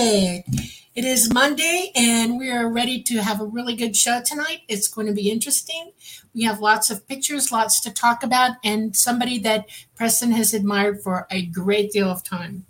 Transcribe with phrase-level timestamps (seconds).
[0.00, 4.60] It is Monday, and we are ready to have a really good show tonight.
[4.68, 5.90] It's going to be interesting.
[6.32, 9.66] We have lots of pictures, lots to talk about, and somebody that
[9.96, 12.64] Preston has admired for a great deal of time.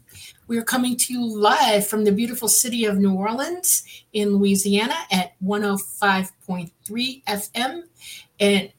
[0.47, 3.85] We are coming to you live from the beautiful city of New Orleans
[4.15, 7.83] in Louisiana at 105.3 FM
[8.41, 8.73] and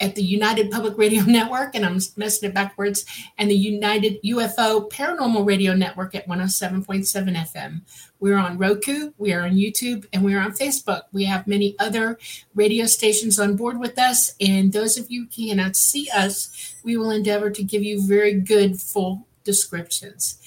[0.00, 3.04] at the United Public Radio Network, and I'm messing it backwards,
[3.38, 7.80] and the United UFO Paranormal Radio Network at 107.7 FM.
[8.20, 11.02] We're on Roku, we are on YouTube, and we're on Facebook.
[11.12, 12.18] We have many other
[12.54, 16.96] radio stations on board with us, and those of you who cannot see us, we
[16.96, 20.38] will endeavor to give you very good full descriptions.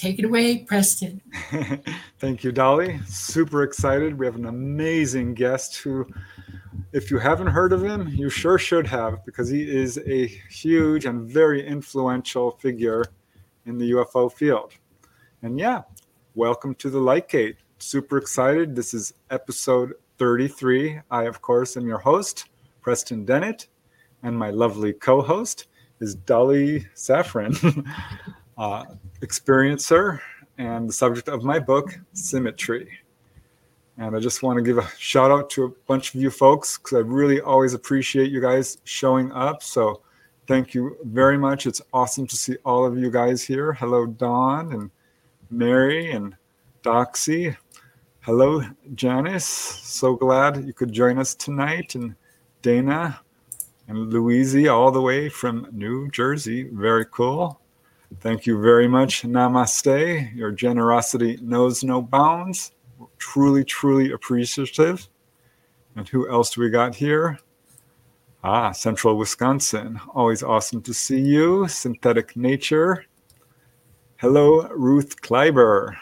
[0.00, 1.20] Take it away, Preston.
[2.18, 2.98] Thank you, Dolly.
[3.06, 4.18] Super excited.
[4.18, 6.06] We have an amazing guest who
[6.92, 11.04] if you haven't heard of him, you sure should have because he is a huge
[11.06, 13.04] and very influential figure
[13.66, 14.72] in the UFO field.
[15.42, 15.82] And yeah,
[16.34, 17.56] welcome to the Lightgate.
[17.78, 18.74] Super excited.
[18.74, 21.00] This is episode 33.
[21.10, 22.46] I, of course, am your host,
[22.82, 23.68] Preston Dennett,
[24.22, 25.68] and my lovely co host
[26.00, 27.86] is Dolly Safran,
[28.58, 28.84] uh,
[29.20, 30.20] experiencer
[30.58, 32.90] and the subject of my book, Symmetry.
[34.00, 36.78] And I just want to give a shout out to a bunch of you folks
[36.78, 39.62] because I really always appreciate you guys showing up.
[39.62, 40.00] So
[40.46, 41.66] thank you very much.
[41.66, 43.74] It's awesome to see all of you guys here.
[43.74, 44.90] Hello, Dawn and
[45.50, 46.34] Mary and
[46.82, 47.54] Doxy.
[48.20, 48.62] Hello,
[48.94, 49.44] Janice.
[49.44, 51.94] So glad you could join us tonight.
[51.94, 52.14] And
[52.62, 53.20] Dana
[53.86, 56.70] and Louise, all the way from New Jersey.
[56.72, 57.60] Very cool.
[58.20, 59.24] Thank you very much.
[59.24, 60.34] Namaste.
[60.34, 62.72] Your generosity knows no bounds
[63.18, 65.08] truly, truly appreciative.
[65.96, 67.38] And who else do we got here?
[68.42, 70.00] Ah, Central Wisconsin.
[70.14, 71.68] Always awesome to see you.
[71.68, 73.04] Synthetic Nature.
[74.16, 75.94] Hello, Ruth Kleiber.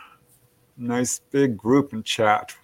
[0.77, 2.55] Nice big group in chat.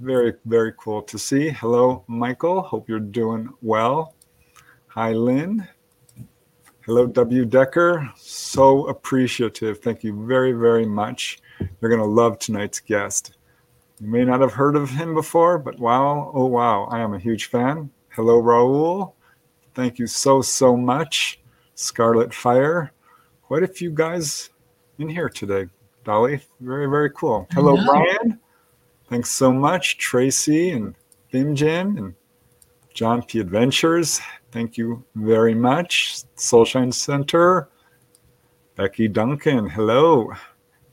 [0.00, 1.48] Very, very cool to see.
[1.50, 2.62] Hello, Michael.
[2.62, 4.14] Hope you're doing well.
[4.88, 5.66] Hi, Lynn.
[6.86, 7.44] Hello, W.
[7.44, 8.10] Decker.
[8.16, 9.78] So appreciative.
[9.80, 11.40] Thank you very, very much.
[11.80, 13.36] You're going to love tonight's guest.
[14.00, 17.18] You may not have heard of him before, but wow, oh wow, I am a
[17.18, 17.90] huge fan.
[18.08, 19.12] Hello, Raul.
[19.74, 21.38] Thank you so, so much.
[21.74, 22.92] Scarlet Fire.
[23.42, 24.50] Quite a few guys
[24.98, 25.66] in here today.
[26.04, 27.46] Dolly, very, very cool.
[27.52, 28.40] Hello, Brian.
[29.08, 29.98] Thanks so much.
[29.98, 30.94] Tracy and
[31.32, 32.14] Bimjin and
[32.94, 33.40] John P.
[33.40, 34.20] Adventures.
[34.50, 36.22] Thank you very much.
[36.36, 37.68] Soulshine Center.
[38.76, 39.68] Becky Duncan.
[39.68, 40.32] Hello.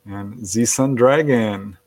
[0.06, 1.78] And Z Sun Dragon.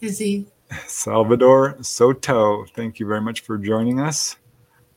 [0.00, 0.46] Izzy.
[0.86, 4.36] Salvador Soto, thank you very much for joining us.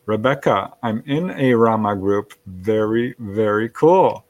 [0.06, 2.34] Rebecca, I'm in a Rama group.
[2.46, 4.26] Very, very cool.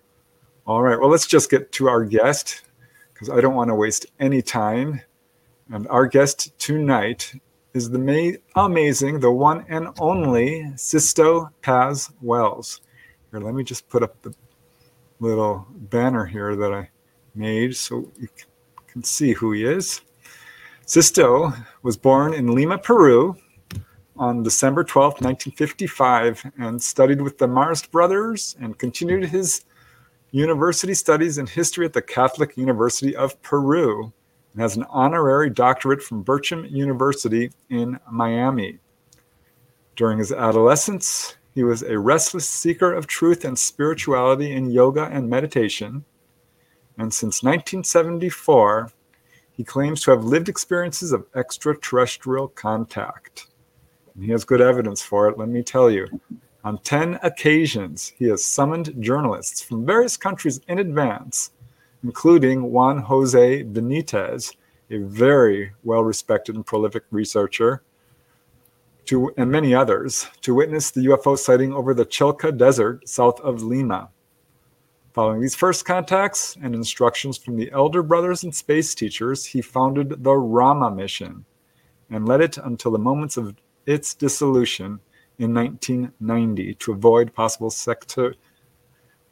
[0.66, 2.61] All right, well, let's just get to our guest
[3.13, 5.01] because I don't want to waste any time.
[5.69, 7.34] And our guest tonight
[7.73, 12.81] is the ma- amazing, the one and only Sixto Paz Wells.
[13.31, 14.34] Here, let me just put up the
[15.19, 16.90] little banner here that I
[17.35, 18.28] made so you
[18.88, 20.01] can see who he is.
[20.85, 23.38] Sixto was born in Lima, Peru
[24.17, 29.63] on December 12, 1955, and studied with the Marist brothers and continued his
[30.31, 34.11] university studies in history at the Catholic University of Peru
[34.51, 38.79] and has an honorary doctorate from Bircham University in Miami.
[39.95, 45.29] During his adolescence, he was a restless seeker of truth and spirituality in yoga and
[45.29, 46.03] meditation.
[46.97, 48.91] And since 1974,
[49.53, 53.47] he claims to have lived experiences of extraterrestrial contact.
[54.16, 56.08] And he has good evidence for it, let me tell you.
[56.64, 61.52] On 10 occasions, he has summoned journalists from various countries in advance,
[62.03, 64.55] including Juan Jose Benitez,
[64.90, 67.84] a very well respected and prolific researcher,
[69.06, 73.61] to, and many others, to witness the UFO sighting over the Chilca Desert south of
[73.61, 74.09] Lima.
[75.13, 80.23] Following these first contacts and instructions from the elder brothers and space teachers, he founded
[80.23, 81.45] the Rama mission
[82.09, 83.55] and led it until the moments of
[83.85, 84.99] its dissolution
[85.37, 88.35] in 1990 to avoid possible sector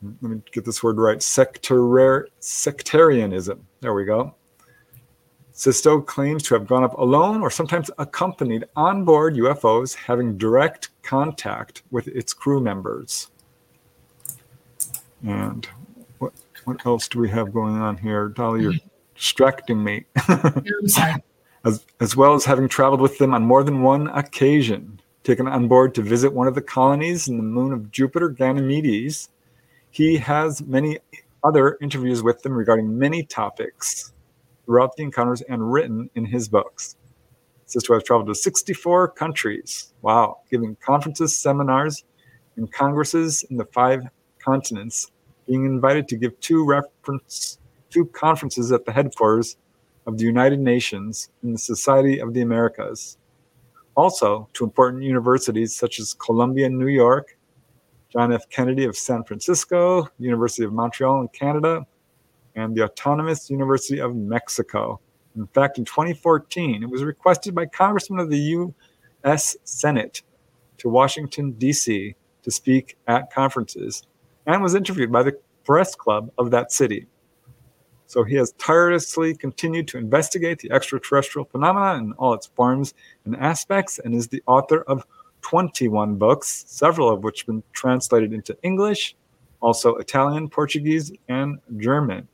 [0.03, 3.67] let me get this word right sectar- sectarianism.
[3.81, 4.35] There we go.
[5.53, 10.89] Sixto claims to have gone up alone or sometimes accompanied on board UFOs having direct
[11.03, 13.30] contact with its crew members
[15.23, 15.67] and
[16.19, 16.33] what
[16.65, 18.29] what else do we have going on here?
[18.29, 18.87] Dolly, you're mm-hmm.
[19.15, 20.05] distracting me.
[21.63, 25.67] As, as well as having traveled with them on more than one occasion, taken on
[25.67, 29.29] board to visit one of the colonies in the moon of Jupiter, Ganymedes.
[29.91, 30.97] He has many
[31.43, 34.11] other interviews with them regarding many topics
[34.65, 36.95] throughout the encounters and written in his books.
[37.67, 39.93] Sixto has traveled to 64 countries.
[40.01, 42.03] Wow, giving conferences, seminars,
[42.57, 44.03] and congresses in the five
[44.43, 45.11] continents,
[45.47, 47.59] being invited to give two reference
[47.91, 49.57] two conferences at the headquarters
[50.07, 53.17] of the United Nations and the Society of the Americas.
[53.95, 57.37] Also, to important universities such as Columbia in New York,
[58.09, 58.49] John F.
[58.49, 61.85] Kennedy of San Francisco, University of Montreal in Canada,
[62.55, 64.99] and the Autonomous University of Mexico.
[65.35, 69.55] In fact, in 2014, it was requested by Congressman of the U.S.
[69.63, 70.23] Senate
[70.77, 72.15] to Washington, D.C.
[72.43, 74.07] to speak at conferences
[74.45, 77.07] and was interviewed by the press club of that city.
[78.07, 82.93] So he has tirelessly continued to investigate the extraterrestrial phenomena in all its forms
[83.23, 85.05] and aspects and is the author of
[85.43, 89.15] 21 books, several of which have been translated into English,
[89.61, 92.27] also Italian, Portuguese, and German.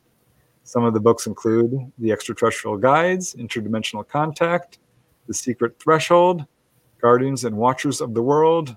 [0.64, 4.78] Some of the books include The Extraterrestrial Guides, Interdimensional Contact,
[5.26, 6.44] The Secret Threshold,
[7.00, 8.76] Guardians and Watchers of the World,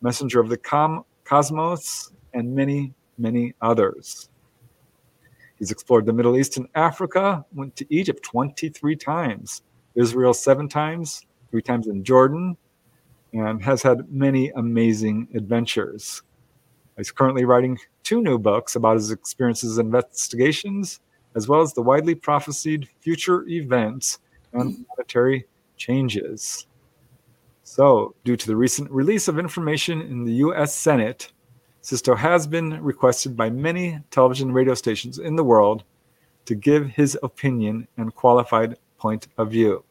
[0.00, 4.28] Messenger of the Com- Cosmos, and many, many others.
[5.58, 9.62] He's explored the Middle East and Africa, went to Egypt 23 times,
[9.94, 12.56] Israel seven times, three times in Jordan,
[13.32, 16.22] and has had many amazing adventures.
[16.98, 21.00] He's currently writing two new books about his experiences and investigations,
[21.34, 24.18] as well as the widely prophesied future events
[24.52, 25.46] and planetary
[25.76, 26.66] changes.
[27.62, 31.32] So, due to the recent release of information in the US Senate
[31.86, 35.84] Sixto has been requested by many television and radio stations in the world
[36.46, 39.84] to give his opinion and qualified point of view.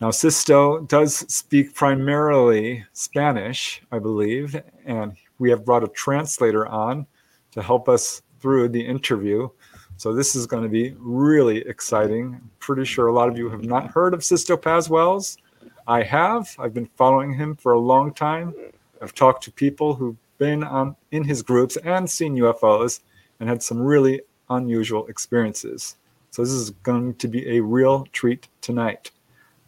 [0.00, 7.06] Now, Sixto does speak primarily Spanish, I believe, and we have brought a translator on
[7.52, 9.48] to help us through the interview.
[9.96, 12.40] So this is going to be really exciting.
[12.58, 15.38] Pretty sure a lot of you have not heard of Sixto Paz Wells.
[15.86, 16.52] I have.
[16.58, 18.52] I've been following him for a long time.
[19.00, 23.00] I've talked to people who been on in his groups and seen UFOs
[23.38, 25.96] and had some really unusual experiences.
[26.30, 29.12] So this is going to be a real treat tonight.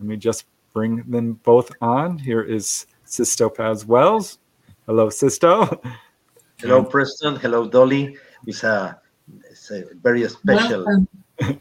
[0.00, 2.18] Let me just bring them both on.
[2.18, 4.38] Here is Sixto Paz Wells.
[4.86, 5.80] Hello, Sixto.
[6.58, 7.36] Hello, Preston.
[7.36, 8.16] Hello, Dolly.
[8.46, 8.98] It's a,
[9.50, 11.08] it's a very special Welcome.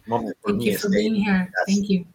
[0.08, 0.66] moment for Thank me.
[0.66, 1.52] Thank you for being here.
[1.68, 2.06] Thank you.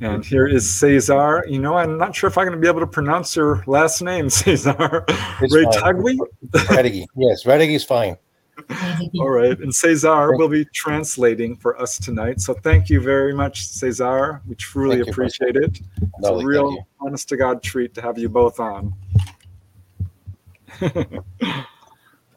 [0.00, 1.44] And here is Cesar.
[1.48, 4.00] You know, I'm not sure if I'm going to be able to pronounce your last
[4.00, 4.72] name, Cesar.
[4.72, 6.18] Retagui?
[6.50, 7.06] Redigi.
[7.16, 8.16] Yes, Redigi is fine.
[9.20, 9.58] All right.
[9.58, 12.40] And Cesar will be translating for us tonight.
[12.40, 14.42] So thank you very much, Cesar.
[14.48, 15.80] We truly thank appreciate you, it.
[16.18, 18.94] It's a real honest to God treat to have you both on.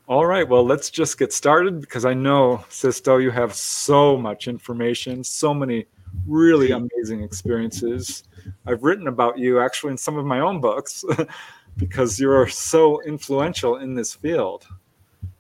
[0.08, 0.48] All right.
[0.48, 5.54] Well, let's just get started because I know, Sixto, you have so much information, so
[5.54, 5.86] many
[6.28, 8.24] really amazing experiences.
[8.66, 11.04] I've written about you actually in some of my own books
[11.78, 14.68] because you're so influential in this field.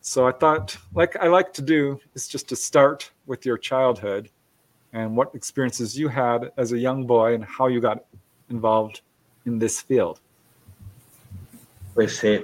[0.01, 4.29] So I thought, like I like to do, is just to start with your childhood
[4.93, 8.03] and what experiences you had as a young boy and how you got
[8.49, 9.01] involved
[9.45, 10.19] in this field.
[11.93, 12.43] Pues eh,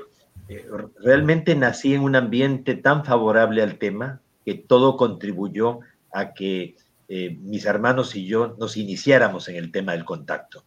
[1.04, 5.80] realmente nací en un ambiente tan favorable al tema que todo contribuyó
[6.14, 6.76] a que
[7.08, 10.64] eh, mis hermanos y yo nos iniciáramos en el tema del contacto.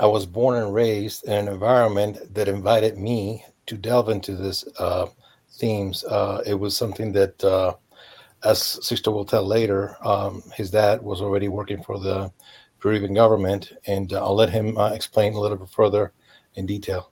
[0.00, 4.64] I was born and raised in an environment that invited me to delve into this
[4.78, 5.06] uh,
[5.58, 6.04] themes.
[6.04, 7.74] Uh, it was something that, uh,
[8.42, 12.32] as Sister will tell later, um, his dad was already working for the
[12.80, 16.12] Peruvian government, and I'll let him uh, explain a little bit further
[16.56, 17.10] in detail.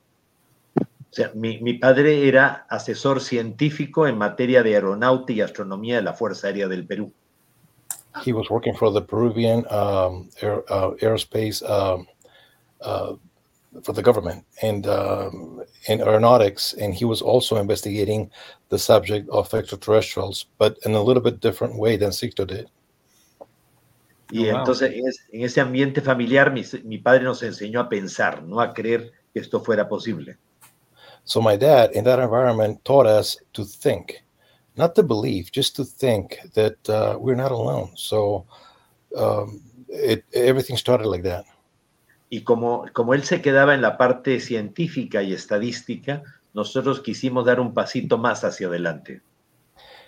[0.76, 6.02] O sea, mi, mi, padre era asesor científico en materia de aeronáutica y astronomía de
[6.02, 7.12] la Fuerza Aérea del Perú.
[8.20, 12.06] He was working for the Peruvian um, air, uh, aerospace um,
[12.80, 13.14] uh,
[13.82, 18.30] for the government and um, in aeronautics, and he was also investigating
[18.68, 22.68] the subject of extraterrestrials, but in a little bit different way than Sixto did.
[24.30, 24.58] Y oh, wow.
[24.60, 29.12] entonces en ese ambiente familiar mi, mi padre nos enseñó a pensar, no a creer
[29.32, 30.36] que esto fuera posible.
[31.24, 34.21] So my dad in that environment taught us to think
[34.76, 37.90] not to believe, just to think that uh, we're not alone.
[37.94, 38.46] So
[39.16, 41.44] um, it, everything started like that.
[42.30, 46.22] Y como, como él se quedaba en la parte científica y estadística,
[46.54, 49.20] nosotros quisimos dar un pasito más hacia adelante.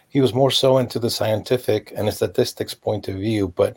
[0.09, 3.77] He was more so into the scientific and statistics point of view, but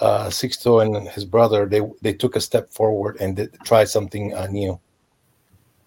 [0.00, 4.46] uh, Sixto and his brother, they, they took a step forward and tried something uh,
[4.46, 4.80] new.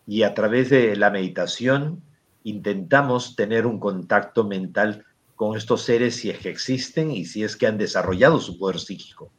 [0.05, 2.01] Y a través de la meditación
[2.49, 5.03] intentamos tener un contacto mental
[5.35, 8.79] con estos seres si es que existen y si es que han desarrollado su poder
[8.79, 9.31] psíquico.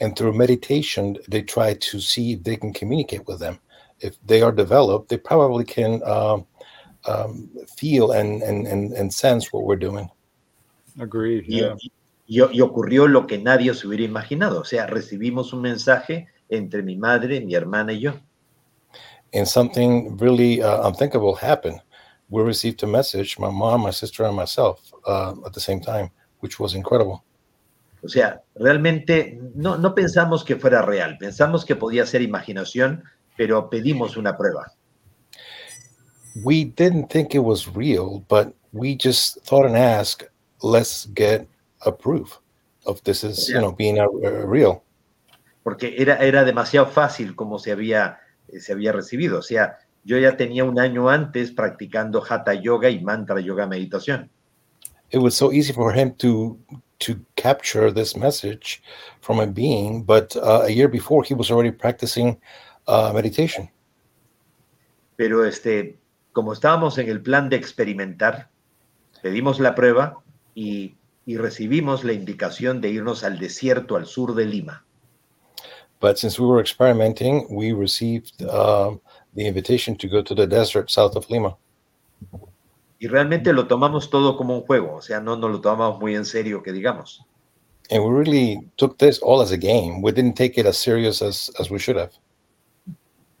[0.00, 3.58] And through meditation, they try to see if they can communicate with them.
[4.00, 6.46] If they are developed, they probably can um,
[7.06, 10.08] um, feel and, and, and, and sense what we're doing.
[11.00, 11.44] Agreed.
[11.48, 11.74] Y, Yeah.
[11.74, 11.90] y-
[12.52, 14.60] y ocurrió lo que nadie se hubiera imaginado.
[14.60, 18.20] O sea, recibimos un mensaje entre mi madre, mi hermana y yo.
[19.34, 21.80] And something really uh, unthinkable happened.
[22.30, 26.10] We received a message, my mom, my sister, and myself uh, at the same time,
[26.40, 27.24] which was incredible.
[28.02, 33.02] O sea, realmente no, no pensamos que fuera real, pensamos que podía ser imaginación,
[33.36, 34.72] pero pedimos una prueba.
[36.44, 40.24] we didn't think it was real, but we just thought and asked,
[40.62, 41.48] let's get
[41.84, 42.38] a proof
[42.86, 44.82] of this is, you know, being uh, uh, real.
[45.62, 48.20] porque era, era demasiado fácil como se había,
[48.58, 49.38] se había recibido.
[49.38, 54.30] O sea, yo ya tenía un año antes practicando Hatha Yoga y Mantra Yoga Meditación.
[55.10, 56.58] It was so easy for him to
[56.98, 58.82] to capture this message
[59.20, 62.38] from a being, but uh, a year before he was already practicing
[62.86, 63.70] uh, meditation.
[65.16, 65.98] Pero este,
[66.32, 68.50] como estábamos en el plan de experimentar,
[69.22, 70.22] pedimos la prueba
[70.54, 74.84] y, y recibimos la indicación de irnos al desierto al sur de Lima.
[76.00, 79.00] But since we were experimenting, we received um,
[79.34, 81.56] the invitation to go to the desert south of Lima.
[83.00, 86.16] Y realmente lo tomamos todo como un juego, o sea, no nos lo tomamos muy
[86.16, 87.24] en serio, que digamos.
[87.90, 90.02] And we really took this all as a game.
[90.02, 92.12] We didn't take it as serious as, as we should have.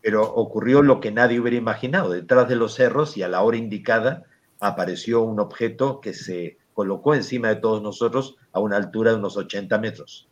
[0.00, 2.10] Pero ocurrió lo que nadie hubiera imaginado.
[2.10, 4.24] Detrás de los cerros y a la hora indicada
[4.60, 9.36] apareció un objeto que se colocó encima de todos nosotros a una altura de unos
[9.36, 10.27] 80 metros.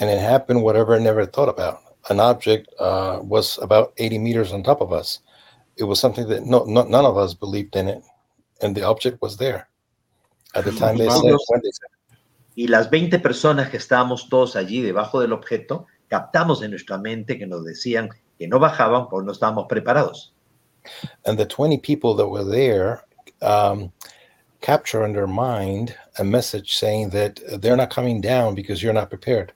[0.00, 1.82] And it happened whatever I never thought about.
[2.08, 5.20] An object uh, was about 80 meters on top of us.
[5.76, 8.02] It was something that no, no, none of us believed in it,
[8.62, 9.68] and the object was there.
[10.54, 11.88] At the time they said, when they said,
[12.56, 17.38] Y las 20 personas que estábamos todos allí debajo del objeto, captamos en nuestra mente
[17.38, 20.32] que nos decían que no bajaban porque no estábamos preparados.
[21.26, 23.04] and the 20 people that were there
[23.42, 23.92] um,
[24.60, 29.10] capture in their mind a message saying that they're not coming down because you're not
[29.10, 29.52] prepared.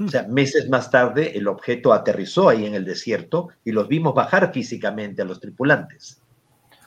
[0.00, 4.14] O sea, meses más tarde el objeto aterrizó ahí en el desierto y los vimos
[4.14, 6.20] bajar físicamente a los tripulantes.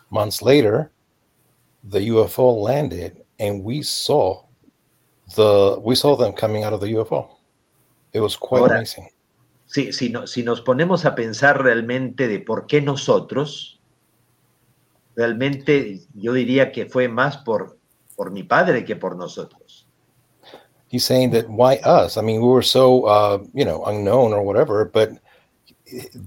[0.09, 0.89] Months later,
[1.89, 4.43] the UFO landed, and we saw
[5.35, 7.29] the we saw them coming out of the UFO.
[8.13, 9.07] It was quite Ahora- amazing.
[9.67, 13.79] Si, si, no- si nos ponemos a pensar realmente de por qué nosotros,
[15.15, 17.77] realmente yo diría que fue más por,
[18.15, 19.84] por mi padre que por nosotros.
[20.95, 22.15] He's saying that why us?
[22.15, 25.11] I mean, we were so uh, you know unknown or whatever, but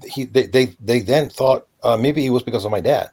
[0.04, 3.10] he they they, they then thought uh, maybe it was because of my dad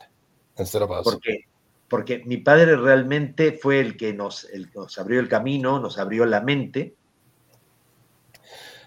[0.60, 1.06] instead of us.
[1.06, 1.48] Porque,
[1.88, 6.26] porque mi padre realmente fue el que nos, el nos abrió el camino, nos abrió
[6.26, 6.96] la mente,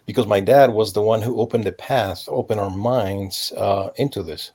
[0.07, 4.23] Because my dad was the one who opened the path, opened our minds uh, into
[4.23, 4.53] this.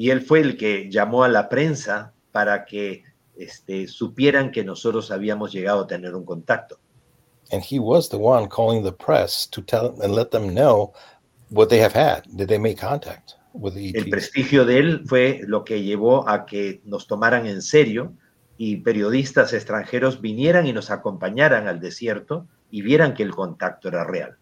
[0.00, 3.04] y él fue el que llamó a la prensa para que
[3.36, 6.80] este, supieran que nosotros habíamos llegado a tener un contacto.
[7.52, 10.94] And he was the one calling the press to tell and let them know
[11.48, 12.24] what they have had.
[12.36, 14.10] Did they make contact with the El ETs?
[14.10, 18.14] prestigio de él fue lo que llevó a que nos tomaran en serio
[18.56, 24.04] y periodistas extranjeros vinieran y nos acompañaran al desierto y vieran que el contacto era
[24.04, 24.36] real.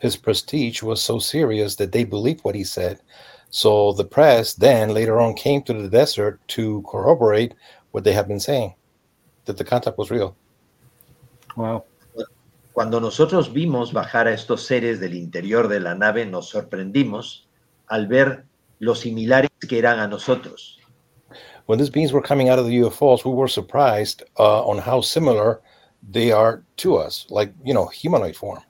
[0.00, 3.00] His prestige was so serious that they believed what he said.
[3.50, 7.54] So the press then later on came to the desert to corroborate
[7.90, 8.74] what they have been saying,
[9.44, 10.36] that the contact was real.
[11.56, 11.84] Wow.
[12.76, 17.48] Cuando nosotros vimos bajar a estos seres del interior de la nave, nos sorprendimos
[17.86, 18.44] al ver
[18.80, 20.78] lo similares que eran a nosotros.
[21.64, 25.00] When these beings were coming out of the UFOs, we were surprised uh, on how
[25.00, 25.62] similar
[26.02, 28.62] they are to us, like, you know, humanoid form.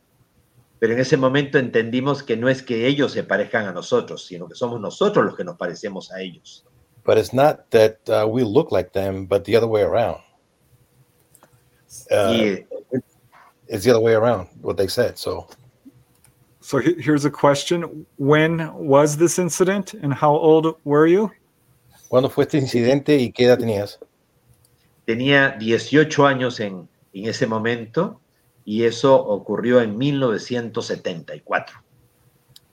[0.78, 4.46] Pero en ese momento entendimos que no es que ellos se parezcan a nosotros, sino
[4.46, 6.64] que somos nosotros los que nos parecemos a ellos.
[7.04, 10.20] But it's not that uh, we look like them, but the other way around.
[12.08, 12.66] Uh, y
[13.68, 15.18] it's the other way around, what they said.
[15.18, 15.46] So
[16.60, 18.04] So here's a question.
[18.18, 21.30] When was this incident and how old were you?
[22.10, 23.98] ¿Cuándo fue este incidente y qué edad tenías?
[25.06, 28.20] tenía 18 años en, en ese momento
[28.64, 31.76] y eso ocurrió en 1974.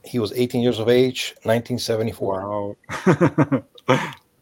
[0.04, 2.42] He was 18 years of age, 1974.
[2.42, 2.76] Wow.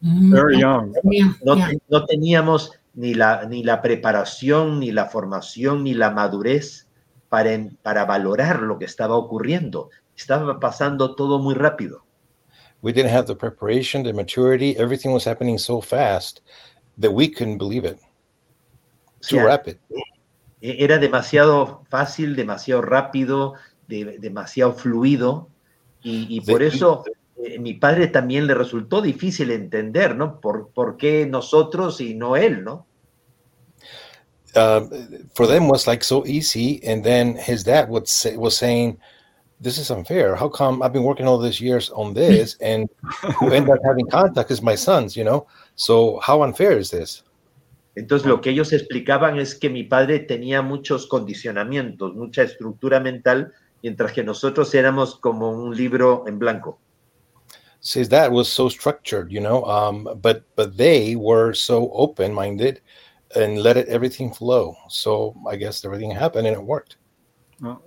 [0.02, 0.94] Very young.
[1.04, 1.72] Yeah, No, yeah.
[1.90, 6.88] no teníamos ni la, ni la preparación, ni la formación, ni la madurez
[7.28, 9.90] para, en- para valorar lo que estaba ocurriendo.
[10.16, 12.04] Estaba pasando todo muy rápido.
[12.82, 14.76] We didn't have the preparation, the maturity.
[14.76, 16.40] Everything was happening so fast
[17.00, 17.98] that we couldn't believe it.
[19.20, 19.78] Too sea, rapid.
[20.60, 23.54] E- Era demasiado fácil, demasiado rápido,
[23.88, 25.48] de- demasiado fluido,
[26.02, 27.04] y, y por De- eso
[27.44, 30.40] eh, mi padre también le resultó difícil entender, ¿no?
[30.40, 32.86] ¿Por, por qué nosotros y no él, ¿no?
[34.54, 34.80] uh,
[35.34, 38.98] for them was like so easy and then his dad would say was saying
[39.60, 42.88] this is unfair how come i've been working all these years on this and
[43.38, 45.46] who end up having contact is my sons you know
[45.76, 47.22] so how unfair is this
[47.94, 53.52] Entonces lo que ellos explicaban es que mi padre tenía muchos condicionamientos, mucha estructura mental,
[53.82, 56.78] mientras que nosotros éramos como un libro en blanco.
[57.84, 62.80] Says that was so structured you know um, but but they were so open-minded
[63.34, 66.96] and let it everything flow so i guess everything happened and it worked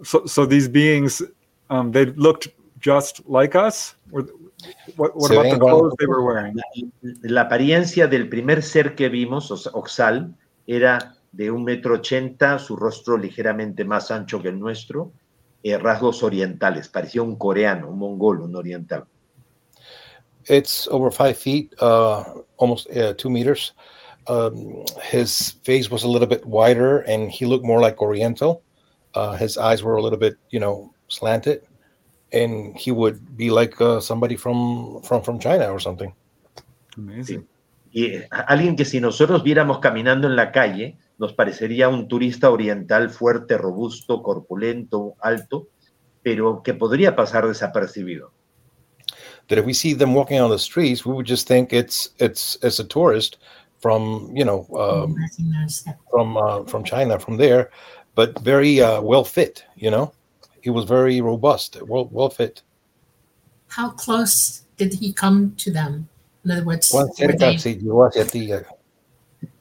[0.04, 1.22] so, so these beings,
[1.70, 2.48] um, they looked
[2.80, 3.96] just like us.
[4.12, 4.26] Or
[4.96, 6.56] what, what about the ven igual a clothes they were wearing?
[7.24, 10.30] La apariencia del primer ser que vimos, Oxalc,
[10.68, 15.12] era de un metro ochenta, su rostro ligeramente más ancho que el nuestro,
[15.64, 19.06] eh, rasgos orientales, parecía un coreano, un mongol, un oriental.
[20.48, 22.24] It's over five feet, uh,
[22.58, 23.74] almost uh, two meters.
[24.28, 28.62] Um, his face was a little bit wider, and he looked more like Oriental.
[29.14, 31.62] Uh, his eyes were a little bit, you know, slanted,
[32.32, 36.14] and he would be like uh, somebody from from from China or something.
[36.98, 37.48] Amazing.
[37.92, 42.50] Y eh, alguien que si nosotros viéramos caminando en la calle, nos parecería un turista
[42.50, 45.70] oriental fuerte, robusto, corpulento, alto,
[46.22, 48.32] pero que podría pasar desapercibido.
[49.48, 52.58] That if we see them walking on the streets, we would just think it's it's
[52.64, 53.38] it's a tourist
[53.80, 55.16] from you know um,
[56.10, 57.70] from uh, from China from there,
[58.16, 59.64] but very uh, well fit.
[59.76, 60.14] You know,
[60.62, 62.64] he was very robust, well well fit.
[63.68, 66.10] How close did he come to them?
[66.44, 68.54] In other words, Juan were cerca they, llegó hacia ti.
[68.54, 68.62] uh,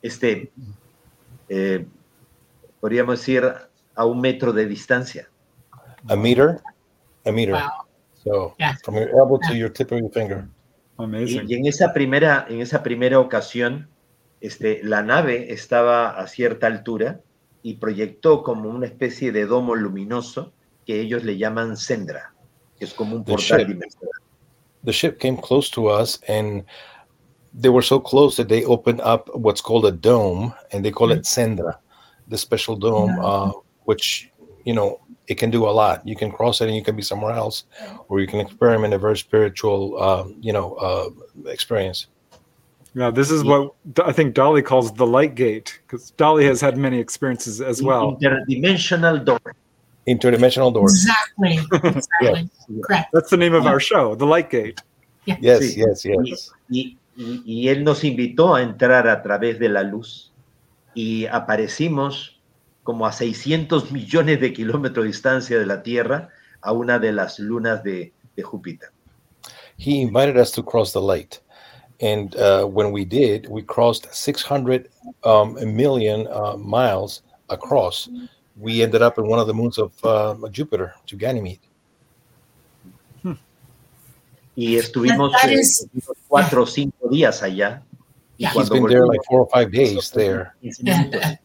[0.02, 0.50] Este,
[1.48, 1.84] eh,
[2.80, 3.44] podríamos decir
[3.96, 5.28] a un metro de distancia.
[6.08, 6.62] a meter,
[7.24, 7.54] a meter.
[7.54, 7.83] wow.
[8.24, 8.74] So Yeah.
[8.84, 10.48] from your elbow to your tip of your finger.
[10.98, 11.46] Y, Amazing.
[11.48, 13.88] y en esa primera, en esa primera ocasión,
[14.40, 17.20] este, la nave estaba a cierta altura
[17.62, 20.52] y proyectó como una especie de domo luminoso
[20.86, 22.34] que ellos le llaman Sendra,
[22.78, 23.68] que es como un The portal ship.
[23.68, 24.10] dimensional.
[24.84, 26.64] The ship came close to us, and
[27.58, 31.10] they were so close that they opened up what's called a dome, and they call
[31.10, 31.78] it Sendra,
[32.28, 33.50] the special dome, uh,
[33.86, 34.30] which
[34.66, 36.06] you know it can do a lot.
[36.06, 37.64] You can cross it, and you can be somewhere else,
[38.08, 41.10] or you can experiment a very spiritual, uh, you know, uh,
[41.48, 42.06] experience.
[42.94, 43.72] Yeah, this is what
[44.04, 48.16] I think Dolly calls the light gate because Dolly has had many experiences as well.
[48.22, 49.40] Interdimensional door.
[50.06, 50.92] Interdimensional doors.
[50.92, 51.58] Exactly.
[51.96, 52.50] Exactly.
[52.84, 53.08] Correct.
[53.12, 54.80] That's the name of our show, the light gate.
[55.26, 55.76] Yes, Sí.
[55.78, 56.50] yes, yes.
[56.70, 60.30] Y, y- y él nos invitó a entrar a través de la luz
[60.94, 62.33] y aparecimos
[62.84, 66.28] como a 600 millones de kilómetros de distancia de la Tierra
[66.62, 68.90] a una de las lunas de, de Júpiter.
[69.76, 71.40] he invited us to cross the light
[72.00, 74.88] and uh, when we did we crossed 600
[75.24, 78.08] um, million uh, miles across
[78.56, 81.58] we ended up in one of the moons of uh, jupiter to ganymede
[84.56, 87.82] Y estuvimos eh, is- estuvimos cuatro o cinco días allá.
[88.38, 88.52] Y Yeah.
[88.54, 90.98] he's been there like four or five days there 15 Yeah.
[91.02, 91.38] minutos.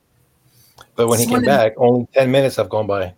[1.00, 3.14] But when he came one the- back only 10 minutes have gone by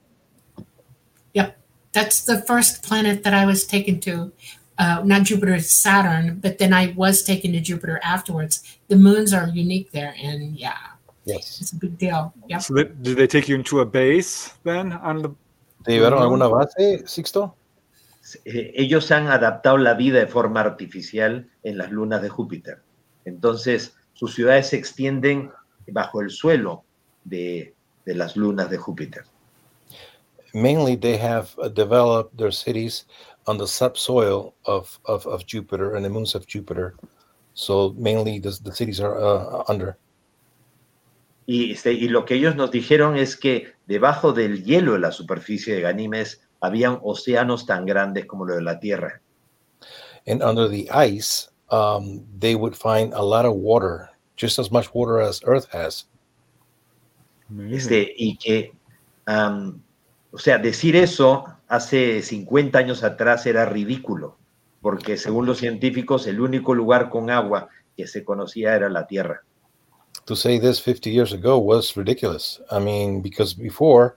[1.34, 1.58] Yep.
[1.94, 4.32] That's the first planet that I was taken to.
[4.78, 8.63] Uh, not Jupiter, Saturn, but then I was taken to Jupiter afterwards.
[8.88, 10.78] The moons are unique there, and yeah,
[11.26, 12.34] yes it's a big deal.
[12.48, 12.62] Yep.
[12.62, 15.30] So, that, did they take you into a base then on the?
[15.84, 17.56] ¿Te llevaron alguna base sixto
[18.46, 22.82] ellos han adaptado la vida de forma artificial en las lunas de Júpiter.
[23.26, 25.52] Entonces, sus ciudades se extienden
[25.88, 26.84] bajo el suelo
[27.24, 27.74] de,
[28.06, 29.26] de las lunas de Júpiter.
[30.54, 33.06] mainly they have uh, developed their cities
[33.48, 36.94] on the subsoil of, of, of jupiter and the moons of jupiter
[37.54, 39.98] so mainly the, the cities are uh, under
[41.48, 45.12] Y, este, y lo que ellos nos dijeron es que debajo del hielo de la
[45.12, 49.22] superficie de Ganímedes habían océanos tan grandes como lo de la Tierra.
[50.28, 54.94] and under the ice, um, they would find a lot of water, just as much
[54.94, 56.06] water as Earth has.
[57.70, 58.74] Este, y que,
[59.26, 59.82] am,
[60.32, 64.38] o sea, decir eso hace 50 años atrás era ridículo,
[64.82, 69.42] porque según los científicos el único lugar con agua que se conocía era la Tierra.
[70.26, 72.62] To say this 50 years ago was ridiculous.
[72.70, 74.16] I mean, because before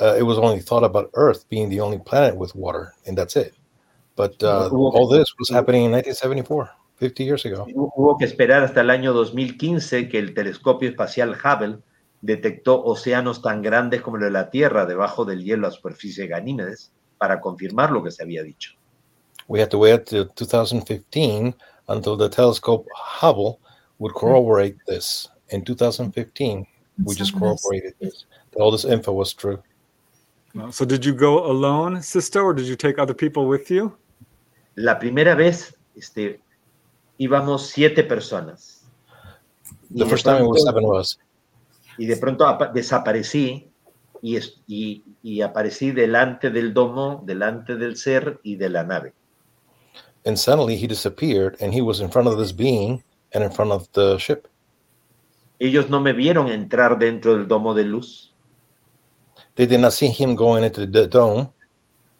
[0.00, 3.36] uh, it was only thought about Earth being the only planet with water, and that's
[3.36, 3.54] it.
[4.16, 7.66] But uh, all this was happening in 1974, 50 years ago.
[7.74, 11.78] Hubo que esperar hasta el año 2015 que el telescopio espacial Hubble
[12.26, 16.28] detectó océanos tan grandes como el de la Tierra debajo del hielo a superficie de
[16.28, 18.72] Ganímedes para confirmar lo que se había dicho.
[19.48, 21.54] We had to wait till 2015
[21.88, 23.60] until the telescope Hubble
[23.98, 25.28] would corroborate this.
[25.50, 26.66] In 2015,
[27.04, 28.26] we just corroborated this.
[28.50, 29.62] That all this info was true.
[30.70, 33.96] So did you go alone, Sisto, or did you take other people with you?
[34.74, 36.40] La primera vez este,
[37.20, 38.82] íbamos siete personas.
[39.90, 41.16] The first time it was seven of us.
[41.98, 43.68] Y de pronto apa- desaparecí
[44.22, 49.12] y, es- y- y aparecí delante del domo, delante del ser y de la nave.
[50.24, 53.70] And suddenly he disappeared and he was in front of this being and in front
[53.72, 54.48] of the ship.
[55.58, 58.32] Ellos no me vieron entrar dentro del domo de luz,
[59.54, 61.48] They did not see him going into the dome,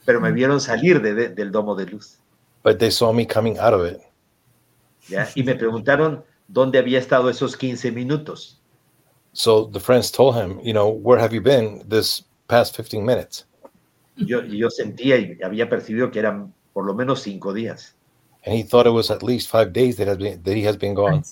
[0.07, 2.19] pero me vieron salir de- de- del domo de luz.
[2.63, 3.99] but they saw me coming out of it.
[5.09, 5.29] ¿ya?
[5.35, 8.61] Y me preguntaron dónde había estado esos 15 minutos.
[9.37, 13.45] So the friends told him, you know, where have you been this past 15 minutes?
[14.17, 17.95] Yo, y yo sentía y había percibido que eran por lo menos cinco días.
[18.47, 20.79] And he thought it was at least five days that, has been, that he has
[20.79, 21.23] been gone.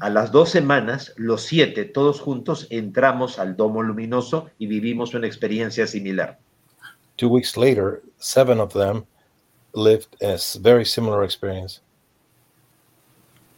[0.00, 5.28] A las dos semanas, los siete, todos juntos, entramos al domo luminoso y vivimos una
[5.28, 6.40] experiencia similar.
[7.16, 9.06] Two weeks later, seven of them
[9.72, 11.80] lived a very similar experience.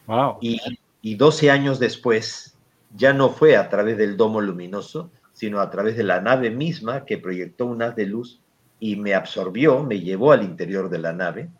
[0.06, 0.36] Wow.
[0.42, 0.60] Y,
[1.00, 2.55] y 12 años después,
[2.96, 7.04] ya no fue a través del domo luminoso, sino a través de la nave misma
[7.04, 8.40] que proyectó un haz de luz
[8.80, 11.50] y me absorbió, me llevó al interior de la nave,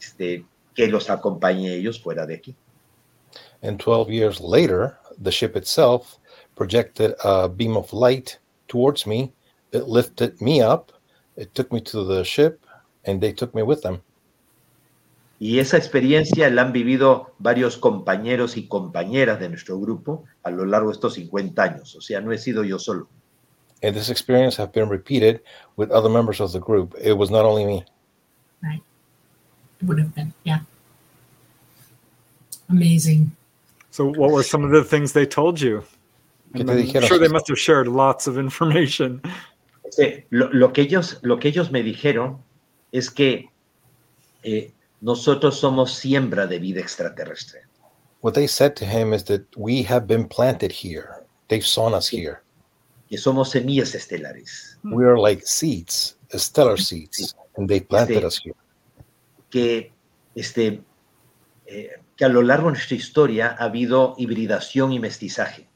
[0.00, 2.56] este, que los acompañé ellos fuera de aquí.
[3.62, 6.18] And 12 years later, the ship itself
[6.54, 9.32] projected a beam of light towards me.
[9.72, 10.92] It lifted me up,
[11.36, 12.64] it took me to the ship,
[13.04, 14.02] and they took me with them.
[15.40, 20.64] Y esa experiencia la han vivido varios compañeros y compañeras de nuestro grupo a lo
[20.64, 21.94] largo de estos 50 años.
[21.94, 23.08] O sea, no he sido yo solo.
[23.82, 25.40] And this experience has been repeated
[25.76, 26.96] with other members of the group.
[27.00, 27.84] It was not only me.
[29.80, 30.60] It would have been, yeah.
[32.68, 33.30] Amazing.
[33.92, 35.84] So what were some of the things they told you?
[36.54, 39.22] ¿Qué And te I'm sure they must have shared lots of information.
[40.30, 42.38] Lo, lo que ellos, lo que ellos me dijeron
[42.92, 43.50] es que
[44.42, 47.62] eh, nosotros somos siembra de vida extraterrestre.
[48.20, 51.24] What they said to him is that we have been planted here.
[51.48, 52.42] They've sown us here.
[53.08, 58.26] que somos semillas estelares, We are like seeds, stellar seeds, and they planted Sí.
[58.26, 58.54] us here.
[59.50, 59.92] que,
[60.34, 60.82] este,
[61.66, 65.66] eh, que a lo largo de nuestra historia ha habido hibridación y mestizaje.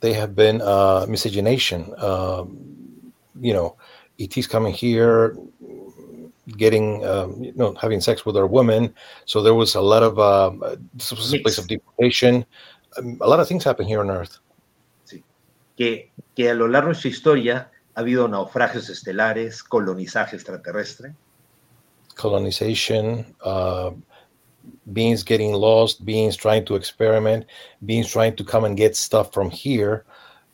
[0.00, 1.92] They have been uh, miscegenation.
[1.98, 3.76] Um, you know,
[4.18, 5.34] ETs coming here,
[6.56, 8.94] getting, um, you know, having sex with our women.
[9.26, 12.44] So there was a lot of, um, uh, this was a place of deportation.
[12.96, 14.38] Um, a lot of things happen here on Earth.
[15.78, 21.14] que, que a lo largo de su historia ha habido naufragios estelares, colonizaje extraterrestre,
[22.16, 23.92] colonization, uh,
[24.92, 27.46] beings getting lost, beings trying to experiment,
[27.86, 30.04] beings trying to come and get stuff from here,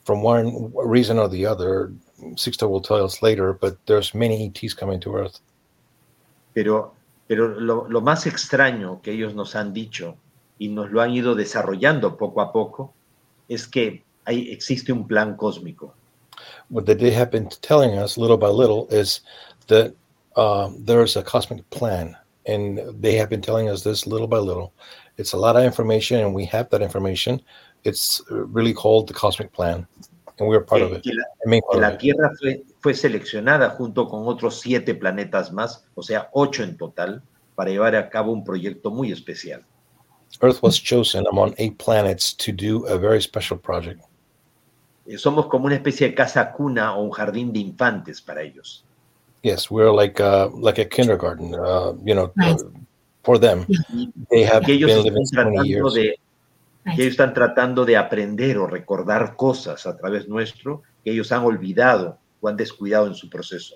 [0.03, 1.91] from one reason or the other.
[2.35, 5.39] Sixto will tell us later, but there's many ETs coming to Earth.
[6.55, 6.95] Pero,
[7.27, 10.15] pero lo, lo más extraño que ellos nos han dicho
[10.57, 12.93] y nos lo han ido desarrollando poco a poco
[13.49, 15.93] es que hay, existe un plan cósmico.
[16.69, 19.21] What they have been telling us little by little is
[19.67, 19.93] that
[20.35, 22.15] um, there's a cosmic plan,
[22.45, 24.73] and they have been telling us this little by little.
[25.17, 27.41] It's a lot of information, and we have that information.
[27.83, 29.85] It's really called the cosmic plan,
[30.39, 31.03] and we're part of it.
[31.03, 31.23] que la,
[31.71, 31.97] que la.
[31.97, 37.23] Tierra fue, fue seleccionada junto con otros siete planetas más, o sea, ocho en total,
[37.55, 39.65] para llevar a cabo un proyecto muy especial.
[40.39, 44.03] Earth was chosen among eight planets to do a very special project.
[45.07, 48.85] Eh, Somos como una especie de casa cuna o un jardín de infantes para ellos.
[49.41, 51.55] Yes, we're like uh, like a kindergarten.
[51.55, 52.55] Uh, you know, uh,
[53.23, 53.65] for them,
[54.29, 55.93] they have ellos been living so many tratando years.
[55.95, 56.19] de,
[56.95, 61.43] que ellos están tratando de aprender o recordar cosas a través nuestro que ellos han
[61.43, 63.75] olvidado o han descuidado en su proceso.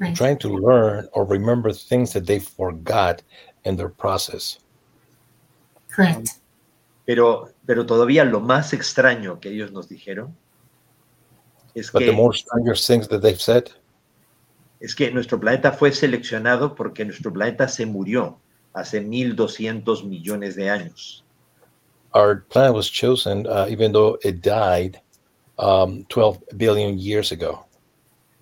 [0.00, 0.14] Right.
[0.16, 3.22] trying to learn or remember things that they forgot
[3.64, 4.58] in their process.
[5.88, 6.30] Correct.
[7.06, 10.36] Pero, pero todavía lo más extraño que ellos nos dijeron
[11.74, 13.70] es But the que, more strangest things that they've said
[14.80, 18.38] es que nuestro planeta fue seleccionado porque nuestro planeta se murió
[18.74, 21.24] hace 1.200 millones de años.
[22.14, 25.00] our planet was chosen, uh, even though it died
[25.58, 27.64] um, 12 billion years ago.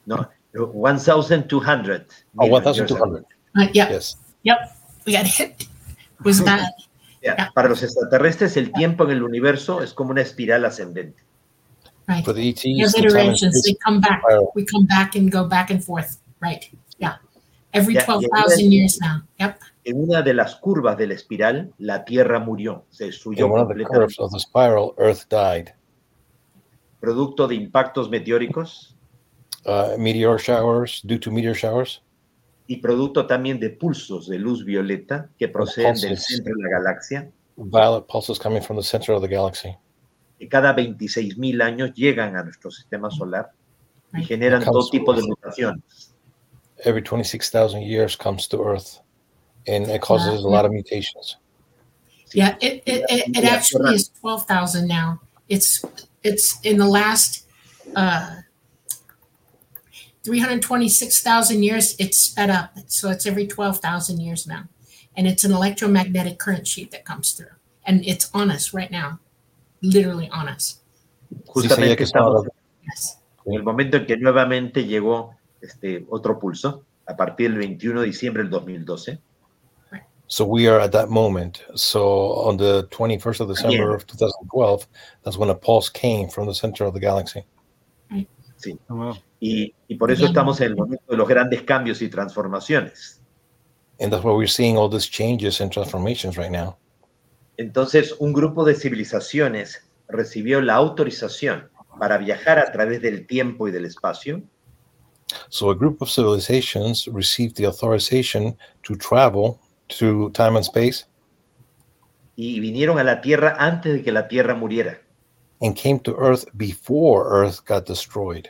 [0.07, 2.07] No, 1,200.
[2.38, 3.19] Oh, million years 1,200.
[3.19, 3.27] ago.
[3.57, 3.90] Uh, yep.
[3.90, 4.16] Yes.
[4.45, 4.59] Yep.
[5.05, 5.62] We got hit.
[5.62, 6.71] It was bad.
[7.23, 7.51] Ya, Ya.
[7.55, 11.23] Para los extraterrestres, el tiempo en el universo es como una espiral ascendente.
[12.07, 12.25] Right.
[12.25, 13.62] For the ETs, There's iterations.
[13.64, 14.23] They come back.
[14.55, 16.19] We come back and go back and forth.
[16.40, 16.64] Right.
[16.99, 17.16] Yeah.
[17.73, 18.79] Every Yeah, yeah, 12,000 yeah.
[18.79, 19.23] years now.
[19.40, 19.59] Yep.
[19.85, 23.62] En una de las curvas de la espiral, la Tierra murió, se destruyó In one
[23.62, 24.14] of the completamente.
[24.14, 25.75] curves of the spiral, Earth died.
[27.01, 28.96] Producto de impactos meteóricos
[29.66, 32.00] Uh, meteor showers, due to meteor showers,
[32.68, 37.31] y producto también de pulsos de luz violeta que proceden del centro de la galaxia,
[37.57, 39.76] violet pulses coming from the center of the galaxy.
[40.38, 43.50] que cada 26.000 años llegan a nuestro sistema solar
[44.12, 46.12] y generan Comes todo tipo de mutaciones.
[46.85, 49.00] Every 26,000 years comes to Earth,
[49.66, 51.38] and it causes a lot of mutations.
[52.35, 52.57] Yeah.
[52.61, 55.20] It, it, it, it actually is 12,000 now.
[55.48, 55.83] It's,
[56.22, 57.46] it's in the last,
[57.94, 58.37] uh,
[60.27, 62.71] 326,000 years, it's sped up.
[62.89, 64.65] So it's every 12,000 years now.
[65.17, 67.55] And it's an electromagnetic current sheet that comes through.
[67.87, 69.19] And it's on us right now,
[69.83, 70.81] literally on us.
[71.33, 73.19] Sí, Justamente que estamos estaba- Yes.
[73.47, 78.07] en el momento en que nuevamente llegó este otro pulso, a partir del 21 de
[78.07, 79.19] diciembre del 2012,
[80.29, 81.61] So we are at that moment.
[81.77, 84.89] So on the 21st of December of 2012,
[85.23, 87.45] that's when a pulse came from the center of the galaxy.
[88.11, 89.17] Oh, wow.
[89.40, 93.20] Y, y por eso estamos en el momento de los grandes cambios y transformaciones.
[93.99, 96.77] And that's why we're seeing all these changes and transformations right now.
[97.57, 103.70] Entonces, un grupo de civilizaciones recibió la autorización para viajar a través del tiempo y
[103.70, 104.42] del espacio
[105.49, 109.59] So a group of civilizations received the authorization to travel
[109.99, 111.07] to time and space
[112.37, 115.01] y vinieron a la Tierra antes de que la Tierra muriera
[115.62, 118.49] and came to Earth before Earth got destroyed.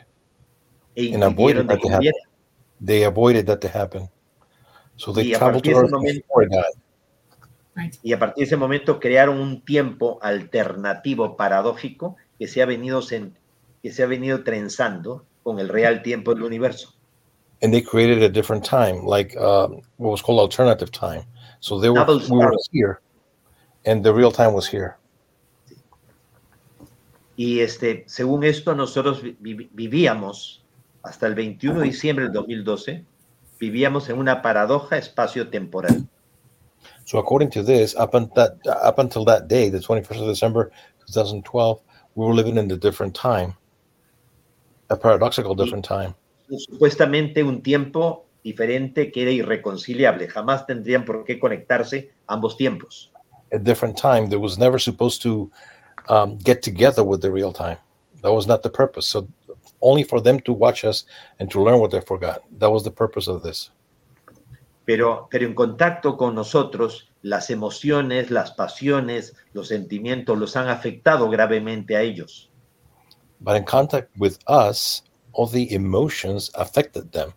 [0.97, 2.11] E And avoided that que to happen.
[2.83, 4.09] They avoided that to happen.
[4.95, 6.47] So they Y a traveled to Earth momento- before.
[7.75, 7.95] Right.
[8.01, 13.01] Y a partir de ese momento crearon un tiempo alternativo paradójico que se ha venido,
[13.03, 13.33] sen-
[13.83, 16.93] que se ha venido trenzando con el real tiempo del universo.
[17.61, 21.23] and they created a different time, like um, what was called alternative time.
[21.59, 22.99] So they were we were here,
[23.85, 24.95] and the real time was here.
[27.35, 30.63] Y este, según esto, nosotros vi- vi- vivíamos
[31.07, 33.03] hasta el 21 de diciembre del 2012,
[33.59, 36.07] vivíamos en una paradoja espacio-temporal.
[37.05, 40.71] So according to this, up, un- that, up until that day, the 21st of December
[41.07, 41.81] 2012,
[42.15, 43.53] we were living in a different time,
[44.89, 46.13] a paradoxical different time.
[46.49, 50.27] Supuestamente un tiempo diferente que era irreconciliable.
[50.27, 53.11] Jamás tendrían por qué conectarse ambos tiempos.
[53.51, 55.49] A different time that was never supposed to
[56.09, 57.77] um, get together with the real time.
[58.21, 59.05] That was not the purpose.
[59.05, 59.27] So
[59.81, 61.05] only for them to watch us
[61.39, 62.41] and to learn what they forgot.
[62.59, 63.71] That was the purpose of this.
[64.85, 71.29] Pero, pero en contacto con nosotros, las emociones, las pasiones, los sentimientos los han afectado
[71.29, 72.49] gravemente a ellos.
[73.39, 77.33] But in contact with us, all the emotions affected them.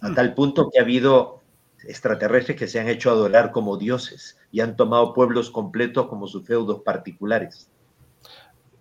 [0.00, 1.40] A tal punto que ha habido
[1.84, 6.46] extraterrestres que se han hecho adorar como dioses y han tomado pueblos completos como sus
[6.46, 7.70] feudos particulares.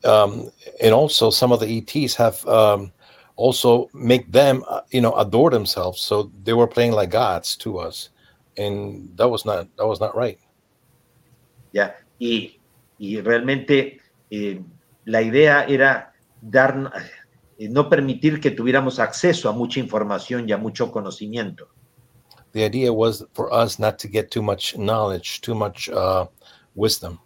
[0.04, 2.92] Um, and also, some of the ETs have um,
[3.36, 6.02] also make them, uh, you know, adore themselves.
[6.02, 8.10] So they were playing like gods to us,
[8.58, 10.40] and that was not that was not right.
[11.72, 12.60] Yeah, Y,
[12.98, 14.00] y realmente
[14.32, 14.62] eh,
[15.06, 16.92] la idea era dar,
[17.58, 21.70] eh, no permitir que tuviéramos acceso a mucha información y a mucho conocimiento.
[22.54, 26.26] The idea was for us not to get too much knowledge, too much uh,
[26.76, 27.20] wisdom,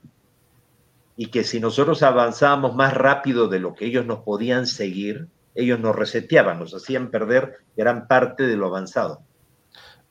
[1.21, 5.79] Y que si nosotros avanzábamos más rápido de lo que ellos nos podían seguir, ellos
[5.79, 9.21] nos reseteaban, nos hacían perder gran parte de lo avanzado.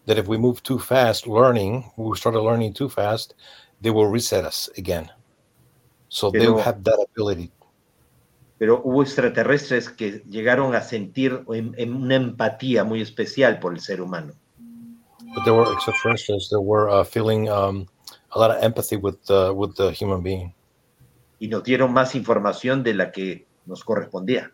[0.07, 3.35] that if we move too fast learning, we started learning too fast,
[3.83, 5.11] they will reset us again.
[6.09, 7.51] So they Pero- have that ability.
[8.59, 13.81] Pero hubo extraterrestres que llegaron a sentir en- en una empatía muy especial por el
[13.81, 14.33] ser humano.
[15.35, 17.87] But there were extraterrestrials that were uh, feeling um,
[18.31, 20.55] a lot of empathy with uh, with the human being,
[21.41, 24.53] y nos dieron más información de la que nos correspondía.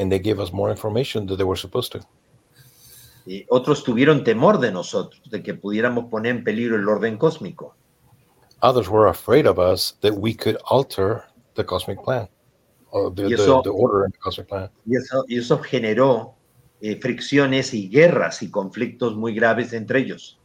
[0.00, 1.98] and they gave us more information that they were supposed to.
[3.26, 7.74] Eh, otros tuvieron temor de nosotros, de que pudiéramos poner en peligro el orden cósmico.
[8.62, 12.28] Others were afraid of us that we could alter the cosmic plan,
[12.92, 14.70] or the, Y the, eso- the order in the cosmic plan.
[14.86, 16.34] Y eso, y eso generó
[16.80, 20.38] eh, fricciones y guerras y conflictos muy graves entre ellos.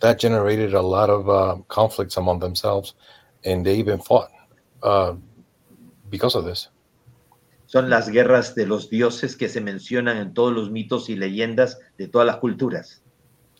[0.00, 2.94] That generated a lot of uh, conflicts among themselves,
[3.44, 4.28] and they even fought
[4.82, 5.14] uh,
[6.10, 6.70] because of this.
[7.66, 11.78] Son las guerras de los dioses que se mencionan en todos los mitos y leyendas
[11.96, 13.02] de todas las culturas.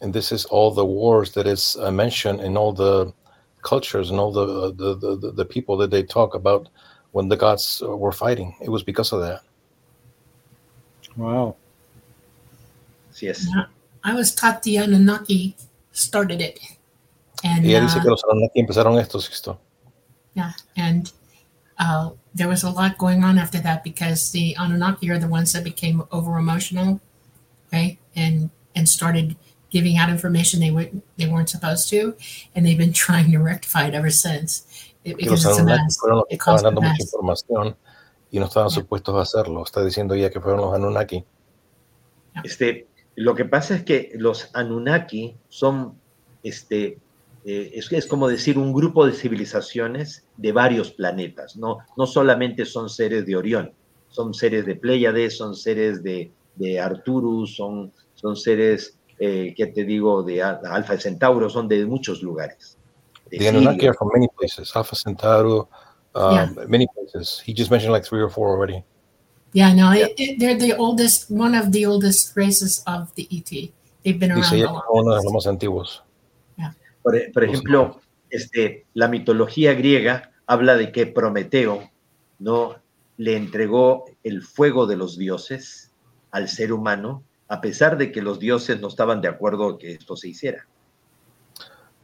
[0.03, 3.13] and this is all the wars that is uh, mentioned in all the
[3.63, 6.69] cultures and all the the, the the people that they talk about
[7.13, 8.55] when the gods were fighting.
[8.61, 9.41] It was because of that.
[11.17, 11.57] Wow.
[13.21, 13.47] Yes.
[13.55, 13.67] Yeah.
[14.03, 15.55] I was taught the Anunnaki
[15.93, 16.59] started it.
[17.45, 19.59] And Y ella dice uh, que los Anunnaki empezaron esto, Sixto.
[20.35, 21.13] Yeah, and
[21.79, 25.53] uh, there was a lot going on after that because the Anunnaki are the ones
[25.53, 27.01] that became over emotional,
[27.73, 27.99] right?
[28.17, 29.37] And and started
[29.71, 32.15] giving out information they would they weren't supposed to,
[32.55, 34.67] and they've been trying to rectify it ever since.
[35.05, 35.99] It, because it's a Anunnaki mess.
[35.99, 37.13] fueron los que It estaban caused a dando mucha mess.
[37.13, 37.77] información
[38.31, 38.75] y no estaban Yeah.
[38.83, 39.63] supuestos a hacerlo.
[39.65, 41.25] Está diciendo ella que fueron los Anunnaki.
[42.45, 45.99] Este, lo que pasa es que los Anunnaki son,
[46.43, 46.99] este,
[47.45, 52.65] eh, es, es como decir un grupo de civilizaciones de varios planetas, no, no solamente
[52.65, 53.73] son seres de Orión,
[54.09, 59.85] son seres de Pléyades, son seres de, de Arturus, son, son seres, eh, ¿qué te
[59.85, 62.79] digo?, de Al- Alfa Centauro, son de muchos lugares.
[63.31, 63.91] De The Anunnaki Sirio.
[63.91, 64.71] are from many places.
[64.77, 65.69] Alpha Centauro,
[66.15, 67.43] um, many places.
[67.47, 68.85] He just mentioned like three or four already.
[69.55, 70.07] Yeah, no, Yeah.
[70.07, 73.51] It, it, they're the oldest, one of the oldest races of the ET.
[74.05, 74.85] They've been around a que lot.
[74.87, 76.03] fue uno de los más antiguos.
[77.03, 81.91] Por, e- por Los ejemplo, este, la mitología griega habla de que Prometeo
[82.39, 82.77] no
[83.17, 85.91] le entregó el fuego de los dioses
[86.31, 90.17] al ser humano, a pesar de que los dioses no estaban de acuerdo que esto
[90.17, 90.67] se hiciera.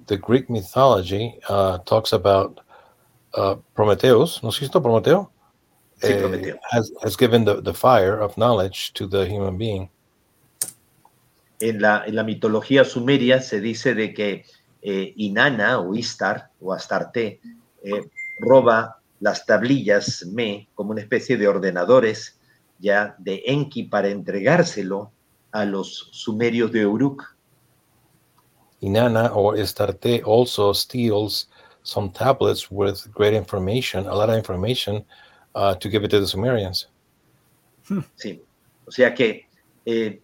[0.06, 2.60] The Greek mythology uh, talks about
[3.36, 4.42] uh, Prometheus.
[4.42, 5.30] ¿No es esto Prometeo?
[6.00, 6.56] Sí, Eh, Prometeo.
[6.70, 9.90] has, has given the, the fire of knowledge to the human being.
[11.60, 14.44] En la, en la mitología sumeria se dice de que
[14.82, 17.40] eh, Inanna o Istar o Astarte
[17.82, 18.10] eh,
[18.40, 22.38] roba las tablillas Me como una especie de ordenadores
[22.78, 25.10] ya de Enki para entregárselo
[25.50, 27.36] a los sumerios de Uruk.
[28.80, 31.48] Inanna or Istarte also steals
[31.82, 35.04] some tablets with great information, a lot of information,
[35.54, 36.88] uh, to give it to the Sumerians.
[38.16, 38.42] Sí.
[38.86, 39.48] O sea que
[39.84, 40.20] eh,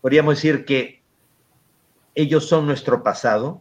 [0.00, 0.99] podríamos decir que
[2.14, 3.60] ellos son nuestro pasado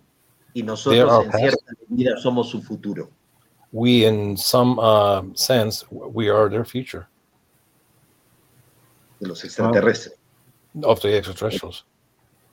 [0.53, 1.43] y They are nosotros our en past.
[1.43, 3.09] cierta medida somos su futuro.
[3.71, 7.05] We, in some uh, sense, we are their future
[9.19, 10.17] de los extraterrestres,
[10.83, 11.85] of the extraterrestrials.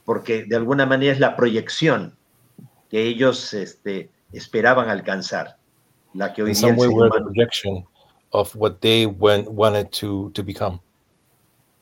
[0.05, 2.17] porque de alguna manera es la proyección
[2.91, 5.59] que ellos este, esperaban alcanzar,
[6.13, 7.85] la que hoy In día some el way, ser we're the projection
[8.33, 10.81] of what they went, wanted to, to become.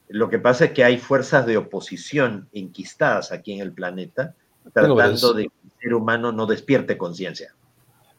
[0.09, 4.35] Lo que pasa es que hay fuerzas de oposición enquistadas aquí en el planeta,
[4.73, 7.55] tratando de que el ser humano no despierte conciencia.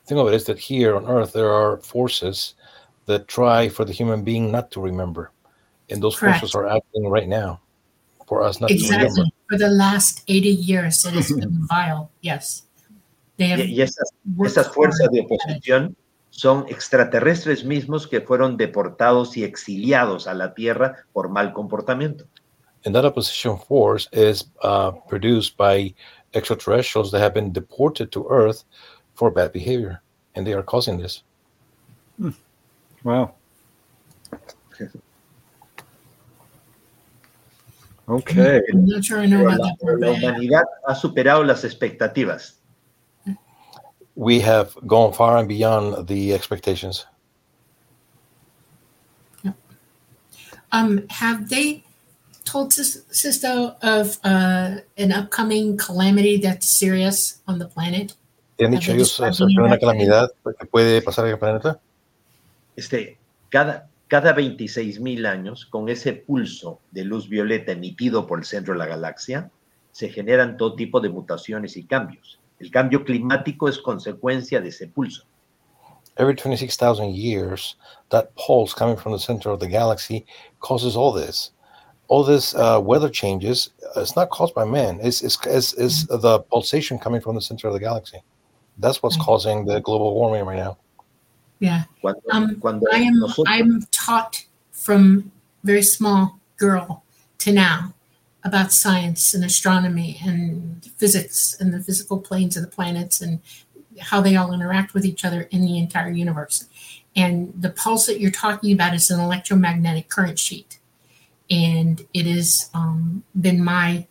[0.06, 2.56] The thing of it is that here on Earth, there are forces
[3.06, 5.32] that try for the human being not to remember.
[5.90, 6.40] And those Correct.
[6.40, 7.60] forces are acting right now
[8.28, 9.06] for us not to remember.
[9.06, 9.34] Exactly.
[9.50, 12.10] For the last 80 years, it has been vile.
[12.22, 12.64] Yes.
[13.38, 14.12] They have Y, y esas,
[14.46, 15.96] esas fuerzas de oposición
[16.36, 22.26] son extraterrestres mismos que fueron deportados y exiliados a la Tierra por mal comportamiento.
[22.84, 25.96] And that opposition force is uh, produced by
[26.34, 28.66] extraterrestrials that have been deported to Earth
[29.16, 30.02] for bad behavior.
[30.36, 31.24] And they are causing this.
[33.04, 33.34] Wow.
[38.08, 38.62] Okay.
[38.72, 41.64] I'm not sure I know about la, that part, la but humanidad ha superado las
[41.64, 42.60] expectativas.
[44.16, 47.06] We have gone far and beyond the expectations.
[50.76, 51.84] um, have they
[52.44, 58.16] told Sis- Sisto of uh, an upcoming calamity that's serious on the planet?
[58.58, 61.80] ¿Te han Have dicho ellos any una calamidad que puede pasar en el planeta?
[62.76, 63.18] Este,
[63.50, 68.74] cada, cada 26 mil años, con ese pulso de luz violeta emitido por el centro
[68.74, 69.52] de la galaxia,
[69.92, 72.40] se generan todo tipo de mutaciones y cambios.
[72.60, 75.24] El cambio climático es consecuencia de ese pulso.
[76.18, 77.76] Every 26,000 years,
[78.10, 80.26] that pulse coming from the center of the galaxy
[80.62, 81.52] causes all this.
[82.08, 85.00] All this uh, weather changes, uh, it's not caused by man.
[85.02, 88.22] It's, it's, it's, it's the pulsation coming from the center of the galaxy.
[88.78, 89.26] That's what's Right.
[89.26, 90.78] causing the global warming right now.
[91.60, 91.84] Yeah.
[92.02, 95.32] Cuando, Um, cuando I am nosotros- I'm taught from
[95.64, 97.04] very small girl
[97.40, 97.94] to now
[98.46, 103.42] about science and astronomy and physics and the physical planes of the planets and
[104.00, 106.68] how they all interact with each other in the entire universe.
[107.16, 110.78] And the pulse that you're talking about is an electromagnetic current sheet.
[111.50, 114.06] And it has um, been my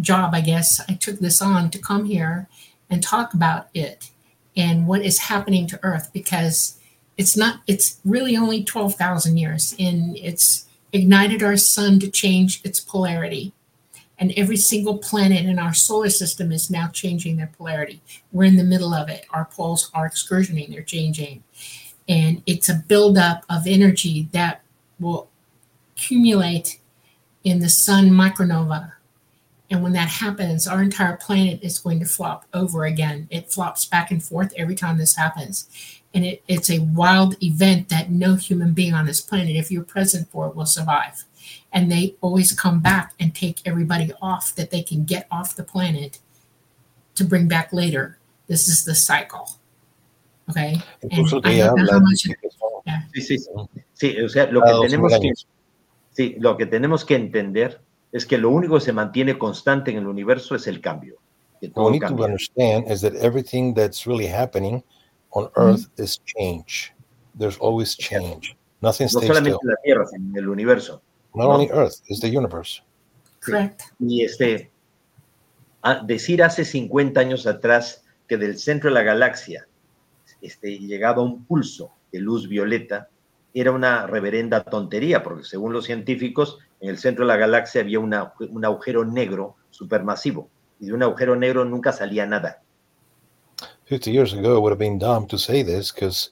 [0.00, 0.80] job, I guess.
[0.88, 2.48] I took this on to come here
[2.90, 4.10] and talk about it
[4.56, 6.78] and what is happening to Earth because
[7.16, 12.80] it's not it's really only 12,000 years and it's ignited our sun to change its
[12.80, 13.52] polarity
[14.18, 18.00] And every single planet in our solar system is now changing their polarity.
[18.32, 19.26] We're in the middle of it.
[19.30, 21.42] Our poles are excursioning, they're changing.
[22.08, 24.62] And it's a buildup of energy that
[25.00, 25.28] will
[25.96, 26.78] accumulate
[27.42, 28.92] in the sun micronova.
[29.70, 33.26] And when that happens, our entire planet is going to flop over again.
[33.30, 35.68] It flops back and forth every time this happens.
[36.14, 39.84] And it, it's a wild event that no human being on this planet, if you're
[39.84, 41.24] present for it, will survive.
[41.72, 45.64] And they always come back and take everybody off that they can get off the
[45.64, 46.20] planet
[47.16, 48.18] to bring back later.
[48.46, 49.50] This is the cycle.
[50.50, 50.80] Okay.
[51.02, 52.74] And Incluso I que don't know habla how de much que son
[53.14, 53.50] Sí, sí, sí.
[53.94, 55.32] Sí, o sea, lo que cada dos mil tenemos que,
[56.12, 57.80] sí, lo que tenemos que entender
[58.12, 61.16] es que lo único que se mantiene constante en el universo es el cambio.
[61.60, 64.82] Que What we need to understand is that everything that's really happening
[65.34, 65.50] on.
[65.56, 66.92] Earth is change.
[67.38, 68.56] There's always change.
[68.80, 69.60] Nothing No stays solamente still.
[69.62, 71.02] en la Tierra, sino en el universo.
[71.34, 72.82] Not only Earth, it's the universe.
[73.44, 73.82] correct.
[73.98, 74.70] Y este,
[75.82, 79.66] a- decir hace 50 años atrás que del centro de la galaxia
[80.40, 83.08] este, llegaba un pulso de luz violeta
[83.52, 88.00] era una reverenda tontería, porque según los científicos, en el centro de la galaxia había
[88.00, 90.48] una- un agujero negro supermasivo,
[90.80, 92.62] y de un agujero negro nunca salía nada.
[93.94, 96.30] 50 years ago, it would have been dumb to say this because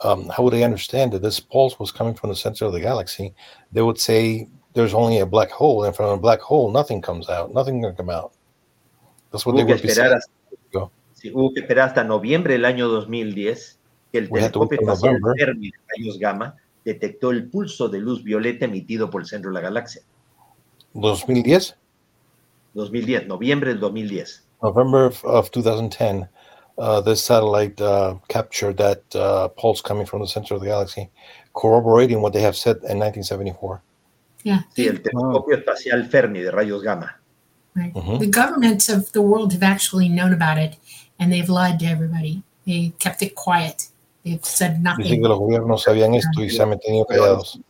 [0.00, 2.80] um, how would they understand that this pulse was coming from the center of the
[2.80, 3.34] galaxy?
[3.70, 7.28] They would say there's only a black hole, and from a black hole, nothing comes
[7.28, 7.52] out.
[7.52, 8.32] Nothing can come out.
[9.30, 10.10] That's what they Hubo que, would be saying.
[10.14, 13.78] hasta, sí, hubo que esperar hasta noviembre del año 2010
[14.10, 15.20] que el We to wait telescopio espacial.
[15.36, 16.56] Fermi de rayos gamma
[16.86, 20.00] detectó el pulso de luz violeta emitido por el centro de la galaxia.
[20.94, 21.76] 2010,
[22.72, 24.48] 2010, noviembre del 2010.
[24.62, 26.30] November of, of 2010,
[26.78, 31.10] uh, this satellite uh, captured that uh, pulse coming from the center of the galaxy,
[31.54, 33.82] corroborating what they have said in 1974.
[34.44, 34.62] Yeah.
[34.74, 37.18] Sí, el telescopio espacial Fermi de rayos gamma.
[37.74, 37.94] Right.
[37.94, 38.18] Mhm.
[38.18, 40.76] The governments of the world have actually known about it
[41.18, 42.42] and they've lied to everybody.
[42.66, 43.88] They kept it quiet.
[44.24, 45.22] They've said nothing.
[45.22, 47.60] que los gobiernos sabían esto y se han mantenido callados.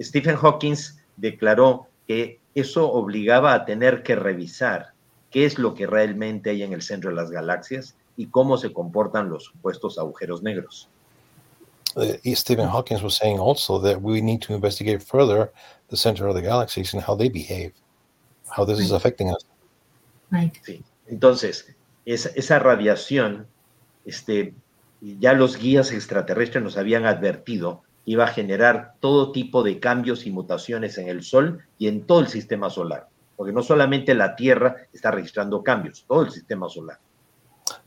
[0.00, 0.76] Stephen Hawking
[1.16, 4.92] declaró que eso obligaba a tener que revisar
[5.30, 8.72] qué es lo que realmente hay en el centro de las galaxias y cómo se
[8.72, 10.88] comportan los supuestos agujeros negros.
[11.96, 15.50] Uh, Stephen Hawking was saying also that we need to investigate further
[15.88, 17.72] the center of the galaxies and how they behave,
[18.54, 19.46] how this is affecting us.
[20.30, 20.52] Right.
[20.62, 20.84] Sí.
[21.06, 23.46] Entonces, esa, esa radiación,
[24.04, 24.54] este,
[25.00, 30.26] ya los guías extraterrestres nos habían advertido que iba a generar todo tipo de cambios
[30.26, 33.08] y mutaciones en el Sol y en todo el sistema solar.
[33.36, 36.98] Porque no solamente la Tierra está registrando cambios, todo el sistema solar.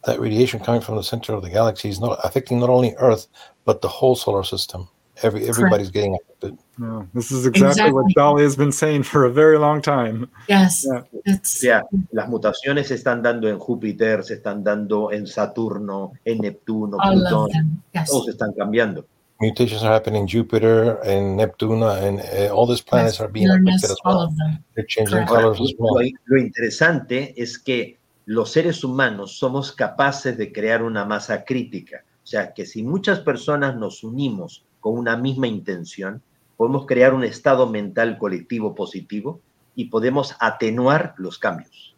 [0.06, 3.28] That radiation coming from the center of the galaxy is not affecting not only Earth
[3.66, 4.88] but the whole solar system.
[5.22, 6.58] Every everybody's getting affected.
[6.78, 8.14] No, this is exactly, what Exactly.
[8.16, 10.30] Dolly has been saying for a very long time.
[10.48, 10.86] Yes.
[10.88, 11.02] Yeah.
[11.02, 11.84] O It's sea,
[12.14, 17.18] las mutaciones se están dando en Júpiter, se están dando en Saturno, en Neptuno, all
[17.20, 17.84] Plutón.
[17.94, 18.10] Yes.
[18.10, 19.04] todos están cambiando.
[19.42, 23.22] Mutations are happening in Jupiter and Neptune, and uh, all these planets Yes.
[23.22, 24.24] are being Uranus, affected as all well.
[24.28, 24.64] of them.
[24.76, 25.30] They're changing Correct.
[25.32, 25.96] Colors as well.
[25.96, 27.99] lo, lo interesante es que
[28.30, 32.04] los seres humanos somos capaces de crear una masa crítica.
[32.24, 36.22] O sea, que si muchas personas nos unimos con una misma intención,
[36.56, 39.42] podemos crear un estado mental colectivo positivo
[39.76, 41.96] y podemos atenuar los cambios.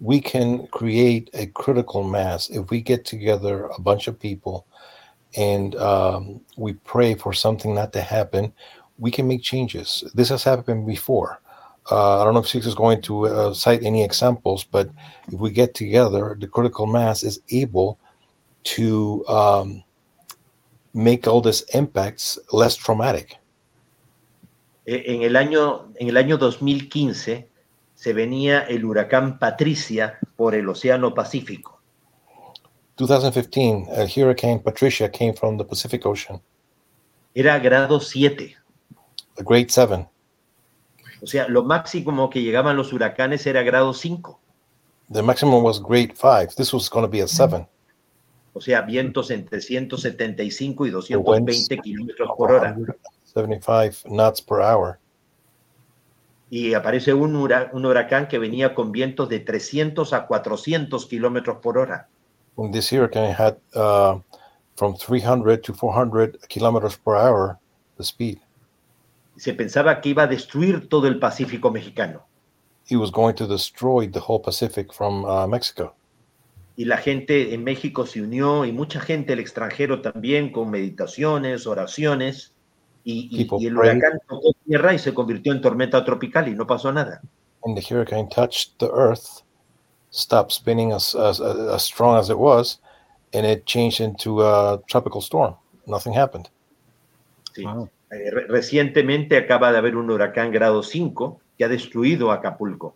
[0.00, 4.66] we can create a critical mass if we get together a bunch of people
[5.36, 8.52] and um, we pray for something not to happen
[8.98, 11.41] we can make changes this has happened before
[11.90, 14.88] uh, i don't know if six is going to uh, cite any examples but
[15.28, 17.98] if we get together the critical mass is able
[18.64, 19.82] to um,
[20.94, 23.38] make all these impacts less traumatic
[24.84, 27.48] En el año, en el año 2015
[27.94, 31.80] se venía el huracán Patricia por el Océano Pacífico.
[32.96, 36.40] 2015 a hurricane patricia came from the pacific ocean
[37.34, 38.54] Era grado 7.
[39.38, 40.06] a grade 7
[41.22, 44.40] O sea, lo máximo que llegaban los huracanes era grado 5.
[45.12, 46.48] The maximum was grade five.
[46.56, 47.68] This was going to be a seven.
[48.54, 52.76] O sea, vientos entre 175 y The winds 220 kilómetros por hora.
[53.24, 54.98] 75 knots per hour.
[56.50, 61.78] Y aparece un, un huracán que venía con vientos de 300 a 400 kilómetros por
[61.78, 62.08] hora.
[62.56, 64.18] When this hurricane had uh,
[64.76, 67.58] from 300 to 400 kilometers per hour,
[67.96, 68.40] the speed.
[69.36, 72.26] Se pensaba que iba a destruir todo el Pacífico mexicano.
[72.88, 75.94] He was going to destroy the whole Pacific from uh, Mexico.
[76.76, 81.66] Y la gente en México se unió y mucha gente del extranjero también con meditaciones,
[81.66, 82.52] oraciones.
[83.04, 86.54] Y, y- People y el huracán tocó tierra y se convirtió en tormenta tropical y
[86.54, 87.20] no pasó nada.
[87.64, 89.42] and the hurricane touched the earth,
[90.10, 92.80] stopped spinning as, as, as strong as it was,
[93.32, 95.54] and it changed into a tropical storm.
[95.86, 96.48] Nothing happened.
[97.54, 97.64] Sí.
[97.64, 97.88] Wow.
[98.12, 102.94] Eh, re- Recientemente acaba de haber un huracán grado 5 que ha destruido Acapulco,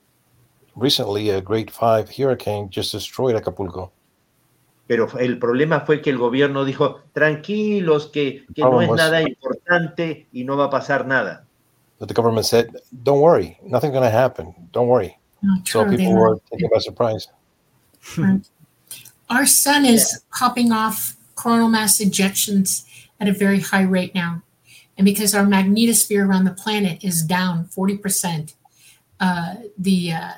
[0.78, 3.92] Recently, a grade five hurricane just destroyed Acapulco.
[4.86, 10.28] pero el problema fue que el gobierno dijo, tranquilos, que, que no es nada importante
[10.32, 11.44] y no va a pasar nada.
[11.98, 14.54] But the government said, "Don't worry, nothing's going to happen.
[14.72, 17.28] Don't worry." No, So people were- were taken by surprise.
[19.28, 22.84] Our sun is popping off coronal mass ejections
[23.18, 24.42] at a very high rate now.
[24.96, 28.54] And because our magnetosphere around the planet is down 40%,
[29.20, 30.32] uh, the uh,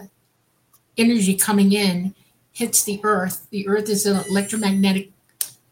[0.97, 2.15] energy coming in
[2.53, 3.47] hits the Earth.
[3.51, 5.11] The Earth is an electromagnetic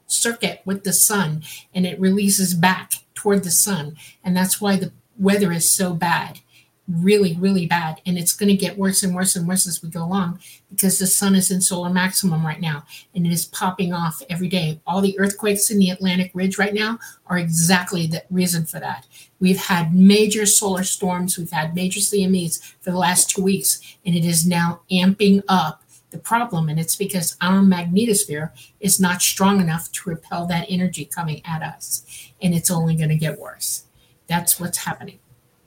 [0.06, 1.42] circuit with the sun
[1.74, 3.96] and it releases back toward the sun.
[4.22, 6.40] And that's why the weather is so bad,
[6.88, 8.00] really, really bad.
[8.06, 10.38] And it's going to get worse and worse and worse as we go along
[10.70, 14.48] because the sun is in solar maximum right now and it is popping off every
[14.48, 14.80] day.
[14.86, 19.06] All the earthquakes in the Atlantic Ridge right now are exactly the reason for that.
[19.38, 24.14] We've had major solar storms, we've had major CMEs for the last two weeks, and
[24.14, 26.68] it is now amping up the problem.
[26.68, 28.50] And it's because our magnetosphere
[28.80, 32.32] is not strong enough to repel that energy coming at us.
[32.42, 33.84] And it's only going to get worse.
[34.26, 35.18] That's what's happening.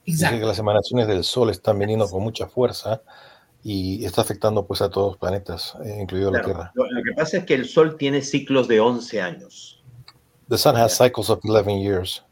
[0.05, 0.39] Exactly.
[0.39, 3.01] Dice que las emanaciones del Sol están viniendo con mucha fuerza
[3.63, 6.71] y está afectando pues a todos los planetas, eh, incluido la Tierra.
[6.75, 9.83] lo, lo que pasa es que el Sol tiene ciclos de 11 años.
[10.49, 12.23] The Sun has cycles of 11 years.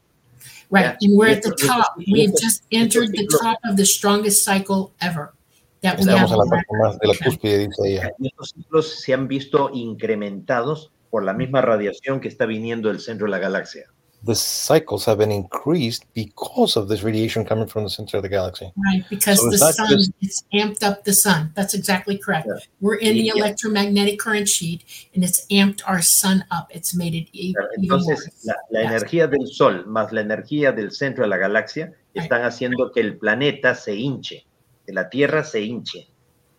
[0.69, 0.84] Right.
[0.84, 0.97] Yeah.
[1.01, 1.95] And we're at the top.
[1.97, 5.34] We've just entered the top of the strongest cycle ever
[5.82, 5.99] that.
[5.99, 8.11] Estamos en la parte más de la cúspide, dice ella.
[8.19, 12.99] Y estos ciclos se han visto incrementados por la misma radiación que está viniendo del
[12.99, 13.86] centro de la galaxia.
[14.24, 18.30] The cycles have been increased because of this radiation coming from the center of the
[18.30, 18.72] galaxy.
[18.76, 21.51] Right, because So the sun, just- it's amped up the sun.
[21.55, 22.47] That's exactly correct.
[22.47, 22.59] Yeah.
[22.82, 23.34] We're in the Yeah.
[23.38, 24.84] electromagnetic current sheet
[25.15, 26.68] and it's amped our sun up.
[26.76, 28.30] It's made it Claro, even Entonces, worse.
[28.43, 28.91] la, la Yes.
[29.03, 33.18] energía del Sol más la energía del centro de la galaxia están haciendo que el
[33.18, 34.45] planeta se hinche,
[34.86, 36.07] que la Tierra se hinche.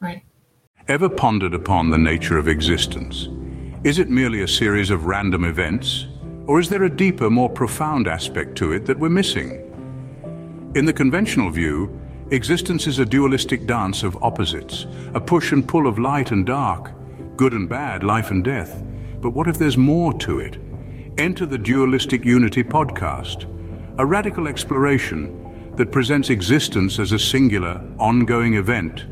[0.01, 0.23] Right.
[0.87, 3.29] Ever pondered upon the nature of existence?
[3.85, 6.07] Is it merely a series of random events?
[6.49, 9.51] Or is there a deeper, more profound aspect to it that we're missing?
[10.75, 15.87] In the conventional view, existence is a dualistic dance of opposites, a push and pull
[15.87, 16.91] of light and dark,
[17.37, 18.83] good and bad, life and death.
[19.21, 20.57] But what if there's more to it?
[21.19, 23.45] Enter the Dualistic Unity podcast,
[23.99, 29.05] a radical exploration that presents existence as a singular, ongoing event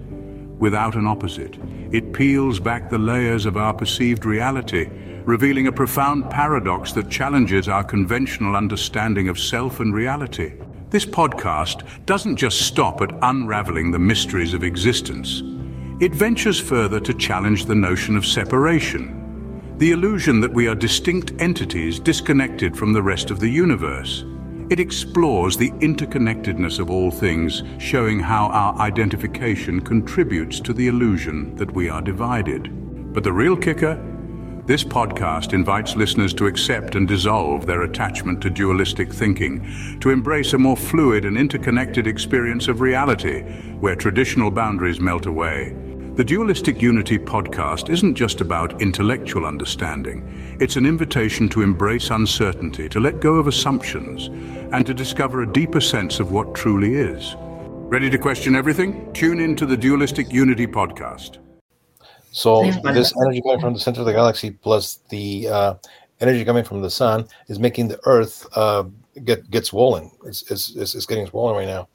[0.58, 1.58] without an opposite.
[1.92, 4.88] It peels back the layers of our perceived reality,
[5.26, 10.52] revealing a profound paradox that challenges our conventional understanding of self and reality.
[10.90, 15.42] This podcast doesn't just stop at unraveling the mysteries of existence.
[16.00, 21.32] It ventures further to challenge the notion of separation, the illusion that we are distinct
[21.40, 24.24] entities disconnected from the rest of the universe.
[24.70, 31.56] It explores the interconnectedness of all things, showing how our identification contributes to the illusion
[31.56, 33.12] that we are divided.
[33.12, 34.00] But the real kicker?
[34.66, 39.64] This podcast invites listeners to accept and dissolve their attachment to dualistic thinking,
[40.00, 43.42] to embrace a more fluid and interconnected experience of reality,
[43.78, 45.76] where traditional boundaries melt away.
[46.16, 50.56] The Dualistic Unity podcast isn't just about intellectual understanding.
[50.60, 54.26] It's an invitation to embrace uncertainty, to let go of assumptions,
[54.72, 57.36] and to discover a deeper sense of what truly is.
[57.38, 59.12] Ready to question everything?
[59.12, 61.38] Tune in to the Dualistic Unity podcast.
[62.36, 65.74] So this energy coming from the center of the galaxy plus the uh,
[66.20, 68.84] energy coming from the sun is making the Earth uh,
[69.24, 70.10] get get swollen.
[70.26, 71.88] It's, it's, it's, it's getting swollen right now.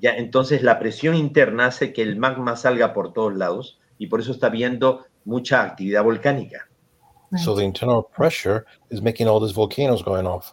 [0.00, 4.18] Ya, entonces la presión interna hace que el magma salga por todos lados y por
[4.18, 6.66] eso está habiendo mucha actividad volcánica.
[7.30, 7.44] Right.
[7.44, 10.52] So the internal pressure is making all these volcanoes going off.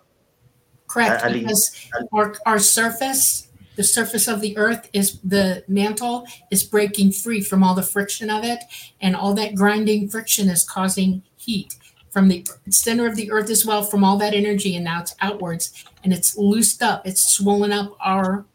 [0.86, 3.47] Correct, because our, our surface,
[3.78, 8.30] the surface of the earth is the mantle is breaking free from all the friction
[8.30, 8.60] of it,
[9.00, 11.76] and all that grinding friction is causing heat
[12.10, 15.16] from the center of the earth as well, from all that energy, and now it's
[15.22, 15.72] outwards
[16.04, 18.46] and it's loosed up, it's swollen up our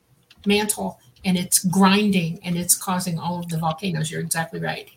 [0.47, 4.11] mantle, and it's grinding and it's causing all of the volcanoes.
[4.11, 4.89] You're exactly right.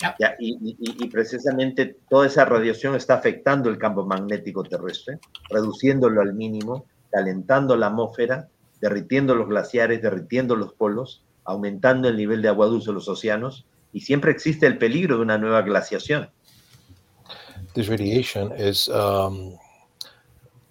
[0.00, 5.18] Ya, y, y- y precisamente toda esa radiación está afectando el campo magnético terrestre,
[5.50, 8.48] reduciéndolo al mínimo, calentando la atmósfera,
[8.80, 13.66] derritiendo los glaciares, derritiendo los polos, aumentando el nivel de agua dulce de los océanos,
[13.92, 16.30] y siempre existe el peligro de una nueva glaciación.
[17.74, 19.56] This radiation is um,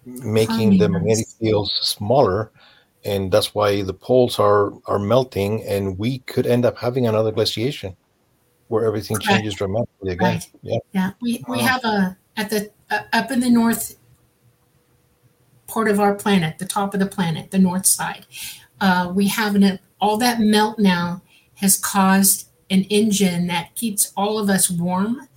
[0.04, 2.50] making the magnetic fields smaller
[3.04, 7.32] and that's why the poles are are melting, and we could end up having another
[7.32, 7.96] glaciation
[8.68, 9.30] where everything Correct.
[9.30, 10.34] changes dramatically again.
[10.34, 10.46] Right.
[10.62, 10.78] Yeah.
[10.92, 11.64] Yeah, we, we Wow.
[11.66, 13.97] have a, at the, uh, up in the north
[15.68, 18.26] part of our planet, the top of the planet, the north side,
[18.80, 21.22] uh, we have an, all that melt now
[21.56, 25.28] has caused an engine that keeps all of us warm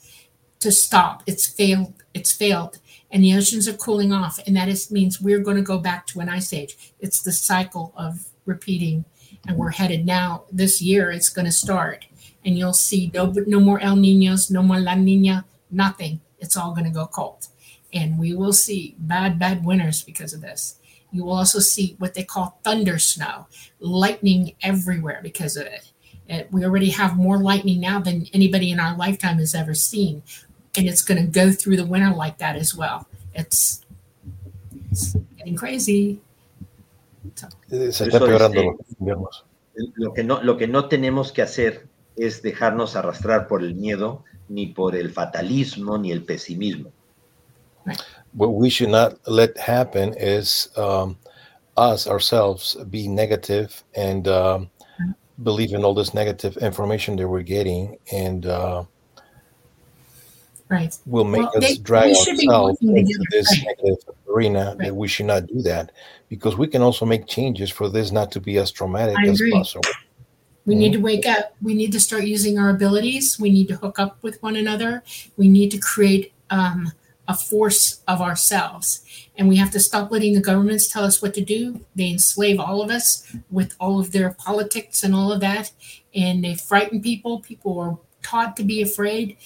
[0.59, 1.23] to stop.
[1.27, 1.93] It's failed.
[2.13, 2.79] It's failed.
[3.09, 4.39] And the oceans are cooling off.
[4.45, 6.93] And that is, means we're going to go back to an ice age.
[6.99, 9.05] It's the cycle of repeating.
[9.47, 12.05] And we're headed now, this year, it's going to start.
[12.45, 16.21] And you'll see no, no more El Ninos, no more La Nina, nothing.
[16.39, 17.47] It's all going to go cold.
[17.93, 20.79] And we will see bad, bad winters because of this.
[21.11, 23.47] You will also see what they call thunder snow,
[23.79, 25.91] lightning everywhere because of it.
[26.51, 30.23] We already have more lightning now than anybody in our lifetime has ever seen.
[30.77, 33.07] And it's going to go through the winter like that as well.
[33.35, 33.85] It's,
[34.89, 36.21] it's getting crazy.
[37.35, 39.45] So, Se Eso está empeorando los inviernos.
[39.95, 44.23] Lo que, no, lo que no tenemos que hacer es dejarnos arrastrar por el miedo,
[44.47, 46.91] ni por el fatalismo, ni el pesimismo.
[48.34, 51.17] What we should not let happen is um,
[51.77, 54.69] us ourselves be negative and um,
[55.43, 58.84] believe in all this negative information that we're getting, and uh,
[60.69, 60.97] right.
[61.05, 63.75] will make Well, us they- drag we should be ourselves into this right.
[63.82, 64.88] negative arena Right.
[64.88, 65.91] that we should not do that
[66.29, 69.39] because we can also make changes for this not to be as traumatic I as
[69.41, 69.51] agree.
[69.51, 69.84] possible.
[70.65, 71.55] We need to wake up.
[71.61, 73.39] We need to start using our abilities.
[73.39, 75.03] We need to hook up with one another.
[75.36, 76.91] We need to create um,
[77.32, 79.01] a force of ourselves.
[79.38, 81.79] And we have to stop letting the governments tell us what to do.
[81.95, 85.71] They enslave all of us with all of their politics and all of that.
[86.13, 87.39] And they frighten people.
[87.39, 89.38] People are taught to be afraid.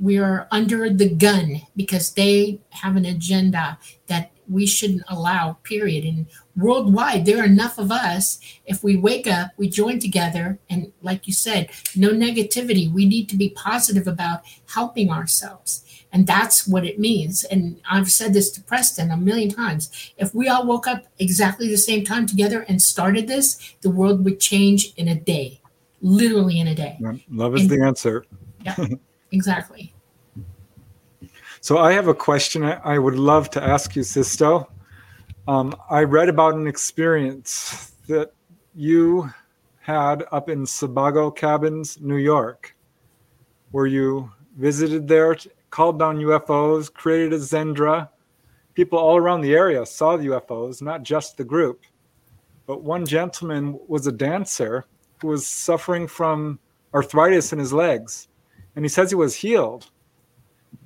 [0.00, 3.78] We are under the gun because they have an agenda
[4.08, 6.04] that we shouldn't allow, period.
[6.04, 6.26] And
[6.56, 11.28] worldwide, there are enough of us if we wake up, we join together, and like
[11.28, 12.92] you said, no negativity.
[12.92, 14.42] We need to be positive about
[14.74, 15.84] helping ourselves.
[16.12, 17.44] And that's what it means.
[17.44, 20.12] And I've said this to Preston a million times.
[20.18, 24.24] If we all woke up exactly the same time together and started this, the world
[24.24, 25.60] would change in a day,
[26.00, 26.98] literally in a day.
[27.30, 28.24] Love is the answer.
[28.64, 28.76] Yeah,
[29.32, 29.94] exactly.
[31.60, 34.66] So I have a question I, I would love to ask you, Sixto.
[35.46, 38.32] Um, I read about an experience that
[38.74, 39.30] you
[39.80, 42.74] had up in Sabago Cabins, New York,
[43.70, 45.36] where you visited there,
[45.70, 48.08] called down UFOs, created a Xendra.
[48.74, 51.84] People all around the area saw the UFOs, not just the group.
[52.66, 54.86] But one gentleman was a dancer
[55.20, 56.58] who was suffering from
[56.94, 58.28] arthritis in his legs,
[58.74, 59.90] and he says he was healed.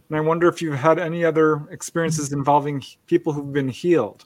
[0.08, 4.24] And I wonder if you've had any other experiences involving people who've been healed.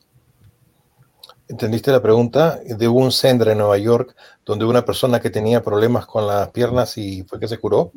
[1.48, 2.60] ¿Entendiste la pregunta?
[2.62, 6.98] De un centro en Nueva York donde una persona que tenía problemas con las piernas
[6.98, 7.90] y fue que se curó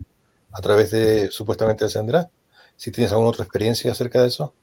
[0.54, 2.30] a través de supuestamente el Xendra.
[2.82, 4.56] Si tienes alguna otra experiencia acerca de eso.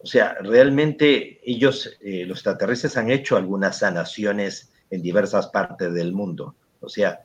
[0.00, 6.12] O sea, realmente ellos, eh, los extraterrestres, han hecho algunas sanaciones en diversas partes del
[6.12, 6.56] mundo.
[6.80, 7.20] O sea,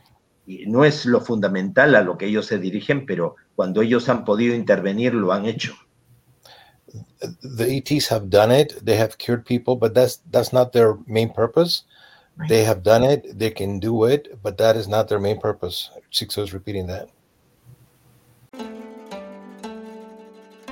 [0.68, 4.54] no es lo fundamental a lo que ellos se dirigen, pero cuando ellos han podido
[4.54, 5.74] intervenir, lo han hecho.
[7.58, 8.74] The ETs have done it.
[8.86, 11.82] They have cured people, but that's that's not their main purpose.
[12.38, 12.48] Right.
[12.48, 13.40] They have done it.
[13.40, 15.90] They can do it, but that is not their main purpose.
[16.12, 17.10] Sixto is repeating that.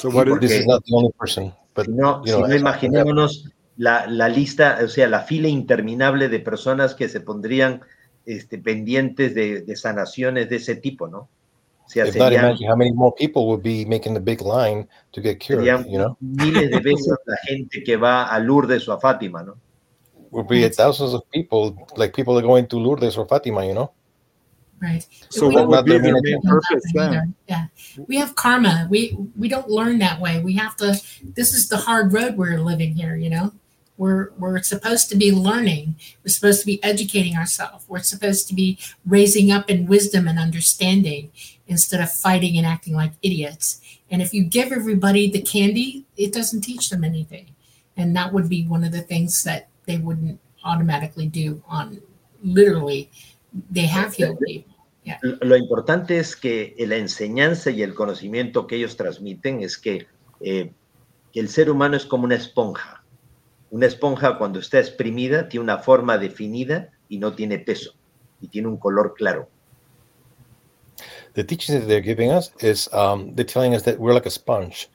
[0.00, 2.46] So what Sí, This is not the only person, but Si no, you si know,
[2.46, 3.44] no as- imaginémonos
[3.76, 7.82] la, la lista, o sea, la fila interminable de personas que se pondrían
[8.24, 11.28] este, pendientes de, de sanaciones de ese tipo, ¿no?
[11.84, 14.40] O sea, if not, serían, imagine how many more people would be making the big
[14.40, 15.66] line to get cured.
[15.86, 19.56] You know, miles de veces la gente que va a Lourdes o a Fátima, ¿no?
[20.30, 23.92] Will be thousands of people, like people are going to Lourdes or Fatima, you know.
[24.80, 25.06] Right.
[25.28, 27.34] So We what would be their their main main know that purpose then?
[27.48, 27.66] Yeah.
[28.08, 28.86] We have karma.
[28.88, 30.40] We we don't learn that way.
[30.40, 31.00] We have to
[31.36, 33.52] this is the hard road we're living here, you know.
[33.98, 35.96] We're we're supposed to be learning.
[36.24, 37.84] We're supposed to be educating ourselves.
[37.88, 41.30] We're supposed to be raising up in wisdom and understanding
[41.66, 43.82] instead of fighting and acting like idiots.
[44.10, 47.54] And if you give everybody the candy, it doesn't teach them anything.
[47.98, 52.00] And that would be one of the things that they wouldn't automatically do on
[52.42, 53.10] literally
[53.70, 54.69] they have healed people.
[55.22, 60.06] Lo importante es que la enseñanza y el conocimiento que ellos transmiten es que,
[60.40, 60.72] eh,
[61.32, 63.02] que el ser humano es como una esponja.
[63.70, 67.92] Una esponja cuando está exprimida tiene una forma definida y no tiene peso
[68.40, 69.48] y tiene un color claro.
[71.34, 74.30] The teachings that they're giving us is um, they're telling us that we're like a
[74.30, 74.90] sponge,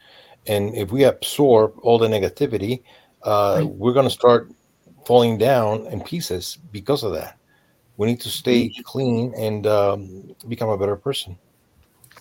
[0.48, 2.84] and if we absorb all the negativity,
[3.24, 3.70] uh, Right.
[3.70, 4.52] we're going to start
[5.06, 7.38] falling down in pieces because of that.
[7.98, 11.38] We need to stay clean and um, become a better person.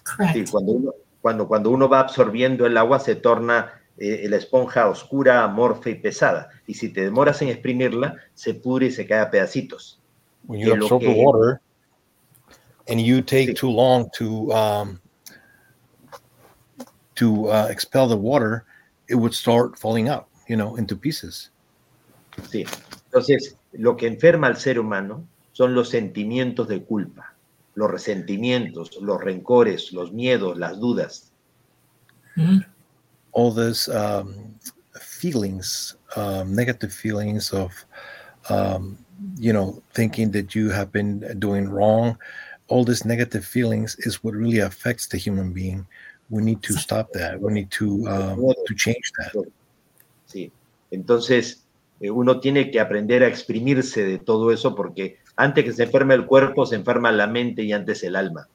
[0.05, 0.35] Correct.
[0.35, 4.89] Sí, cuando, uno, cuando, cuando uno va absorbiendo el agua se torna eh, la esponja
[4.89, 6.51] oscura, amorfa y pesada.
[6.67, 9.99] Y si te demoras en exprimirla, se pudre y se cae a pedacitos.
[10.47, 11.61] When you Que absorb the que- water
[12.89, 13.55] and you take Sí.
[13.55, 15.01] too long to um,
[17.17, 18.65] to uh, expel the water,
[19.09, 21.51] it would start falling out, you know, into pieces.
[22.51, 22.65] Sí.
[23.07, 25.25] Entonces, lo que enferma al ser humano
[25.55, 27.35] son los sentimientos de culpa,
[27.75, 31.33] los resentimientos, los rencores, los miedos, las dudas.
[32.37, 32.65] Mhm.
[33.35, 34.55] all these um,
[35.01, 37.85] feelings, um, negative feelings of,
[38.49, 38.97] um,
[39.37, 42.17] you know, thinking that you have been doing wrong.
[42.69, 45.87] All these negative feelings is what really affects the human being.
[46.31, 47.39] We need to stop that.
[47.39, 49.47] We need to um, to change that.
[50.27, 50.51] Sí.
[50.91, 51.65] Entonces,
[52.01, 56.15] eh, uno tiene que aprender a exprimirse de todo eso porque antes que se enferme
[56.15, 58.49] el cuerpo, se enferma la mente y antes el alma.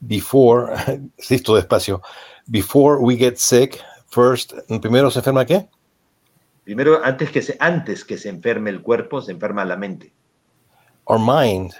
[0.00, 0.72] Before,
[1.30, 2.00] listo despacio.
[2.46, 5.68] Before we get sick, first, primero se enferma qué?
[6.64, 10.12] Primero, antes que se, antes que se enferme el cuerpo, se enferma la mente.
[11.06, 11.72] Our mind.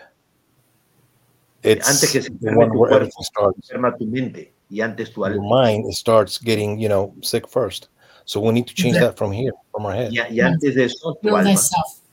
[1.63, 5.21] It's Antes que se the enferme tu cuerpo, se enferma tu mente y antes tu
[5.21, 5.67] your alma.
[5.67, 7.89] mind starts getting you know sick first
[8.25, 9.09] so we need to change Yeah.
[9.09, 11.51] that from here from our head Y, y antes de eso, tu alma.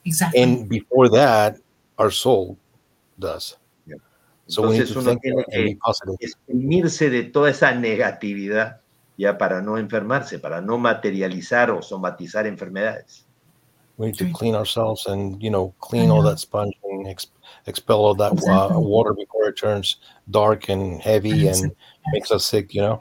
[0.07, 0.41] Exactly.
[0.41, 1.57] and before that
[1.97, 2.57] our soul
[3.19, 3.95] does Yeah.
[4.47, 7.49] so we need Entonces to uno think tiene and be que positive exprimirse de toda
[7.49, 8.79] esa negatividad
[9.17, 13.25] ya para no enfermarse, para no materializar o somatizar enfermedades.
[13.97, 17.31] we need to clean ourselves and you know clean all that sponge and ex-
[17.65, 19.97] expel all that uh, water before it turns
[20.29, 21.75] dark and heavy and
[22.13, 22.99] makes us sick you know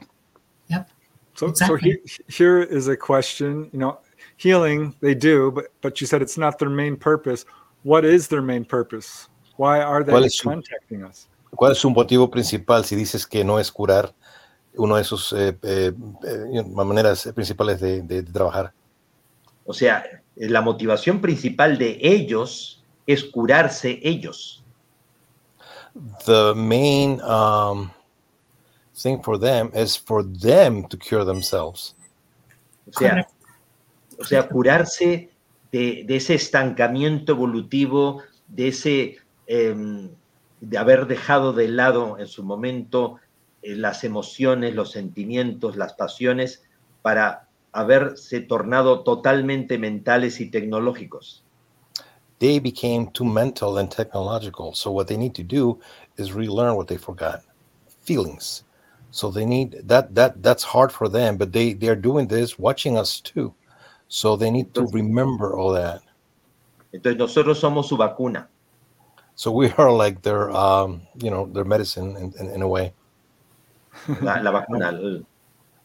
[1.37, 1.77] So, Exactly.
[1.77, 3.69] so he, here is a question.
[3.71, 3.99] You know,
[4.37, 7.45] healing they do, but but you said it's not their main purpose.
[7.83, 9.27] What is their main purpose?
[9.57, 11.27] Why are they ¿Cuál es su- contacting us?
[11.55, 14.13] ¿Cuál es su motivo principal si dices que no es curar
[14.75, 15.91] uno de sus eh, eh,
[16.23, 18.73] eh, maneras principales de, de- de trabajar?
[19.65, 20.03] O sea,
[20.35, 24.63] la motivación principal de ellos es curarse ellos.
[26.25, 27.89] The main um,
[28.93, 31.95] thing for them is for them to cure themselves.
[32.87, 33.27] O sea.
[34.19, 35.29] O sea curarse
[35.71, 40.09] de, ese estancamiento evolutivo, de ese em,
[40.61, 43.19] de haber dejado de lado en su momento
[43.61, 46.63] eh, las emociones, los sentimientos, las pasiones,
[47.01, 51.43] para haberse tornado totalmente mentales y tecnológicos.
[52.39, 54.73] They became too mental and technological.
[54.73, 55.79] So what they need to do
[56.17, 57.41] is relearn what they forgot,
[58.03, 58.63] feelings.
[59.09, 62.97] So they need that that that's hard for them, but they they're doing this watching
[62.97, 63.53] us too.
[64.07, 66.01] So they need to remember all that.
[66.93, 68.47] Entonces nosotros somos su vacuna.
[69.35, 72.93] So we are like their um, you know, their medicine in, in, in a way.
[74.21, 75.23] La, la vacuna.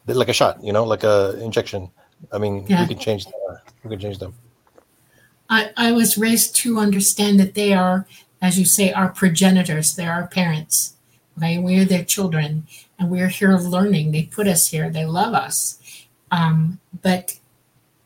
[0.07, 1.91] like a shot, you know, like a injection.
[2.33, 2.83] I mean, Yeah.
[2.83, 4.35] we can change uh, we can change them.
[5.51, 8.07] I, I was raised to understand that they are,
[8.41, 9.95] as you say, our progenitors.
[9.97, 10.95] They're our parents.
[11.37, 12.67] Okay, we're their children,
[12.99, 14.13] and we're here learning.
[14.13, 14.89] They put us here.
[14.91, 15.79] They love us.
[16.31, 17.39] Um, but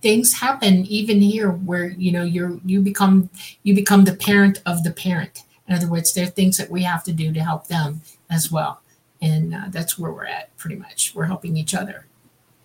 [0.02, 3.28] things happen even here where you know you're you become
[3.62, 5.42] you become the parent of the parent.
[5.68, 8.52] In other words, there are things that we have to do to help them as
[8.52, 8.80] well,
[9.20, 10.56] and uh, that's where we're at.
[10.56, 12.06] Pretty much, we're helping each other.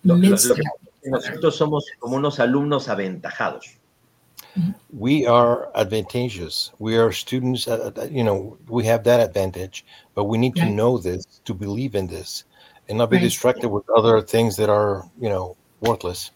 [0.04, 3.76] Nosotros somos como unos alumnos aventajados.
[4.92, 10.36] we are advantageous we are students uh, you know we have that advantage but we
[10.36, 10.74] need to Right.
[10.74, 12.44] know this to believe in this
[12.88, 13.22] and not be Right.
[13.22, 16.30] distracted with other things that are you know worthless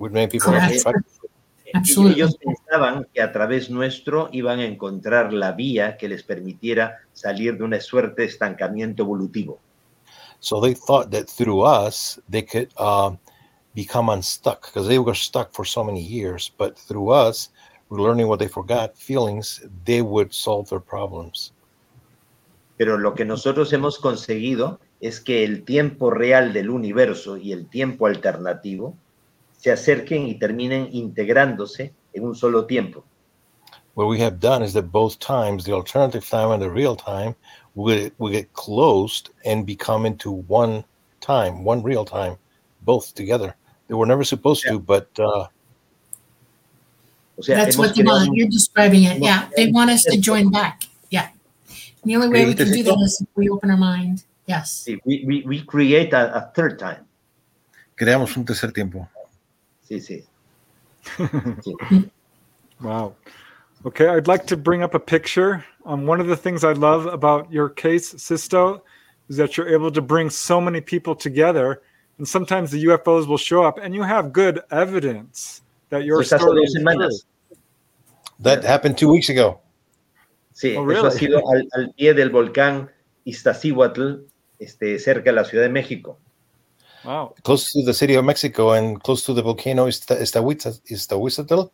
[0.00, 0.72] with many people are Correct.
[0.72, 1.04] distracted
[1.74, 2.20] Absolutely.
[2.20, 7.56] Ellos pensaban que a través nuestro iban a encontrar la vía que les permitiera salir
[7.58, 9.60] de una suerte de estancamiento evolutivo.
[10.40, 13.14] So they thought that through us they could uh,
[13.74, 16.50] become unstuck because they were stuck for so many years.
[16.58, 17.50] But through us,
[17.90, 21.52] learning what they forgot, feelings, they would solve their problems.
[22.78, 27.68] Pero lo que nosotros hemos conseguido es que el tiempo real del universo y el
[27.68, 28.96] tiempo alternativo
[29.60, 33.04] se acerquen y terminen integrándose en un solo tiempo.
[33.94, 37.34] What we have done is that both times, the alternative time and the real time,
[37.74, 40.84] will, will get closed and become into one
[41.20, 42.36] time, one real time,
[42.82, 43.54] both together.
[43.88, 44.72] They were never supposed Yeah.
[44.72, 45.48] to, but uh,
[47.38, 48.30] O sea, That's what they want.
[48.34, 49.18] You're describing it.
[49.18, 49.48] Yeah.
[49.56, 50.84] They want us to join back.
[51.10, 51.28] Yeah.
[52.02, 54.24] And the only way we can do that is if we open our mind.
[54.46, 54.86] Yes.
[55.04, 57.06] We, we, we create a, a third time.
[57.96, 59.08] creamos un tercer tiempo.
[59.90, 60.24] Sí, sí.
[62.80, 63.14] Wow.
[63.84, 65.64] Okay, I'd like to bring up a picture.
[65.84, 68.80] Um, one of the things I love about your case, Sixto,
[69.28, 71.82] is that you're able to bring so many people together.
[72.18, 76.36] And sometimes the UFOs will show up, and you have good evidence that your Eso
[76.36, 76.82] hace story is true.
[76.84, 77.24] semanas.
[78.40, 79.60] That happened two weeks ago.
[80.54, 81.08] Sí, Oh, eso really?
[81.08, 82.88] ha sido al, al pie del volcán
[83.26, 84.24] Iztaccíhuatl,
[84.58, 86.18] este, cerca de la Ciudad de México.
[87.04, 87.34] Wow.
[87.42, 91.70] close to the city of Mexico and close to the volcano Izta- Iztahuitza- Iztahuizatl.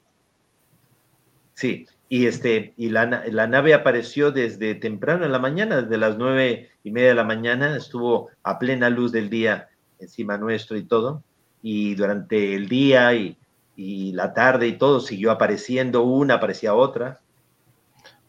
[1.54, 6.16] Sí, y, este, y la, la nave apareció desde temprano en la mañana, desde las
[6.16, 9.68] nueve y media de la mañana, estuvo a plena luz del día
[9.98, 11.22] encima nuestro y todo,
[11.62, 13.36] y durante el día y,
[13.74, 17.20] y la tarde y todo siguió apareciendo una, aparecía otra.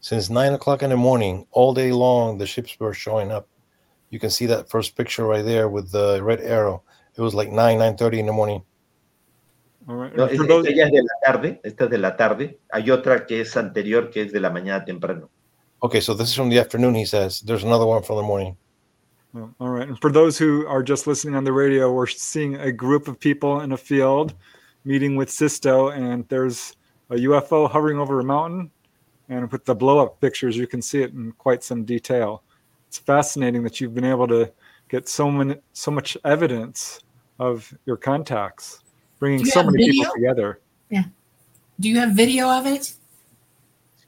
[0.00, 3.46] Since nine o'clock in the morning, all day long, the ships were showing up.
[4.10, 6.82] You can see that first picture right there with the red arrow.
[7.18, 8.62] It was like nine, nine thirty in the morning.
[9.88, 10.14] All right.
[10.14, 12.16] No, And es- for those- esta ya es de la tarde, esta es de la
[12.16, 15.28] tarde, hay otra que es anterior, que es de la mañana temprano.
[15.82, 16.94] Okay, so this is from the afternoon.
[16.94, 18.56] He says there's another one from the morning.
[19.34, 19.88] Oh, all right.
[19.88, 23.18] And for those who are just listening on the radio, we're seeing a group of
[23.20, 24.34] people in a field
[24.84, 26.74] meeting with Sixto, and there's
[27.10, 28.70] a UFO hovering over a mountain.
[29.28, 32.42] And with the blow up pictures, you can see it in quite some detail.
[32.88, 34.50] It's fascinating that you've been able to
[34.88, 37.00] get so many, so much evidence
[37.38, 38.80] of your contacts,
[39.18, 40.60] bringing you so have many people together.
[40.90, 41.04] Yeah.
[41.80, 42.94] Do you have video of it?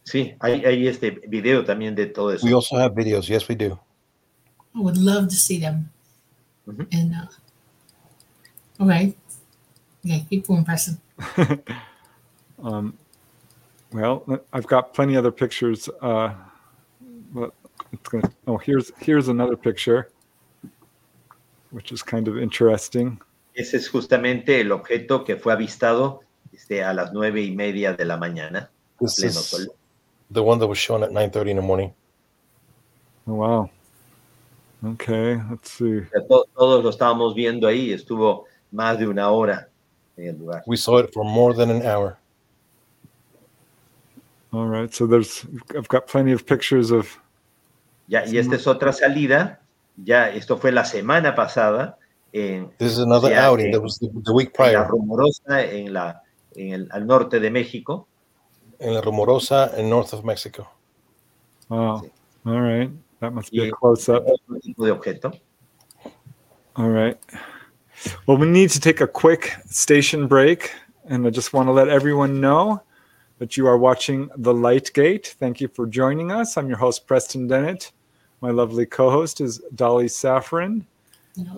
[0.05, 2.45] Sí, hay, hay este video también de todo eso.
[2.45, 3.29] We also have videos.
[3.29, 3.79] Yes, we do.
[4.75, 5.91] I would love to see them.
[6.67, 6.87] Mhm.
[6.93, 9.15] And uh, okay,
[10.05, 11.01] okay, keep going, Preston.
[12.63, 12.97] Um,
[13.93, 15.89] well, I've got plenty other pictures.
[16.01, 16.35] Uh,
[17.33, 17.55] but
[17.93, 18.31] it's gonna.
[18.47, 20.11] Oh, here's here's another picture,
[21.71, 23.21] which is kind of interesting.
[23.55, 26.21] Ese es justamente el objeto que fue avistado
[26.53, 29.67] este, a las nueve y media de la mañana, This pleno is sol.
[30.31, 31.93] the one that was shown at nine thirty in the morning.
[33.27, 33.71] Oh, wow.
[34.95, 36.01] Okay, let's see.
[36.31, 39.69] O todos lo estábamos viendo ahí, estuvo más de una hora
[40.17, 40.63] en el lugar.
[40.67, 42.17] We saw it for more than an hour.
[44.53, 45.45] All right, so there's
[45.77, 47.19] I've got plenty of pictures of.
[48.09, 49.60] Ya, y esta es otra salida,
[49.97, 51.99] ya esto fue la semana pasada
[52.33, 53.73] en, This is another Yeah, outing okay.
[53.73, 56.21] that was the, the week en la Rumorosa, en la,
[56.57, 58.07] en el, al norte de México.
[58.81, 60.67] in La Rumorosa in north of Mexico.
[61.69, 62.03] Wow.
[62.47, 63.69] All right, that must be Yeah.
[63.69, 64.25] a close up.
[64.65, 65.39] Tipo de objeto.
[66.77, 67.19] All right.
[68.27, 70.73] Well, we need to take a quick station break,
[71.07, 72.81] and I just want to let everyone know
[73.39, 75.35] that you are watching The Light Gate.
[75.39, 76.57] Thank you for joining us.
[76.57, 77.93] I'm your host, Preston Dennett.
[78.41, 80.87] My lovely co host is Dolly Saffron.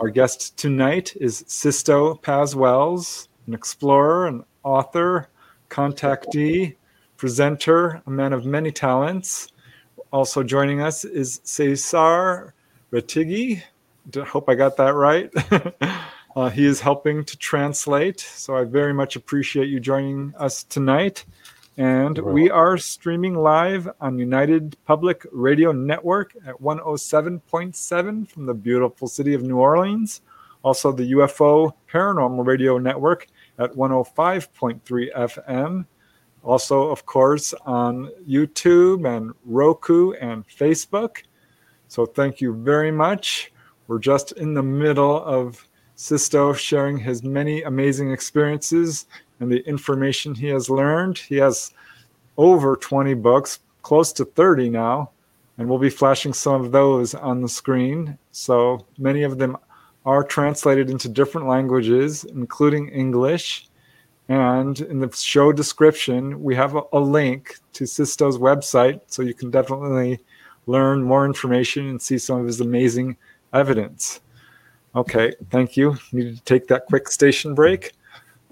[0.00, 5.28] Our guest tonight is Sixto Paz Wells, an explorer, an author,
[5.70, 6.74] contactee,
[7.16, 9.46] presenter, a man of many talents.
[10.12, 12.52] Also joining us is Cesar
[12.92, 13.62] Retigi.
[14.16, 15.30] Hope I got that right.
[16.36, 21.24] uh, he is helping to translate, so I very much appreciate you joining us tonight.
[21.82, 29.08] And we are streaming live on United Public Radio Network at 107.7 from the beautiful
[29.08, 30.20] city of New Orleans.
[30.62, 33.26] Also, the UFO Paranormal Radio Network
[33.58, 34.80] at 105.3
[35.12, 35.84] FM.
[36.44, 41.24] Also, of course, on YouTube and Roku and Facebook.
[41.88, 43.52] So, thank you very much.
[43.88, 45.66] We're just in the middle of
[45.96, 49.06] Sixto sharing his many amazing experiences
[49.42, 51.18] and the information he has learned.
[51.18, 51.72] He has
[52.38, 55.10] over 20 books, close to 30 now,
[55.58, 58.16] and we'll be flashing some of those on the screen.
[58.30, 59.56] So, many of them
[60.06, 63.68] are translated into different languages, including English.
[64.28, 69.34] And in the show description, we have a, a link to Sixto's website, so you
[69.34, 70.20] can definitely
[70.66, 73.16] learn more information and see some of his amazing
[73.52, 74.20] evidence.
[74.94, 75.96] Okay, thank you.
[76.12, 77.92] Needed to take that quick station break,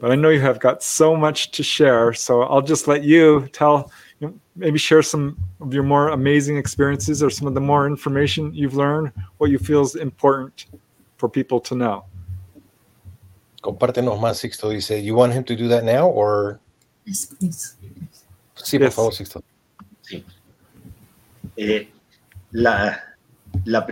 [0.01, 3.46] but I know you have got so much to share, so I'll just let you
[3.53, 7.61] tell, you know, maybe share some of your more amazing experiences or some of the
[7.61, 10.66] more information you've learned, what you feel is important
[11.18, 12.05] for people to know.
[13.62, 14.70] Compártenos más, Sixto.
[14.72, 16.59] Dice, you want him to do that now or?
[17.05, 17.76] Yes, please.
[18.57, 18.94] Sí, por Yes.
[18.94, 19.42] favor, Sixto.
[20.03, 20.24] Sí.
[21.59, 21.88] Eh,
[22.53, 22.98] la,
[23.66, 23.86] la,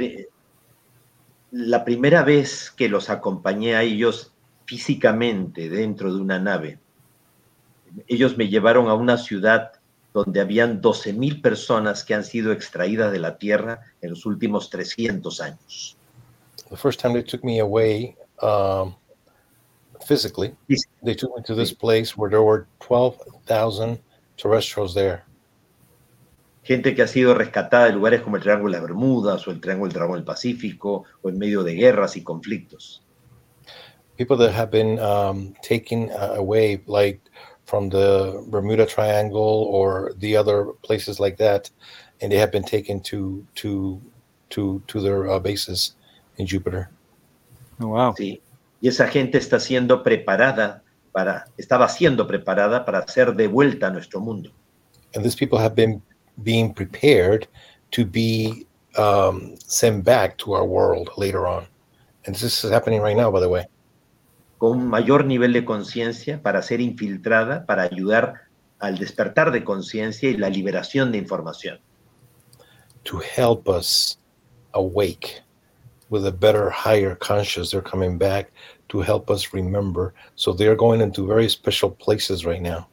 [1.52, 4.32] la primera vez que los acompañé a ellos
[4.68, 6.78] físicamente dentro de una nave,
[8.06, 9.72] ellos me llevaron a una ciudad
[10.12, 15.40] donde habían 12.000 personas que han sido extraídas de la Tierra en los últimos 300
[15.40, 15.96] años.
[16.68, 18.94] The first time they took me away um,
[20.06, 20.54] physically,
[21.02, 23.98] they took me to this place where there were 12,000
[24.36, 25.22] terrestrials there.
[26.62, 29.62] Gente que ha sido rescatada de lugares como el Triángulo de las Bermudas o el
[29.62, 33.02] Triángulo del Dragón del Pacífico o en medio de guerras y conflictos.
[34.18, 37.20] People that have been um, taken uh, away, like
[37.64, 41.70] from the Bermuda Triangle or the other places like that,
[42.20, 44.02] and they have been taken to to
[44.50, 45.94] to to their uh, bases
[46.36, 46.90] in Jupiter.
[47.80, 48.14] Oh, wow.
[48.18, 48.42] Sí.
[48.82, 54.20] Y esa gente está siendo preparada para, estaba siendo preparada para ser devuelta a nuestro
[54.20, 54.50] mundo.
[55.14, 56.02] and these people have been
[56.42, 57.46] being prepared
[57.92, 58.66] to be
[58.96, 61.66] um, sent back to our world later on.
[62.26, 63.66] And this is happening right now, by the way.
[64.58, 68.42] Con un mayor nivel de conciencia para ser infiltrada, para ayudar
[68.78, 71.78] al despertar de conciencia y la liberación de información.
[73.04, 74.18] To help us
[74.72, 75.42] awake
[76.10, 78.50] with a better, higher conscious, they're coming back
[78.88, 80.12] to help us remember.
[80.34, 82.88] So they're going into very special places right now.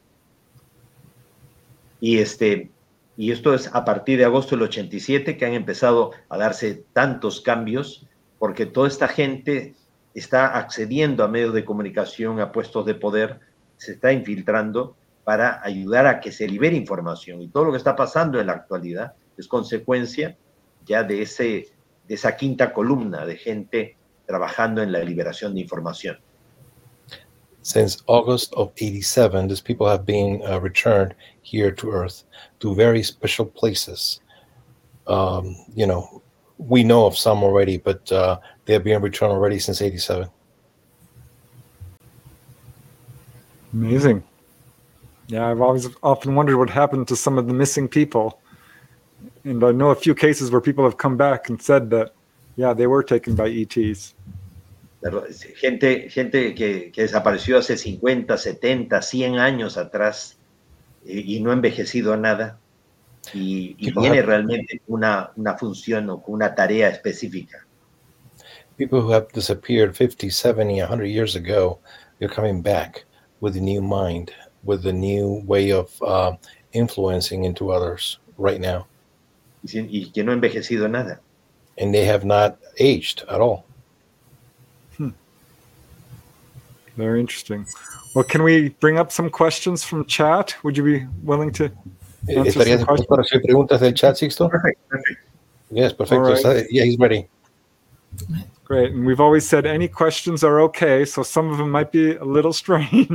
[2.00, 2.70] Y, este,
[3.16, 7.40] y esto es a partir de agosto del 87 que han empezado a darse tantos
[7.40, 8.06] cambios,
[8.38, 9.74] porque toda esta gente
[10.18, 13.40] está accediendo a medios de comunicación, a puestos de poder,
[13.76, 17.42] se está infiltrando para ayudar a que se libere información.
[17.42, 20.36] Y todo lo que está pasando en la actualidad es consecuencia
[20.86, 21.68] ya de, ese,
[22.08, 26.18] de esa quinta columna de gente trabajando en la liberación de información.
[27.60, 32.22] Since August of 87, these people have been uh, returned here to Earth
[32.60, 34.20] to very special places.
[35.08, 36.22] Um, you know,
[36.58, 40.28] we know of some already, but uh, they have been returned already since 87.
[43.72, 44.22] Amazing.
[45.28, 48.40] Yeah, I've always often wondered what happened to some of the missing people.
[49.44, 52.14] And I know a few cases where people have come back and said that,
[52.56, 54.14] yeah, they were taken by ETs.
[55.60, 60.36] Gente, gente que, que desapareció hace 50, 70, 100 años atrás
[61.06, 62.58] eh, y no ha envejecido nada
[63.34, 67.64] y, y People tiene have- realmente una, una función o una tarea específica.
[68.76, 71.78] People who have disappeared 50, 70, 100 years ago,
[72.18, 73.04] they're coming back
[73.40, 74.32] with a new mind,
[74.64, 76.36] with a new way of uh,
[76.72, 78.86] influencing into others right now.
[79.64, 81.20] y, y que no ha envejecido nada.
[81.78, 83.64] And they have not aged at all.
[86.96, 87.66] Very interesting.
[88.14, 90.54] Well, can we bring up some questions from chat?
[90.64, 91.70] Would you be willing to?
[92.28, 94.48] Eh, Answer ¿Estarías dispuesto a recibir preguntas del chat, Sixto?
[94.48, 95.22] Perfecto, perfecto.
[95.70, 96.24] Yes, perfecto.
[96.24, 96.44] All right.
[96.44, 97.28] Está- Yeah, he's ready.
[98.64, 98.92] Great.
[98.92, 101.04] And we've always said any questions are okay.
[101.04, 103.08] So some of them might be a little strange,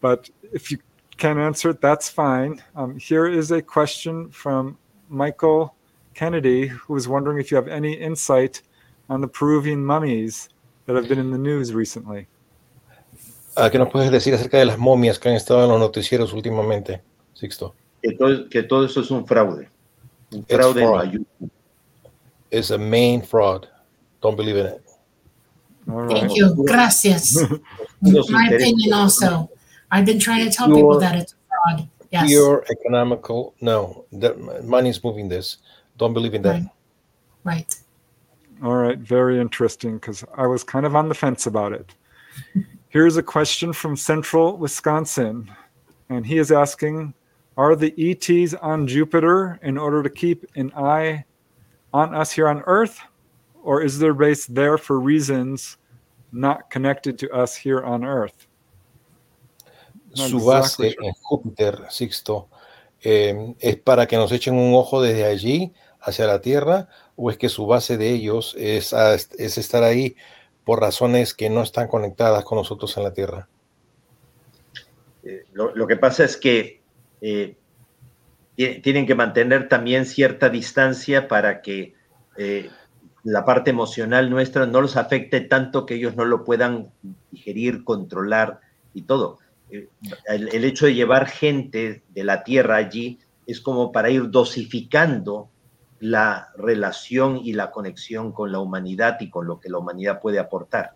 [0.00, 0.78] but if you
[1.16, 2.62] can't answer it, that's fine.
[2.76, 4.76] Um, here is a question from
[5.08, 5.74] Michael
[6.14, 8.62] Kennedy, who was wondering if you have any insight
[9.08, 10.48] on the Peruvian mummies
[10.86, 12.26] that have been in the news recently.
[13.56, 16.32] Ah, ¿Qué nos puedes decir acerca de las momias que han estado en los noticieros
[16.34, 17.00] últimamente,
[17.34, 17.74] Sixto?
[18.06, 19.68] Que todo, que todo eso es un fraude.
[20.32, 21.06] Un It's fraude en fraud.
[21.06, 21.50] mayúsculas.
[22.50, 23.68] It's a main fraud.
[24.20, 24.82] Don't believe in it.
[25.88, 26.16] All right.
[26.20, 26.54] Thank you.
[26.66, 27.36] Gracias.
[28.02, 29.50] My opinion also.
[29.90, 31.88] I've been trying to tell people that it's a fraud.
[32.10, 32.28] Yes.
[32.28, 33.54] Pure economical.
[33.60, 35.58] No, the money is moving this.
[35.98, 36.62] Don't believe in that.
[36.62, 36.70] Right.
[37.44, 37.74] Right.
[38.62, 41.94] All right, very interesting because I was kind of on the fence about it.
[42.88, 45.50] Here's a question from Central Wisconsin,
[46.08, 47.12] and he is asking
[47.56, 51.24] Are the ETs on Jupiter in order to keep an eye
[51.92, 52.98] on us here on Earth,
[53.62, 55.78] or is their base there for reasons
[56.32, 58.46] not connected to us here on Earth?
[60.16, 61.06] Not Su exactly base sure.
[61.06, 62.48] en Júpiter, Sixto,
[63.02, 67.38] eh, es para que nos echen un ojo desde allí hacia la Tierra, o es
[67.38, 70.14] que su base de ellos es, a- es estar ahí
[70.64, 73.48] por razones que no están conectadas con nosotros en la Tierra.
[75.24, 76.82] Eh, lo, lo, que pasa es que
[77.20, 77.56] eh,
[78.56, 81.94] tienen que mantener también cierta distancia para que
[82.38, 82.70] eh,
[83.22, 86.90] la parte emocional nuestra no los afecte tanto que ellos no lo puedan
[87.30, 88.60] digerir, controlar
[88.94, 89.38] y todo.
[89.70, 89.88] Eh,
[90.28, 95.50] el, el, hecho de llevar gente de la Tierra allí es como para ir dosificando
[96.00, 100.38] la relación y la conexión con la humanidad y con lo que la humanidad puede
[100.38, 100.94] aportar.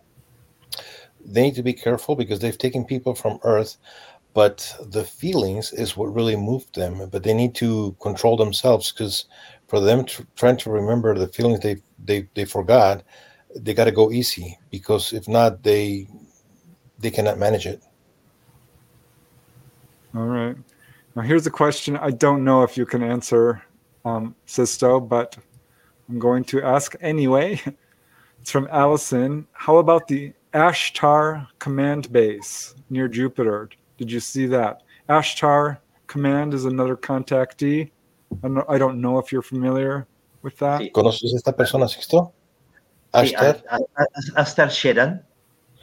[1.23, 3.77] They need to be careful because they've taken people from Earth
[4.33, 9.25] but the feelings is what really moved them but they need to control themselves because
[9.67, 13.03] for them to, trying to remember the feelings they they, they forgot
[13.55, 16.07] they got to go easy because if not they
[16.99, 17.81] they cannot manage it.
[20.15, 20.55] All right.
[21.15, 23.61] Now here's a question i don't know if you can answer
[24.05, 25.37] um, Sixto but
[26.09, 27.61] i'm going to ask anyway.
[28.41, 29.45] It's from allison.
[29.53, 33.69] How about the ashtar command base near jupiter
[34.01, 34.81] did you see that?
[35.07, 35.77] Ashtar
[36.07, 37.91] Command is another contactee.
[38.67, 40.07] I don't know if you're familiar
[40.41, 40.81] with that.
[40.91, 42.31] ¿Conoces esta persona, Sixto?
[43.13, 43.61] Ashtar.
[43.61, 45.23] Sí, Ashtar Sheran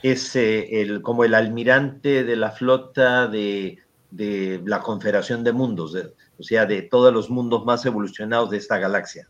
[0.02, 3.78] es eh, el, como el almirante de la flota de,
[4.10, 8.56] de la Confederación de Mundos, de, o sea, de todos los mundos más evolucionados de
[8.56, 9.28] esta galaxia.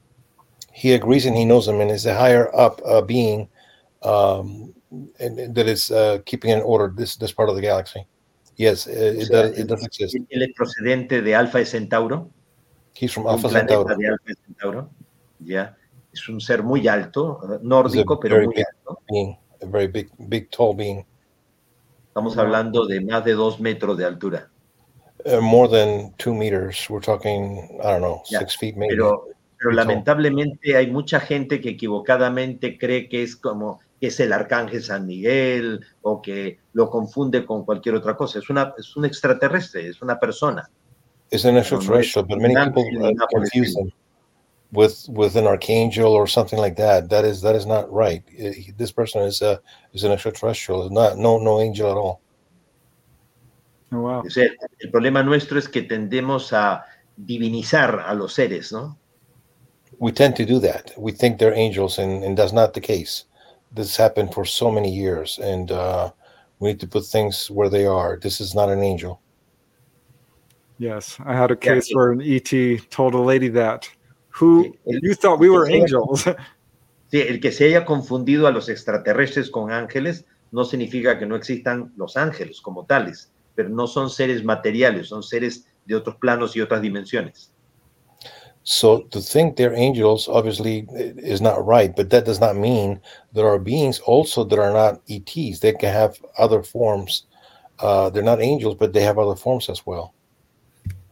[0.73, 3.49] He agrees and he knows him and is a higher up uh, being
[4.03, 4.73] um,
[5.21, 8.07] and, and that is uh, keeping in order this, this part of the galaxy.
[8.59, 10.17] Yes, it, o sea, does, it does exist.
[10.29, 12.29] Él es procedente de Alpha Centauro.
[13.01, 13.97] He's from Alpha Centauro.
[13.97, 14.91] De Alpha Centauro.
[15.39, 15.77] Ya.
[16.13, 18.99] Es un ser muy alto, nórdico, pero muy alto.
[19.09, 21.07] Being, a very big, big, tall being.
[22.09, 24.51] Estamos hablando de más de dos metros de altura.
[25.25, 26.91] Uh, more than two meters.
[26.91, 28.41] We're talking, I don't know, ya.
[28.41, 28.97] six feet maybe.
[28.97, 34.33] Pero, pero lamentablemente hay mucha gente que equivocadamente cree que es como que es el
[34.33, 38.39] arcángel San Miguel o que lo confunde con cualquier otra cosa.
[38.39, 40.69] Es, una, es un extraterrestre, es una persona.
[41.31, 43.93] It's an extraterrestrial, but many people uh, confuse them
[44.73, 47.11] with with an archangel or something like that.
[47.11, 48.23] That is that is not right.
[48.79, 49.61] This person is a
[49.93, 50.89] is an extraterrestrial.
[50.91, 52.21] Not no no angel at all.
[53.93, 54.23] Oh, wow.
[54.25, 54.49] O sea,
[54.81, 56.85] el problema nuestro es que tendemos a
[57.17, 58.99] divinizar a los seres, ¿no?
[59.99, 60.93] We tend to do that.
[60.97, 63.25] We think they're angels, and, and that's not the case.
[63.73, 66.11] This happened for so many years, and uh,
[66.59, 68.19] we need to put things where they are.
[68.21, 69.21] This is not an angel.
[70.79, 71.97] Yes, I had a case yeah.
[71.97, 72.53] where an ET
[72.91, 73.89] told a lady that
[74.29, 76.27] who you thought we were angels.
[77.11, 81.37] Sí, el que se haya confundido a los extraterrestres con ángeles no significa que no
[81.37, 86.55] existan los ángeles como tales, pero no son seres materiales, son seres de otros planos
[86.55, 87.51] y otras dimensiones.
[88.71, 93.01] So to think they're angels obviously is not right, but that does not mean
[93.33, 95.61] there are beings also that are not ETs.
[95.61, 97.25] They can have other forms.
[97.79, 100.13] Uh, they're not angels, but they have other forms as well.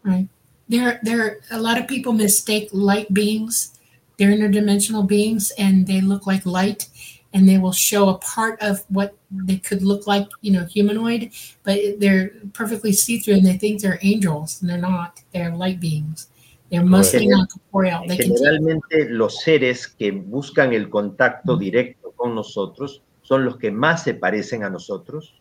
[0.03, 0.29] Right.
[0.69, 1.23] There, there.
[1.23, 3.81] are A lot of people mistake light beings.
[4.19, 6.91] They're interdimensional beings, and they look like light,
[7.33, 11.31] and they will show a part of what they could look like, you know, humanoid,
[11.63, 15.23] but they're perfectly see through, and they think they're angels, and they're not.
[15.33, 16.29] They're light beings.
[16.71, 24.15] Generalmente los seres que buscan el contacto directo con nosotros son los que más se
[24.15, 25.41] parecen a nosotros.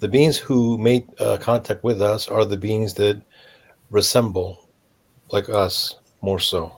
[0.00, 3.20] The beings who make uh, contact with us are the beings that
[3.90, 4.68] resemble
[5.32, 6.72] like us more so.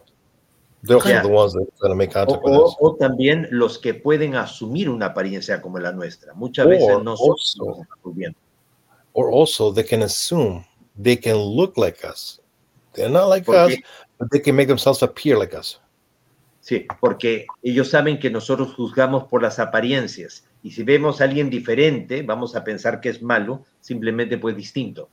[0.82, 0.96] Yeah.
[0.96, 2.76] are the ones that are make contact o, with us.
[2.80, 6.32] O también los que pueden asumir una apariencia como la nuestra.
[6.34, 7.86] Muchas or veces no son also,
[9.12, 10.64] Or also they can assume
[10.96, 12.39] they can look like us.
[13.00, 13.78] They're not like porque, us,
[14.18, 15.80] but they can make themselves appear like us.
[16.60, 20.44] Sí, porque ellos saben que nosotros juzgamos por las apariencias.
[20.62, 25.08] Y si vemos a alguien diferente, vamos a pensar que es malo, simplemente pues distinto.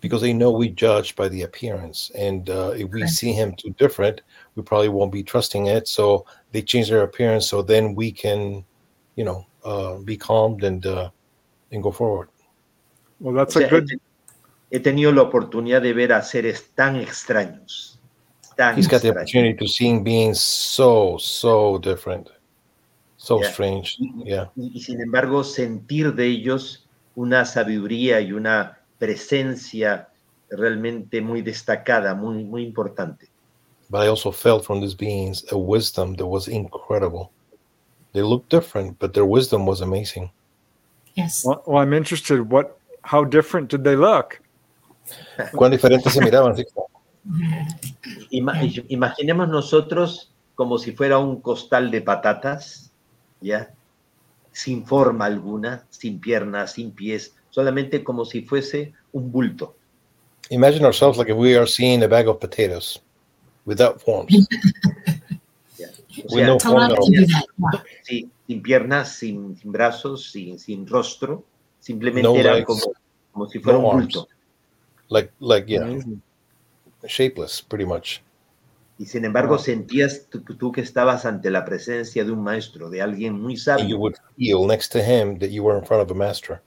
[0.00, 2.10] Because they know we judge by the appearance.
[2.16, 4.22] And uh, if we see him too different,
[4.56, 5.86] we probably won't be trusting it.
[5.86, 8.64] So they change their appearance so then we can,
[9.14, 11.10] you know, uh, be calmed and, uh,
[11.70, 12.28] and go forward.
[13.20, 14.00] Well, that's o sea, a good
[14.70, 17.98] he tenido la oportunidad de ver a seres tan extraños.
[18.56, 19.02] Tan He's got extraños.
[19.02, 22.28] the opportunity to see beings so, so different,
[23.16, 23.50] so yeah.
[23.50, 23.96] strange.
[24.24, 24.50] Yeah.
[24.56, 26.86] Y, y, sin embargo, sentir de ellos
[27.16, 30.08] una sabiduría y una presencia
[30.50, 33.28] realmente muy destacada, muy, muy importante.
[33.90, 37.32] But I also felt from these beings a wisdom that was incredible.
[38.12, 40.30] They looked different, but their wisdom was amazing.
[41.14, 41.44] Yes.
[41.44, 42.48] Well, well I'm interested.
[42.48, 42.76] What?
[43.02, 44.39] How different did they look?
[45.54, 46.54] ¿Cuán diferentes se miraban?
[48.88, 52.92] Imaginemos nosotros como si fuera un costal de patatas,
[53.40, 53.72] ¿ya?
[54.52, 59.76] Sin forma alguna, sin piernas, sin pies, solamente como si fuese un bulto.
[60.50, 63.00] Imagine ourselves like if we are seeing a bag of potatoes
[63.64, 64.34] without forms.
[64.34, 64.40] O
[66.34, 67.12] We sea, form.
[67.12, 67.26] Yeah.
[68.02, 71.44] sin, sin piernas, sin, sin brazos, sin, sin rostro,
[71.78, 72.80] simplemente No era legs, como,
[73.32, 74.26] como si fuera no un arms.
[75.10, 75.14] Bulto.
[75.14, 76.22] Like like yeah, Amazing.
[77.06, 78.22] shapeless pretty much.
[78.98, 79.58] Y sin embargo Wow.
[79.58, 83.88] sentías tú, tú que estabas ante la presencia de un maestro, de alguien muy And
[83.88, 86.60] you would feel next to him that you were in front of a master.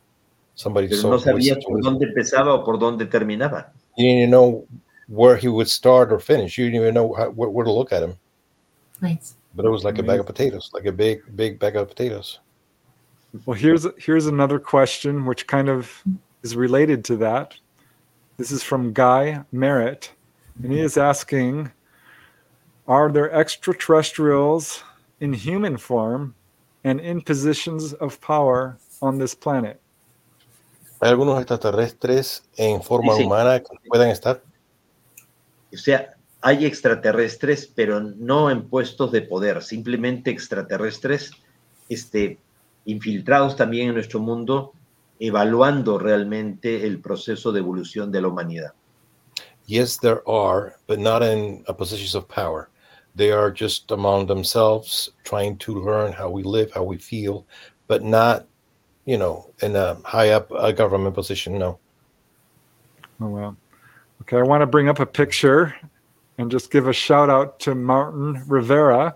[0.56, 3.72] Somebody pero so no sabías por dónde empezaba o por dónde terminaba.
[3.98, 4.66] You didn't even know
[5.08, 6.58] where he would start or finish.
[6.58, 8.18] You didn't even know how, where, where to look at him.
[9.00, 9.22] Right.
[9.56, 12.40] But it was like a bag of potatoes, like a big, big bag of potatoes.
[13.46, 16.04] Well, here's here's another question which kind of
[16.44, 17.56] is related to that.
[18.38, 20.12] This is from Guy Merritt,
[20.62, 21.72] and he is asking,
[22.88, 24.84] are there extraterrestrials
[25.20, 26.34] in human form
[26.84, 29.80] and in positions of power on this planet?
[31.02, 33.26] ¿Hay algunos extraterrestres en forma Sí, sí.
[33.26, 34.42] humana que puedan estar?
[35.74, 41.32] O sea, hay extraterrestres, pero no en puestos de poder, simplemente extraterrestres
[41.90, 42.38] este,
[42.86, 44.74] infiltrados también en nuestro mundo,
[45.20, 48.74] evaluando realmente el proceso de evolución de la humanidad.
[49.66, 52.70] Yes, there are, but not in a positions of power.
[53.16, 57.46] They are just among themselves, trying to learn how we live, how we feel,
[57.88, 58.48] but not,
[59.06, 61.58] you know, in a high up a government position.
[61.58, 61.80] No.
[63.22, 63.56] Oh wow.
[64.22, 65.76] Okay, I want to bring up a picture
[66.38, 69.16] and just give a shout out to Martin Rivera,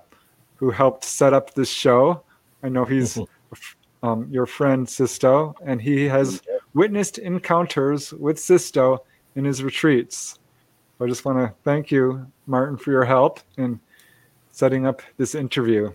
[0.58, 2.24] who helped set up this show.
[2.64, 3.58] I know he's mm-hmm.
[4.04, 6.42] Um, your friend Sixto, and he has
[6.76, 9.00] witnessed encounters with Sixto
[9.36, 10.38] in his retreats.
[10.98, 13.80] So I just want to thank you, Martin, for your help in
[14.52, 15.92] setting up this interview.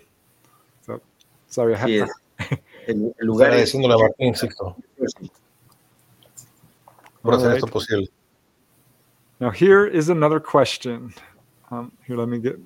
[0.84, 1.00] So
[1.48, 2.58] sorry, I have Así to.
[2.88, 4.76] El, el lugar es, Agradeciéndole a Martín Sixto
[7.22, 7.56] por All hacer right.
[7.56, 8.08] esto posible.
[9.40, 11.14] Now, here is another question.
[11.70, 12.58] Um, here, let me get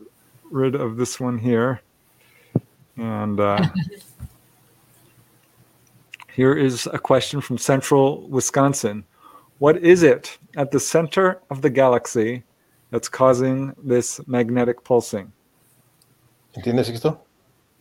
[0.51, 1.81] rid of this one here.
[2.97, 3.67] And uh,
[6.37, 9.05] here is a question from central Wisconsin.
[9.59, 12.45] What is it at the center of the galaxy
[12.91, 15.33] that's causing this magnetic pulsing?
[16.55, 17.21] ¿Entiendes, Sixto?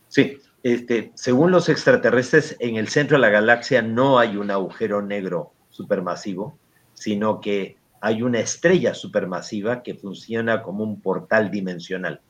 [0.08, 5.02] Sí, este, según los extraterrestres, en el centro de la galaxia no hay un agujero
[5.02, 6.58] negro supermasivo,
[6.94, 12.22] sino que hay una estrella supermasiva que funciona como un portal dimensional.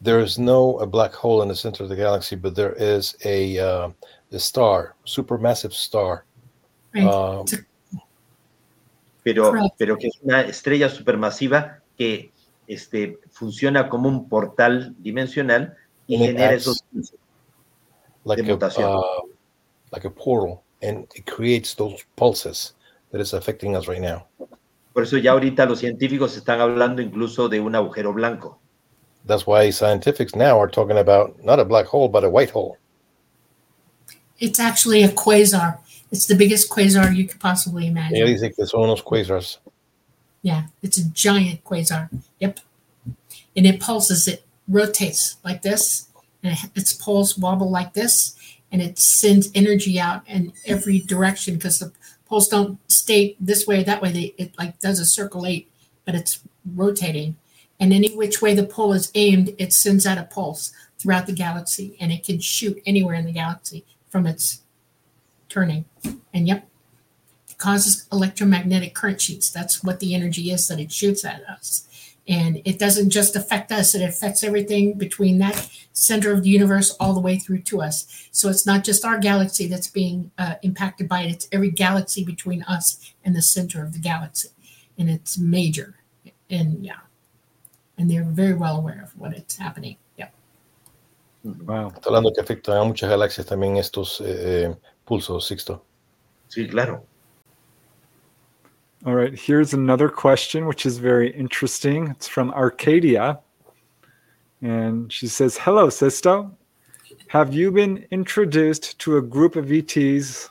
[0.00, 3.16] There is no a black hole in the center of the galaxy, but there is
[3.24, 3.90] a, uh,
[4.32, 6.24] a star, supermassive star.
[6.94, 7.04] Right.
[7.04, 7.44] Uh,
[9.24, 12.30] pero, pero que es una estrella supermasiva que
[12.68, 15.76] este, funciona como un portal dimensional
[16.06, 16.84] y And genera esos
[18.24, 18.94] like de a mutación.
[18.94, 19.26] uh,
[19.92, 22.74] like a portal, and it creates those pulses
[23.10, 24.26] that is affecting us right now.
[24.92, 28.60] Por eso ya ahorita los científicos están hablando incluso de un agujero blanco.
[29.28, 32.78] That's why scientifics now are talking about not a black hole, but a white hole.
[34.40, 35.78] It's actually a quasar.
[36.10, 38.16] It's the biggest quasar you could possibly imagine.
[38.16, 39.58] Ella dice que son unos quasars.
[40.40, 42.08] Yeah, it's a giant quasar.
[42.40, 42.60] Yep.
[43.54, 46.08] And it pulses, it rotates like this,
[46.42, 48.34] and its poles wobble like this,
[48.72, 51.92] and it sends energy out in every direction because the
[52.26, 54.12] poles don't stay this way or that way.
[54.12, 55.70] They it like does a circle eight,
[56.06, 56.40] but it's
[56.74, 57.36] rotating.
[57.80, 61.32] And any which way the pole is aimed, it sends out a pulse throughout the
[61.32, 64.62] galaxy, and it can shoot anywhere in the galaxy from its
[65.48, 65.84] turning.
[66.34, 66.68] And yep,
[67.58, 69.50] causes electromagnetic current sheets.
[69.50, 71.84] That's what the energy is that it shoots at us.
[72.26, 76.94] And it doesn't just affect us, it affects everything between that center of the universe
[77.00, 78.28] all the way through to us.
[78.32, 82.24] So it's not just our galaxy that's being uh, impacted by it, it's every galaxy
[82.24, 84.50] between us and the center of the galaxy.
[84.98, 85.94] And it's major.
[86.50, 86.98] And yeah.
[87.98, 89.96] And they're very well aware of what it's happening.
[90.16, 90.32] Yep.
[91.44, 91.90] Wow.
[91.90, 95.82] Está hablando que afectan a muchas galaxias también estos eh, eh, pulsos, Sixto.
[96.48, 97.04] Sí, claro.
[99.06, 102.08] All right, here's another question, which is very interesting.
[102.08, 103.38] It's from Arcadia.
[104.60, 106.50] And she says, Hello, Sixto.
[107.28, 110.50] Have you been introduced to a group of ETs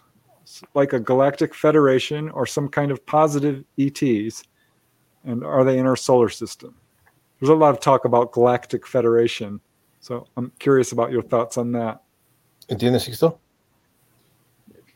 [0.76, 4.44] like a galactic federation or some kind of positive ETs?
[5.26, 6.76] And are they in our solar system?
[7.40, 9.60] There's a lot of talk about galactic federation.
[10.00, 12.02] So I'm curious about your thoughts on that.
[12.70, 13.40] ¿Entiendes, Sixto?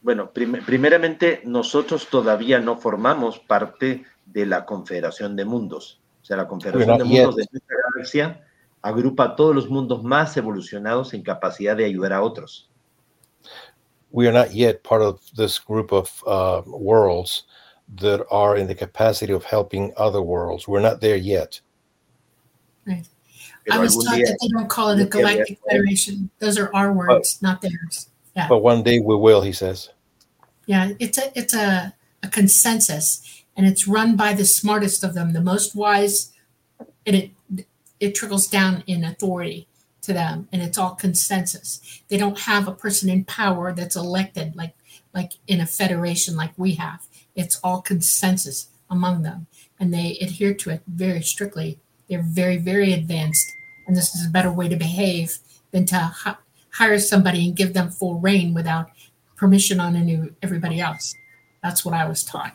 [0.02, 6.02] Bueno, prim- primeramente, nosotros todavía no formamos parte de la Confederación de Mundos.
[6.22, 7.04] O sea, la Confederación de.
[7.04, 8.46] Mundos de nuestra galaxia
[8.82, 12.72] agrupa a todos los mundos más evolucionados en capacidad de ayudar a otros.
[14.12, 17.44] we are not yet part of this group of uh, worlds
[17.96, 20.68] that are in the capacity of helping other worlds.
[20.68, 21.60] We're not there yet.
[22.86, 23.08] Right.
[23.72, 26.30] I was taught that they don't call it a algún día voy a galactic federation.
[26.40, 28.10] Those are our words, not theirs.
[28.36, 28.48] Yeah.
[28.48, 29.90] But one day we will, he says.
[30.66, 31.94] Yeah, it's a it's a,
[32.24, 36.32] a consensus, and it's run by the smartest of them, the most wise,
[37.06, 37.32] and it
[38.00, 39.68] it trickles down in authority
[40.02, 42.02] to them, and it's all consensus.
[42.08, 44.76] They don't have a person in power that's elected like
[45.14, 47.06] like in a federation like we have.
[47.36, 49.48] It's all consensus among them,
[49.80, 51.80] and they adhere to it very strictly.
[52.12, 53.48] They're very very advanced,
[53.88, 55.38] and this is a better way to behave
[55.72, 56.36] than to hi-
[56.72, 58.92] hire somebody and give them full reign without
[59.38, 61.16] permission on any everybody else.
[61.64, 62.54] That's what I was taught.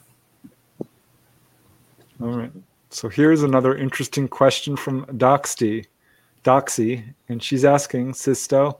[2.20, 2.52] All right.
[2.90, 5.86] So here's another interesting question from Doxy,
[6.44, 8.78] Doxy, and she's asking Sixto,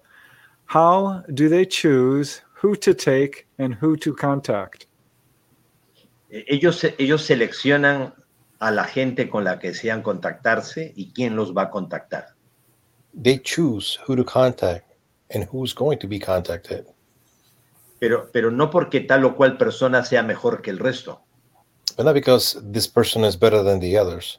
[0.66, 4.86] how do they choose who to take and who to contact?
[6.30, 8.12] Ellos, ellos seleccionan
[8.58, 12.34] a la gente con la que desean contactarse y quién los va a contactar.
[13.20, 14.84] They choose who to contact
[15.34, 16.86] and who's going to be contacted.
[17.98, 21.22] Pero, pero no porque tal o cual persona sea mejor que el resto,
[21.96, 24.38] But not because this person is better than the others,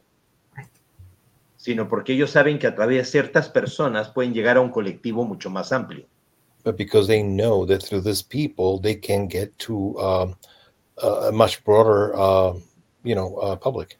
[1.56, 5.26] sino porque ellos saben que a través de ciertas personas pueden llegar a un colectivo
[5.26, 6.06] mucho más amplio.
[6.64, 10.35] but because they know that through these people they can get to um,
[11.02, 12.53] a a much broader, uh,
[13.03, 13.98] you know, uh, public.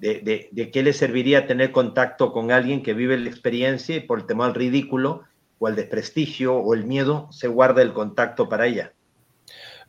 [0.00, 4.00] De, de- de qué les serviría tener contacto con alguien que vive la experiencia y
[4.00, 5.22] por el temor al ridículo
[5.58, 8.92] o al desprestigio o el miedo se guarda el contacto para ella?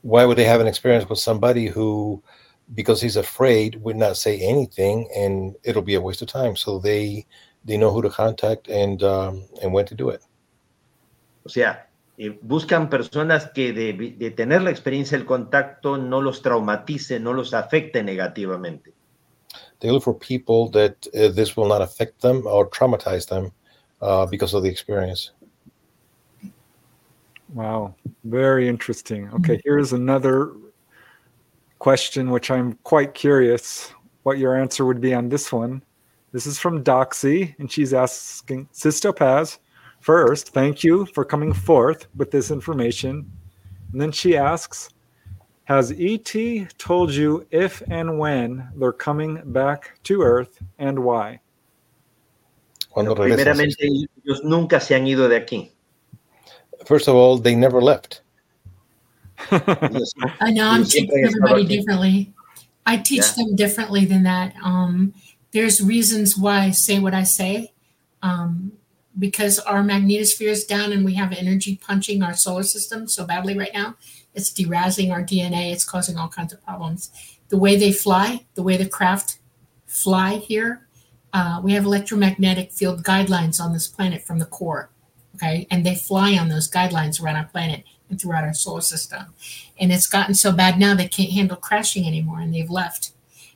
[0.04, 2.22] Why would they have an experience with somebody who,
[2.76, 6.56] because he's afraid, would not say anything, and it'll be a waste of time?
[6.56, 7.26] So they
[7.66, 10.22] they know who to contact and um, and when to do it.
[11.44, 16.42] O sea, eh, buscan personas que de, de tener la experiencia del contacto no los
[16.42, 18.94] traumatice, no los afecte negativamente.
[19.86, 23.52] They look for people that uh, this will not affect them or traumatize them
[24.02, 25.30] uh, because of the experience.
[27.54, 27.94] Wow,
[28.24, 29.30] very interesting.
[29.34, 30.54] Okay, here's another
[31.78, 33.94] question which I'm quite curious
[34.24, 35.84] what your answer would be on this one.
[36.32, 39.60] This is from Doxy, and she's asking Sixto Paz,
[40.00, 43.32] first, thank you for coming forth with this information.
[43.92, 44.90] And then she asks,
[45.66, 46.32] Has ET
[46.78, 51.40] told you if and when they're coming back to Earth and why?
[52.90, 53.76] Cuando Pero regresan.
[53.80, 55.72] ellos nunca se han ido de aquí.
[56.86, 58.22] First of all, they never left.
[59.52, 62.34] I know I'm teaching everybody differently.
[62.86, 63.44] I teach Yeah.
[63.44, 64.54] them differently than that.
[64.64, 65.14] Um,
[65.52, 67.74] there's reasons why I say what I say.
[68.22, 68.72] Um,
[69.18, 73.58] because our magnetosphere is down and we have energy punching our solar system so badly
[73.58, 73.96] right now.
[74.36, 75.72] It's derazzing our DNA.
[75.72, 77.12] It's causing all kinds of problems.
[77.50, 79.40] The way they fly, the way the craft
[79.86, 80.88] fly here,
[81.34, 84.90] uh, we have electromagnetic field guidelines on this planet from the core.
[85.36, 85.68] Okay.
[85.70, 89.34] And they fly on those guidelines around our planet and throughout our solar system.
[89.80, 93.12] And it's gotten so bad now they can't handle crashing anymore and they've left.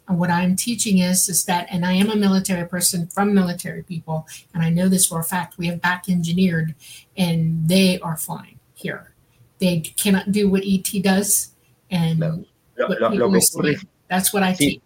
[0.10, 3.84] And what I'm teaching is is that, and I am a military person from military
[3.84, 5.60] people, and I know this for a fact.
[5.60, 6.74] We have back engineered,
[7.16, 9.14] and they are flying here.
[9.60, 11.56] They cannot do what ET does,
[11.92, 12.20] and.
[12.20, 13.78] Lo, lo- lo que ocurre,
[14.08, 14.82] That's what I Sí.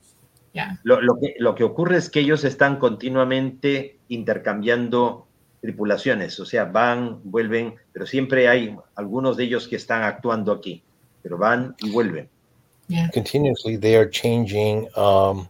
[0.53, 0.75] teach.
[0.83, 5.27] lo, lo que, lo que ocurre es que ellos están continuamente intercambiando
[5.61, 10.83] tripulaciones, o sea, van, vuelven, pero siempre hay algunos de ellos que están actuando aquí,
[11.21, 12.29] pero van y vuelven.
[13.13, 15.47] Continuously, they are changing um,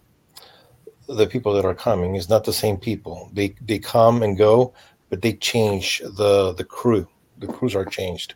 [1.07, 2.15] the people that are coming.
[2.15, 3.29] It's not the same people.
[3.33, 4.73] They they come and go,
[5.09, 7.07] but they change the the crew.
[7.39, 8.35] The crews are changed.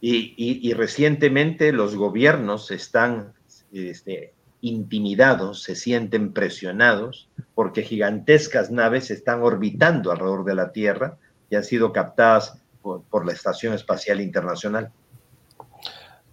[0.00, 3.34] Y, y- y recientemente los gobiernos están
[3.72, 4.32] este,
[4.62, 11.18] intimidados, se sienten presionados porque gigantescas naves están orbitando alrededor de la Tierra
[11.50, 14.90] y han sido captadas por, por la Estación Espacial Internacional.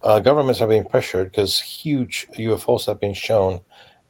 [0.02, 3.60] Uh, governments are being pressured because huge UFOs have been shown,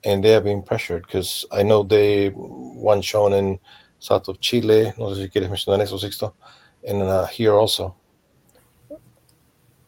[0.05, 3.59] and they have been pressured because I know they one shown in
[3.98, 4.93] south of Chile.
[4.98, 6.35] No sé si quieres mencionar eso, Sixto,
[6.86, 7.94] and uh, here also.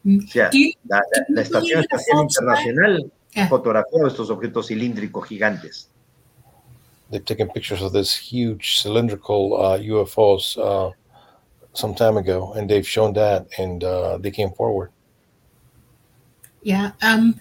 [0.05, 2.21] O sea, Do you- la, la- la Estación believe in a Espacial?
[2.23, 3.47] Internacional Yeah.
[3.47, 5.87] fotografió estos objetos cilíndricos gigantes.
[7.11, 10.91] They've taken pictures of this huge cylindrical uh, UFOs uh,
[11.73, 14.89] some time ago, and they've shown that, and uh, they came forward.
[16.63, 16.91] Yeah.
[17.01, 17.39] Um,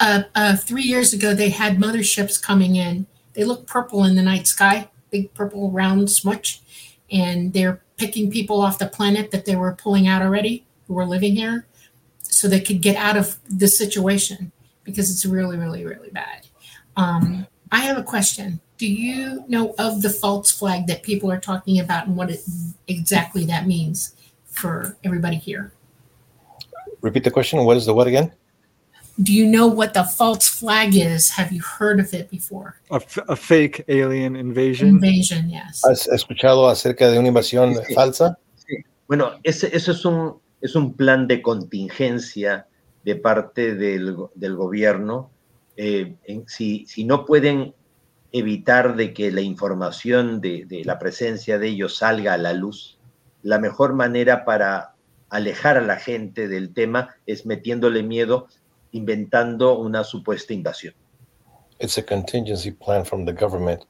[0.00, 3.06] uh, uh, three years ago, they had motherships coming in.
[3.34, 6.62] They look purple in the night sky, big purple round smudge,
[7.10, 11.06] and they're picking people off the planet that they were pulling out already who are
[11.06, 11.66] living here
[12.22, 14.50] so they could get out of this situation
[14.84, 16.46] because it's really, really, really bad.
[16.96, 18.60] Um, I have a question.
[18.76, 22.40] Do you know of the false flag that people are talking about and what it,
[22.88, 24.14] exactly that means
[24.46, 25.72] for everybody here?
[27.00, 27.64] Repeat the question.
[27.64, 28.32] What is the what again?
[29.22, 31.30] Do you know what the false flag is?
[31.30, 32.80] Have you heard of it before?
[32.90, 34.88] A, f- a fake alien invasion.
[34.88, 35.82] Invasion, yes.
[35.84, 37.94] ¿Has escuchado acerca de una invasión Sí.
[37.94, 38.36] falsa?
[39.06, 40.34] Bueno, ese, eso es un,
[40.64, 42.66] es un plan de contingencia
[43.04, 45.30] de parte del, del gobierno.
[45.76, 47.74] Eh, en- si, si no pueden
[48.32, 52.98] evitar de que la información de, de la presencia de ellos salga a la luz,
[53.42, 54.94] la mejor manera para
[55.28, 58.48] alejar a la gente del tema es metiéndole miedo,
[58.92, 60.94] inventando una supuesta invasión.
[61.78, 63.82] It's a contingency plan from the government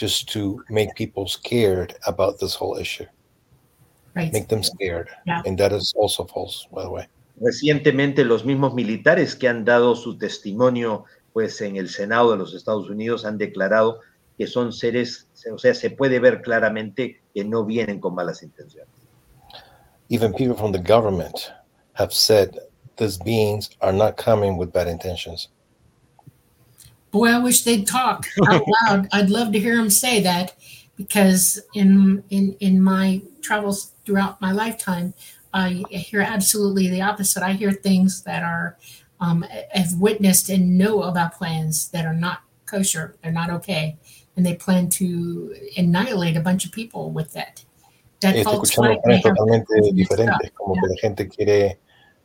[0.00, 3.04] just to make people scared about this whole issue,
[4.14, 4.32] Right.
[4.32, 5.08] make them scared.
[5.26, 5.42] Yeah.
[5.46, 7.08] And that is also false, by the way.
[7.40, 12.54] Recientemente los mismos militares que han dado su testimonio pues en el Senado de los
[12.54, 14.00] Estados Unidos han declarado
[14.36, 18.88] que son seres, o sea, se puede ver claramente que no vienen con malas intenciones.
[20.08, 21.52] Even people from the government
[21.94, 22.58] have said
[22.96, 25.48] these beings are not coming with bad intentions.
[27.10, 29.08] Boy, I wish they'd talk out loud.
[29.12, 30.54] I'd love to hear them say that
[30.96, 35.12] because in in in my travels throughout my lifetime,
[35.52, 37.42] I hear absolutely the opposite.
[37.42, 38.78] I hear things that are
[39.20, 43.16] um, have witnessed and know about plans that are not kosher.
[43.22, 43.96] They're not okay,
[44.36, 47.62] and they plan to annihilate a bunch of people with that.
[48.20, 50.54] That Estoy false escuchando flag may planes have totalmente messed diferentes, up.
[50.54, 50.80] como Yeah.
[50.82, 51.78] que la gente quiere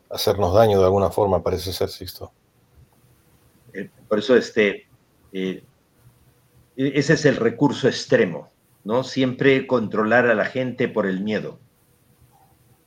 [0.09, 2.31] hacernos daño de alguna forma, parece ser, Sixto.
[3.73, 4.87] Eh, Por eso este,
[5.33, 5.63] eh,
[6.77, 8.49] ese es el recurso extremo,
[8.87, 9.03] ¿no?
[9.03, 11.59] Siempre controlar a la gente por el miedo.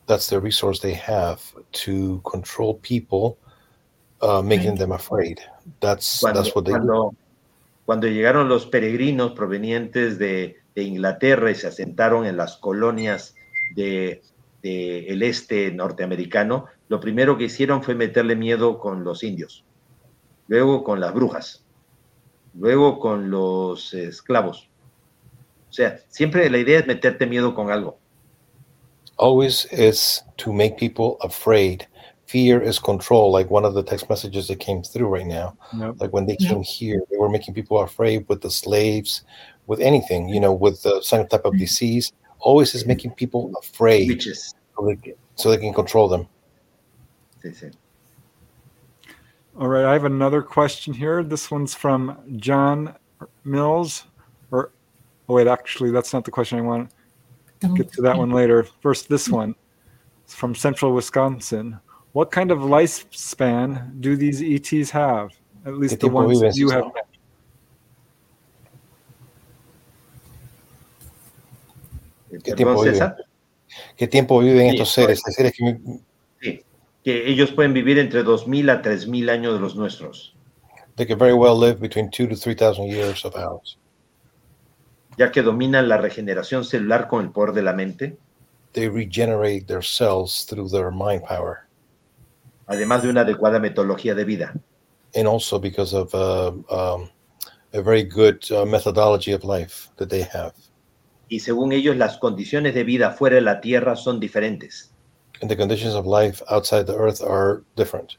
[0.06, 1.40] That's the resource they have
[1.84, 3.36] to control people,
[4.22, 5.40] uh, making them afraid.
[5.80, 6.78] That's Cuando, that's what they do.
[6.78, 7.14] cuando,
[7.84, 13.34] cuando llegaron los peregrinos provenientes de, de Inglaterra y se asentaron en las colonias
[13.76, 14.22] del
[14.62, 19.66] de, el este norteamericano, lo primero que hicieron fue meterle miedo con los indios,
[20.48, 21.62] luego con las brujas,
[22.54, 24.69] luego con los esclavos.
[25.70, 27.96] O sea, siempre la idea es meterte miedo con algo.
[29.16, 31.86] Always is to make people afraid.
[32.26, 35.56] Fear is control, like one of the text messages that came through right now.
[35.76, 36.00] Yep.
[36.00, 36.50] Like when they Yeah.
[36.50, 39.22] came here, they were making people afraid with the slaves,
[39.66, 41.58] with anything, you know, with the some type of Mhm.
[41.58, 42.12] disease.
[42.40, 44.54] Always is making people afraid Witches.
[44.76, 46.26] so they, can, so they can control them.
[47.42, 47.70] Sí, sí.
[49.58, 51.22] All right, I have another question here.
[51.22, 52.94] This one's from John
[53.44, 54.04] Mills.
[54.50, 54.70] Or,
[55.30, 56.90] oh wait, actually, that's not the question I want.
[57.60, 58.64] Don't- Get to that one later.
[58.80, 59.54] First, this one.
[60.24, 61.78] It's from Central Wisconsin.
[62.12, 65.30] What kind of lifespan do these ETs have?
[65.64, 66.72] At least the tiempo ones you Sixto?
[66.72, 66.94] have.
[66.94, 67.06] met.
[72.30, 72.94] ¿Qué Perdón, tiempo viven?
[72.94, 73.16] César.
[73.96, 75.22] ¿Qué tiempo viven Sí, estos seres?
[75.26, 75.76] Hay seres que
[76.40, 76.64] Sí,
[77.04, 80.34] que ellos pueden vivir entre 2.000 a 3.000 años de los nuestros,
[80.96, 83.76] they can very well live between two to three thousand years of ours.
[85.18, 88.16] Ya que dominan la regeneración celular con el poder de la mente,
[88.72, 91.66] They regenerate their cells through their mind power,
[92.66, 94.54] además de una adecuada metodología de vida.
[95.14, 97.10] and also because of uh, um,
[97.72, 100.52] a very good uh, methodology of life that they have.
[101.28, 104.92] Y según ellos, las condiciones de vida fuera de la Tierra son diferentes.
[105.42, 108.16] And the conditions of life outside the earth are different.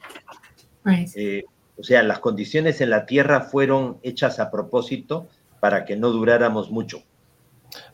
[0.84, 1.08] Right.
[1.16, 1.44] Eh,
[1.78, 5.28] o sea, las condiciones en la Tierra fueron hechas a propósito
[5.62, 7.04] para que no duráramos mucho.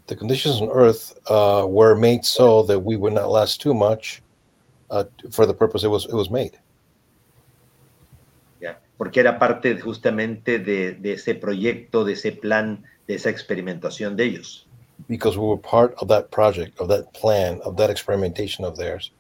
[0.06, 4.22] The conditions on earth uh, were made so that we would not last too much
[4.90, 6.58] uh, for the purpose it was it was made.
[8.58, 8.80] ¿ya?
[8.96, 14.24] Porque era parte justamente de, de ese proyecto, de ese plan, de esa experimentación de
[14.24, 14.66] ellos.
[15.06, 19.12] Because we were part of that project, of that plan, of that experimentation of theirs.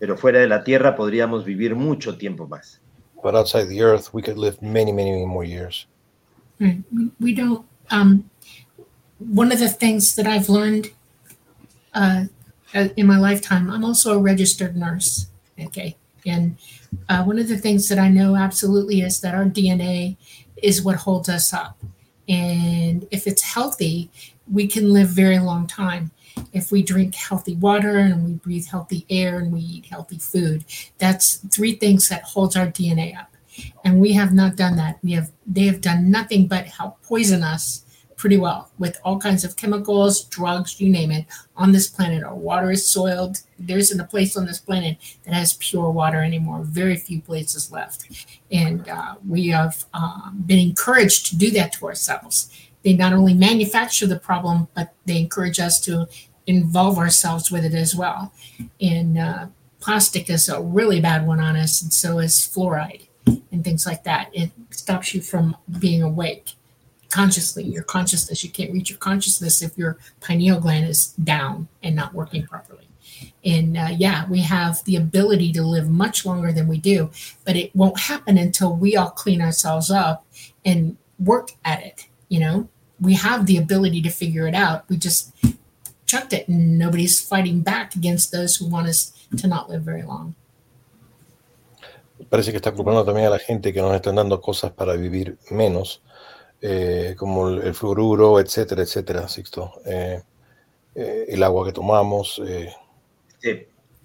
[0.00, 2.80] Pero fuera de la Tierra podríamos vivir mucho tiempo más.
[3.22, 5.86] But outside the earth, we could live many, many, many more years.
[6.58, 6.82] We,
[7.20, 7.66] we don't.
[7.90, 8.30] Um,
[9.18, 10.90] one of the things that I've learned
[11.94, 12.24] uh,
[12.74, 15.26] uh, in my lifetime, I'm also a registered nurse.
[15.60, 15.96] Okay.
[16.26, 16.56] And
[17.08, 20.16] uh, one of the things that I know absolutely is that our DNA
[20.62, 21.78] is what holds us up.
[22.28, 24.10] And if it's healthy,
[24.50, 26.10] we can live very long time.
[26.52, 30.64] If we drink healthy water and we breathe healthy air and we eat healthy food,
[30.98, 33.33] that's three things that holds our DNA up
[33.84, 34.98] and we have not done that.
[35.02, 37.84] We have they have done nothing but help poison us
[38.16, 41.26] pretty well with all kinds of chemicals, drugs, you name it,
[41.56, 42.24] on this planet.
[42.24, 43.38] Our water is soiled.
[43.58, 46.60] There isn't a place on this planet that has pure water anymore.
[46.62, 48.06] Very few places left.
[48.50, 52.50] And uh, we have uh, been encouraged to do that to ourselves.
[52.82, 56.08] They not only manufacture the problem, but they encourage us to
[56.46, 58.32] involve ourselves with it as well.
[58.80, 59.46] And uh,
[59.80, 64.04] plastic is a really bad one on us, and so is fluoride and things like
[64.04, 64.30] that.
[64.32, 66.52] It stops you from being awake
[67.10, 67.64] consciously.
[67.64, 72.12] Your consciousness you can't reach your consciousness if your pineal gland is down and not
[72.12, 72.88] working properly.
[73.44, 77.10] And uh, yeah we have the ability to live much longer than we do
[77.44, 80.26] but it won't happen until we all clean ourselves up
[80.64, 82.68] and work at it you know?
[83.00, 84.88] We have the ability to figure it out.
[84.88, 85.32] We just
[86.06, 90.02] chucked it and nobody's fighting back against those who want us to not live very
[90.02, 90.34] long
[92.34, 95.38] parece que está culpando también a la gente que nos están dando cosas para vivir
[95.52, 96.02] menos
[96.60, 99.74] eh, como el, el, fluoruro, etcétera, etcétera, Sixto.
[99.86, 100.20] Eh,
[100.96, 102.42] eh, el agua que tomamos.
[102.44, 102.74] Eh.
[103.38, 103.50] Sí.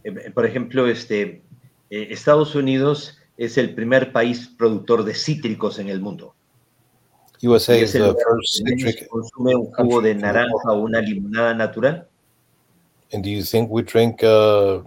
[0.03, 1.41] Eh, por ejemplo, este,
[1.89, 6.35] eh, Estados Unidos es el primer país productor de cítricos en el mundo.
[7.41, 12.07] USA is el the first citric consume un jugo de naranja o una limonada natural.
[13.11, 14.84] And do you think we drink a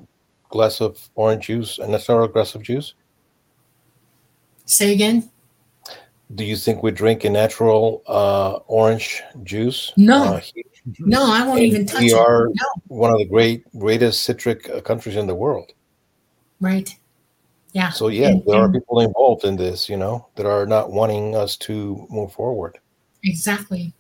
[0.49, 2.95] glass of orange juice, a natural glass of juice?
[4.65, 5.29] Say again.
[6.35, 9.93] Do you think we drink a natural uh, orange juice?
[9.97, 10.37] No.
[10.37, 10.41] Uh,
[10.99, 12.19] No, I won't and even touch we it.
[12.19, 12.67] are No.
[12.89, 15.73] one of the great, greatest citric uh, countries in the world.
[16.61, 16.91] Right.
[17.73, 17.91] Yeah.
[17.91, 21.37] So yeah, And- there are people involved in this, you know, that are not wanting
[21.37, 22.79] us to move forward.
[23.23, 23.95] Exactly.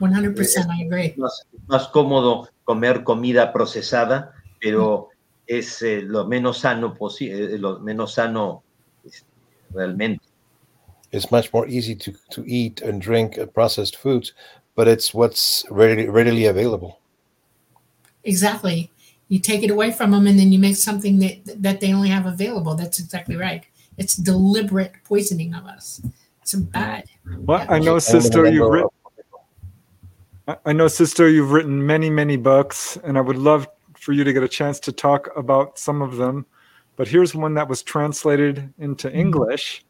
[0.00, 0.34] 100%
[0.70, 1.14] I agree.
[1.16, 5.10] Más, más cómodo comer comida procesada, pero
[5.46, 8.63] es eh, lo menos sano posible, lo menos sano este,
[9.74, 10.20] realmente.
[11.12, 14.32] It's much more easy to, to eat and drink processed foods,
[14.74, 16.98] but it's what's readily, readily available.
[18.24, 18.90] Exactly.
[19.28, 22.08] You take it away from them and then you make something that that they only
[22.08, 22.74] have available.
[22.74, 23.64] That's exactly right.
[23.96, 26.00] It's deliberate poisoning of us.
[26.42, 27.04] It's bad.
[27.38, 28.88] Well, I know, Sixto, you've written.
[30.46, 33.66] I- I know, Sixto, you've written many, many books, and I would love
[33.98, 36.44] for you to get a chance to talk about some of them.
[36.96, 39.84] But here's one that was translated into English.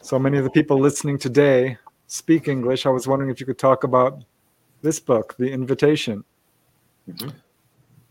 [0.00, 2.84] So many of the people listening today speak English.
[2.84, 4.24] I was wondering if you could talk about
[4.82, 6.24] this book, The Invitation.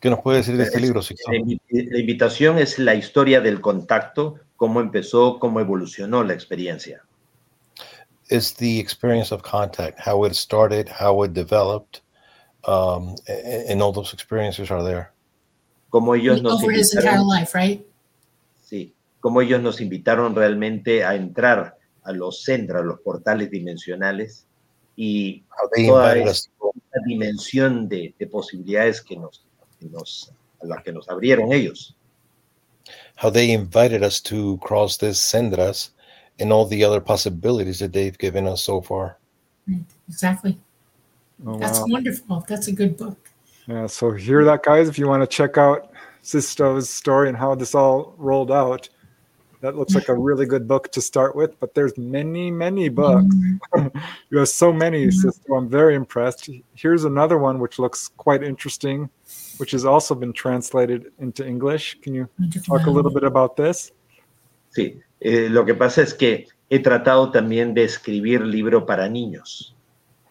[0.01, 1.31] ¿Qué nos puede decir de este libro, Sixto?
[1.31, 1.59] La, invi-
[1.91, 7.01] la invitación es la historia del contacto, cómo empezó, cómo evolucionó la experiencia.
[8.29, 12.01] It's the experience of contact, how it started, how it developed,
[12.65, 15.11] um, a- and all those experiences are there.
[15.91, 17.85] Cómo ellos nos Over his entire life, right?
[19.22, 24.45] Cómo ellos nos invitaron realmente a entrar a los centros, a los portales dimensionales
[24.98, 29.45] y How they toda invited us, esta dimensión de, de posibilidades que nos,
[29.80, 31.95] que nos, a las que nos abrieron ellos.
[33.15, 35.91] how they invited us to cross this sendras
[36.39, 39.18] and all the other possibilities that they've given us so far.
[40.10, 40.57] Exactly.
[41.45, 41.85] Oh, That's wow.
[41.89, 42.43] wonderful.
[42.48, 43.30] That's a good book.
[43.68, 44.89] Yeah, so hear that, guys.
[44.89, 45.91] If you want to check out
[46.23, 48.89] Sisto's story and how this all rolled out,
[49.61, 51.59] that looks like a really good book to start with.
[51.59, 53.33] But there's many, many books.
[54.29, 55.07] you have so many.
[55.07, 55.57] Sixto.
[55.57, 56.49] I'm very impressed.
[56.75, 59.09] Here's another one which looks quite interesting,
[59.57, 61.99] which has also been translated into English.
[62.01, 62.27] Can you
[62.65, 63.91] talk a little bit about this?
[64.75, 69.75] Sí, eh, lo que pasa es que he tratado también de escribir libro para niños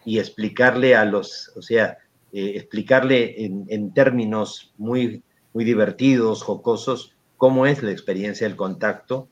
[0.03, 1.99] y explicarle a los, o sea,
[2.33, 5.21] eh, explicarle en, en términos muy,
[5.53, 9.27] muy divertidos, jocosos, cómo es la experiencia del contacto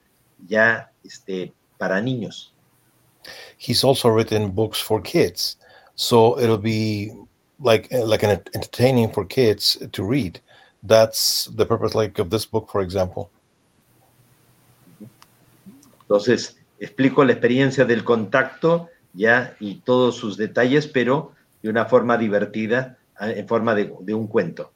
[0.47, 2.51] ya este, para niños.
[3.59, 5.59] He's also written books for kids,
[5.93, 7.13] so it'll be
[7.59, 10.41] like like an entertaining for kids to read.
[10.81, 13.29] That's the purpose, like of this book, for example.
[16.01, 22.17] Entonces, explico la experiencia del contacto ya y todos sus detalles, pero de una forma
[22.17, 24.71] divertida, eh, en forma de, de un cuento.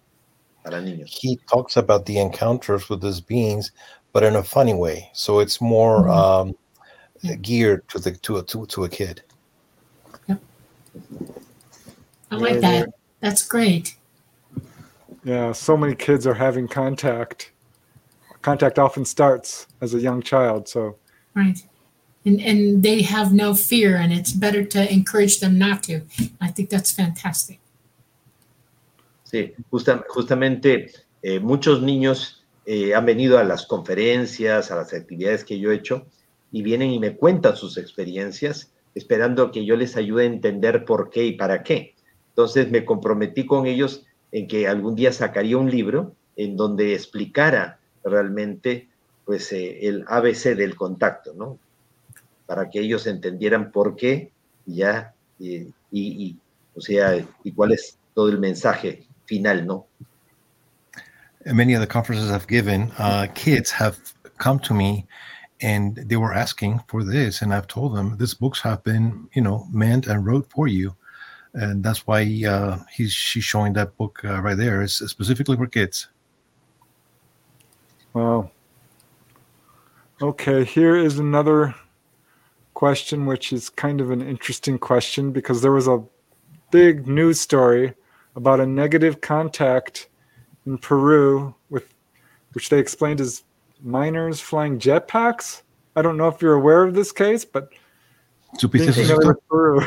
[1.06, 3.72] He talks about the encounters with these beings,
[4.14, 5.10] but in a funny way.
[5.14, 6.54] So it's more um,
[7.22, 7.36] Yeah.
[7.36, 9.22] geared to the to a to, to a kid.
[12.32, 12.90] I like that.
[13.20, 13.96] That's great.
[15.24, 17.52] Yeah, so many kids are having contact.
[18.42, 20.68] Contact often starts as a young child.
[20.68, 20.98] So,
[21.36, 21.64] Right.
[22.26, 26.02] And and they have no fear and it's better to encourage them not to.
[26.42, 27.60] I think that's fantastic.
[29.34, 30.92] Sí, justa- justamente
[31.24, 35.76] eh, muchos niños eh, han venido a las conferencias, a las actividades que yo he
[35.76, 36.06] hecho
[36.52, 41.10] y vienen y me cuentan sus experiencias esperando que yo les ayude a entender por
[41.10, 41.96] qué y para qué.
[42.30, 47.80] Entonces me comprometí con ellos en que algún día sacaría un libro en donde explicara
[48.04, 48.88] realmente
[49.26, 51.58] pues eh, el ABC del contacto, ¿no?
[52.46, 54.32] Para que ellos entendieran por qué
[54.68, 56.38] ya y,
[56.76, 59.86] o sea y cuál es todo el mensaje final, ¿no?
[61.46, 64.00] Many of the conferences I've given, uh, kids have
[64.38, 65.06] come to me
[65.64, 69.42] and they were asking for this, and I've told them these books have been, you
[69.42, 70.94] know, meant and wrote for you,
[71.54, 74.82] and that's why uh, he's she's showing that book uh, right there.
[74.82, 76.10] It's specifically for kids.
[78.14, 78.52] Wow.
[80.22, 81.74] Okay, here is another
[82.74, 86.04] question, which is kind of an interesting question because there was a
[86.72, 87.94] big news story
[88.36, 90.10] about a negative contact
[90.66, 91.94] in Peru with
[92.54, 93.44] which they explained as
[93.82, 95.64] miners flying jetpacks.
[95.96, 97.70] I don't know if you're aware of this case, but
[99.50, 99.82] Peru.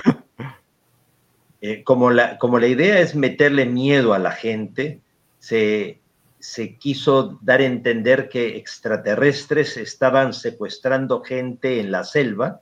[1.63, 5.01] Eh, como, la, como la idea es meterle miedo a la gente,
[5.39, 6.01] se,
[6.39, 12.61] se quiso dar a entender que extraterrestres estaban secuestrando gente en la selva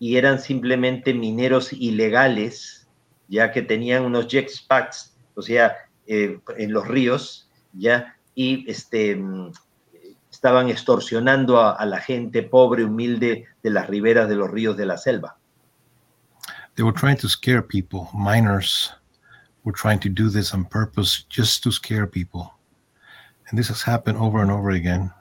[0.00, 2.88] y eran simplemente mineros ilegales,
[3.28, 5.76] ya que tenían unos jetpacks, o sea,
[6.06, 9.20] eh, en los ríos, ya, y este,
[10.30, 14.86] estaban extorsionando a, a, la gente pobre, humilde de las riberas de los ríos de
[14.86, 15.38] la selva.
[16.74, 18.08] They were trying to scare people.
[18.14, 18.92] Miners
[19.64, 22.50] were trying to do this on purpose just to scare people.
[23.48, 25.12] And this has happened over and over again.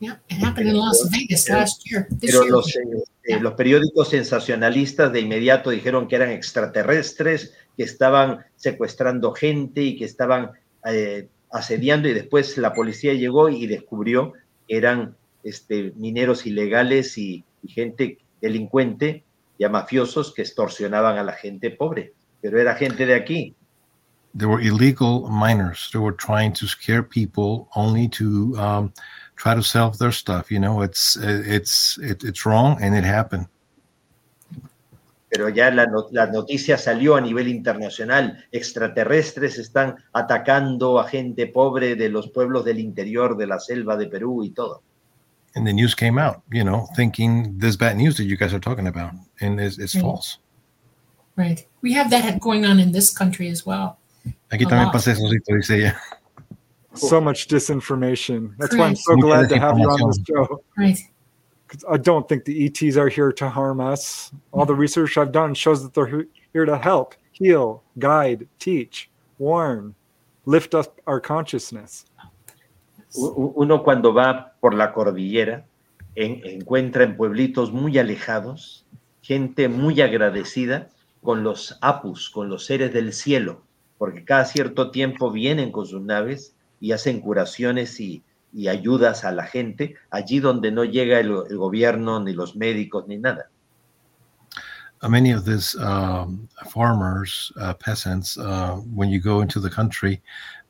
[0.00, 2.08] Yeah, it happened in Las Vegas last year.
[2.20, 2.52] Pero year.
[2.52, 2.76] Los,
[3.24, 9.96] eh, los periódicos sensacionalistas de inmediato dijeron que eran extraterrestres, que estaban secuestrando gente y
[9.96, 10.50] que estaban
[10.84, 14.32] eh, asediando y después la policía llegó y descubrió
[14.66, 19.22] que eran este, mineros ilegales y, y, gente delincuente,
[19.60, 23.54] ya mafiosos que extorsionaban a la gente pobre, pero era gente de aquí.
[24.36, 25.88] There were illegal miners.
[25.92, 28.92] They were trying to scare people only to um,
[29.36, 30.50] try to sell their stuff.
[30.50, 33.46] You know, it's it's it, it's wrong and it happened.
[35.28, 38.44] Pero ya la, la, noticia salió a nivel internacional.
[38.50, 44.06] Extraterrestres están atacando a gente pobre de los pueblos del interior de la selva de
[44.06, 44.82] Perú y todo.
[45.54, 48.60] And the news came out, you know, thinking this bad news that you guys are
[48.60, 50.02] talking about, and it's, it's right.
[50.02, 50.38] false.
[51.36, 51.66] Right.
[51.82, 53.98] We have that going on in this country as well.
[54.50, 55.96] Aquí a también pasa eso, dice ella.
[56.94, 58.54] So much disinformation.
[58.58, 60.62] That's why I'm so glad to have you on this show.
[60.76, 60.98] Right.
[61.90, 64.32] I don't think the ETs are here to harm us.
[64.52, 69.94] All the research I've done shows that they're here to help, heal, guide, teach, warn,
[70.46, 72.06] lift up our consciousness.
[73.14, 75.64] Uno cuando va por la cordillera
[76.14, 78.84] en, encuentra en pueblitos muy alejados
[79.28, 80.88] gente muy agradecida
[81.22, 83.60] con los apus, con los seres del cielo,
[83.98, 88.22] porque cada cierto tiempo vienen con sus naves y hacen curaciones y,
[88.52, 93.06] y ayudas a la gente allí donde no llega el, el gobierno, ni los médicos,
[93.06, 93.50] ni nada.
[95.00, 100.20] Uh, many of these um, farmers, uh, peasants, uh, when you go into the country,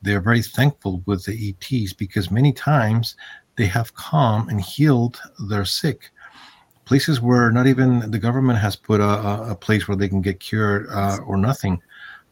[0.03, 3.15] they're very thankful with the ETs because many times
[3.55, 5.19] they have come and healed
[5.49, 6.11] their sick.
[6.85, 10.39] Places where not even the government has put a, a place where they can get
[10.39, 11.81] cured uh, or nothing,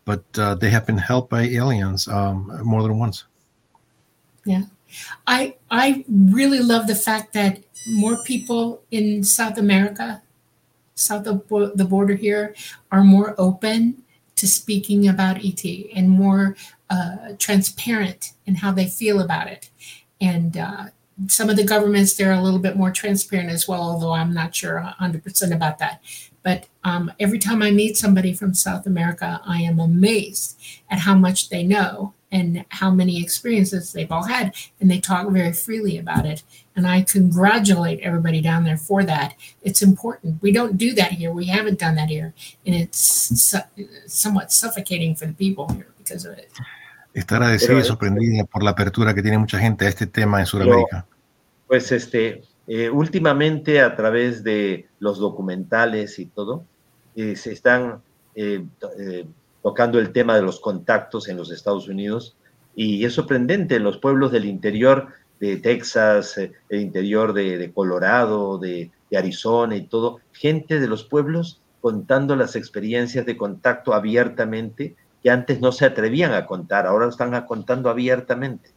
[0.06, 3.26] but uh, they have been helped by aliens um, more than once.
[4.46, 4.64] Yeah.
[5.26, 10.22] I I really love the fact that more people in South America,
[10.96, 12.56] south of the border here,
[12.92, 14.04] are more open
[14.36, 15.64] to speaking about ET
[15.96, 16.56] and more
[16.90, 19.70] uh, transparent in how they feel about it.
[20.22, 20.86] And uh,
[21.28, 24.56] some of the governments they're a little bit more transparent as well, although I'm not
[24.56, 26.02] sure 100% about that.
[26.44, 30.58] But um, every time I meet somebody from South America, I am amazed
[30.90, 35.28] at how much they know and how many experiences they've all had and they talk
[35.30, 36.44] very freely about it.
[36.76, 39.36] And i congratulate everybody down there for that.
[39.64, 40.42] It's important.
[40.42, 41.32] We don't do that here.
[41.32, 42.34] We haven't done that here.
[42.66, 46.52] And it's su- somewhat suffocating for the people here because of it.
[47.14, 50.46] Está agradecida y sorprendida por la apertura que tiene mucha gente a este tema en
[50.46, 51.08] Sudamérica.
[51.66, 56.64] Pues este, eh, últimamente a través de los documentales y todo,
[57.16, 58.02] eh, se están
[58.36, 58.64] eh,
[59.00, 59.26] eh
[59.68, 62.38] tocando el tema de los contactos en los Estados Unidos.
[62.74, 65.10] Y es sorprendente, en los pueblos del interior
[65.42, 70.88] de Texas, eh, el interior de, de Colorado, de, de, Arizona y todo, gente de
[70.88, 76.88] los pueblos contando las experiencias de contacto abiertamente que antes no se atrevían a contar,
[76.88, 78.70] ahora están contando abiertamente.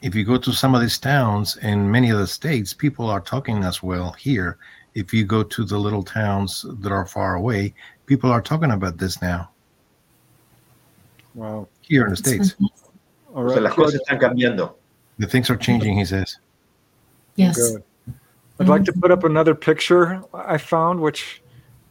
[0.00, 3.22] If you go to some of these towns in many of the states, people are
[3.22, 4.56] talking as well here
[4.94, 7.74] if you go to the little towns that are far away,
[8.06, 9.50] people are talking about this now
[11.34, 11.68] Wow.
[11.82, 12.54] here in the states.
[13.34, 14.76] All O sea, las cosas están cambiando.
[15.18, 16.38] The things are changing, he says.
[17.36, 17.56] Yes.
[17.56, 17.82] Good.
[18.60, 21.42] I'd like to put up another picture I found, which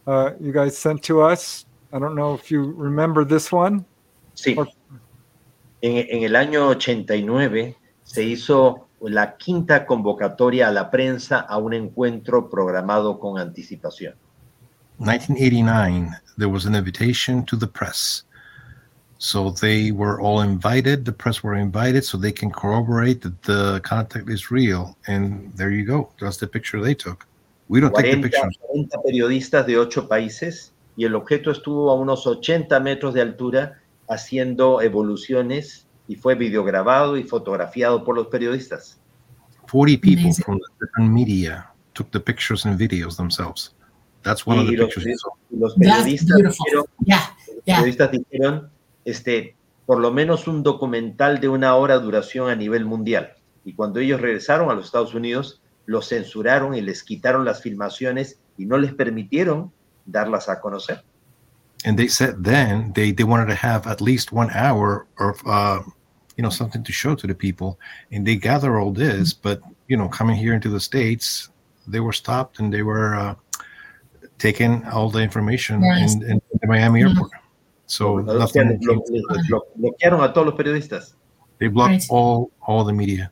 [0.06, 1.66] uh, you guys sent to us.
[1.92, 3.84] I don't know if you remember this one.
[4.34, 4.54] Sí.
[4.54, 4.68] Por-
[5.82, 11.74] En, en el año 89 se hizo la quinta convocatoria a la prensa a un
[11.74, 14.14] encuentro programado con anticipación.
[14.98, 16.08] 1989,
[16.38, 18.24] there was an invitation to the press.
[19.24, 23.80] So they were all invited, the press were invited, so they can corroborate that the
[23.82, 24.98] contact is real.
[25.06, 26.10] And there you go.
[26.20, 27.26] That's the picture they took.
[27.68, 28.58] We don't take the 40, pictures.
[28.60, 33.80] 40 periodistas de ocho países y el objeto estuvo a unos 80 metros de altura
[34.10, 38.98] haciendo evoluciones y fue videograbado y fotografiado por los periodistas.
[39.72, 40.44] 40 people Amazing.
[40.44, 43.72] from the different media took the pictures and videos themselves.
[44.22, 45.30] That's one of the los, pictures you saw.
[45.50, 46.66] los That's periodistas beautiful.
[46.66, 47.30] dijeron, Yeah.
[47.48, 47.76] los Yeah.
[47.80, 48.70] periodistas dijeron,
[49.04, 49.56] este,
[49.86, 53.34] por lo menos un documental de una hora duración a nivel mundial.
[53.64, 58.38] Y cuando ellos regresaron a los Estados Unidos, los censuraron y les quitaron las filmaciones
[58.56, 59.72] y no les permitieron
[60.06, 61.02] darlas a conocer.
[61.86, 65.80] And they said then they, they wanted to have at least one hour of, uh,
[66.36, 67.78] you know, something to show to the people.
[68.10, 71.50] And they gather all this, but, you know, coming here into the States,
[71.86, 73.34] they were stopped and they were uh,
[74.38, 76.14] taking all the information Yes.
[76.14, 77.08] in, in the Miami Mhm.
[77.10, 77.30] airport.
[77.96, 81.14] So nothing lo- came- lo- lo- bloquearon a todos los periodistas.
[81.60, 82.06] they blocked Right.
[82.10, 83.30] all all the media.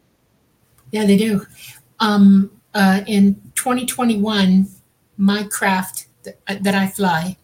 [0.92, 1.44] Yeah, they do.
[2.00, 4.68] Um, uh, in 2021,
[5.16, 7.36] my craft that, that I fly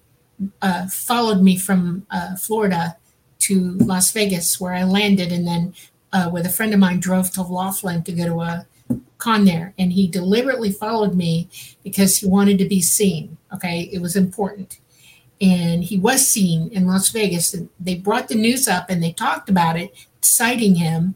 [0.63, 2.97] uh, followed me from uh, Florida
[3.41, 3.55] to
[3.93, 5.75] Las Vegas, where I landed, and then
[6.13, 8.67] uh, with a friend of mine drove to Laughlin to go to a
[9.19, 11.49] con there, and he deliberately followed me
[11.83, 13.37] because he wanted to be seen.
[13.55, 14.79] Okay, it was important.
[15.41, 19.13] And he was seen in Las Vegas, and they brought the news up and they
[19.13, 21.15] talked about it, citing him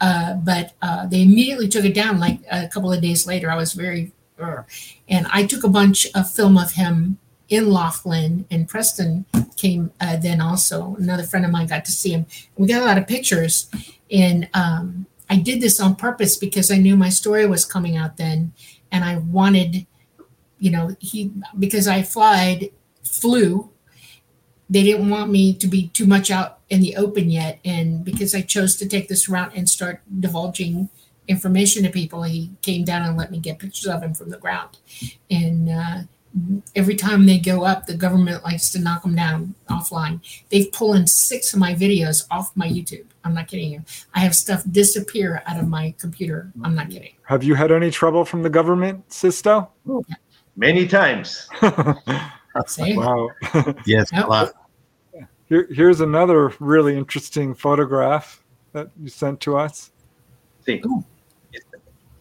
[0.00, 3.50] uh, but uh, they immediately took it down like a couple of days later.
[3.50, 4.62] I was very, uh,
[5.08, 7.18] and I took a bunch of film of him
[7.48, 9.26] in Laughlin, and Preston
[9.56, 10.96] came uh, then also.
[10.98, 12.26] Another friend of mine got to see him.
[12.56, 13.68] We got a lot of pictures,
[14.10, 18.16] and um, I did this on purpose because I knew my story was coming out
[18.16, 18.52] then,
[18.90, 19.86] and I wanted,
[20.58, 22.70] you know, he because I flied,
[23.10, 23.70] flew.
[24.68, 27.58] They didn't want me to be too much out in the open yet.
[27.64, 30.88] And because I chose to take this route and start divulging
[31.26, 34.38] information to people, he came down and let me get pictures of him from the
[34.38, 34.78] ground.
[35.30, 35.98] And uh,
[36.76, 40.20] every time they go up, the government likes to knock them down offline.
[40.50, 43.06] They've pulled six of my videos off my YouTube.
[43.24, 43.84] I'm not kidding you.
[44.14, 46.50] I have stuff disappear out of my computer.
[46.64, 47.14] I'm not kidding.
[47.24, 49.68] Have you had any trouble from the government, Sixto?
[50.56, 51.48] Many times.
[52.66, 52.96] See?
[52.96, 53.28] wow.
[53.86, 54.24] Yes, Yep.
[54.24, 54.52] a lot.
[55.48, 59.90] Here, here's another really interesting photograph that you sent to us.
[60.64, 60.80] Sí.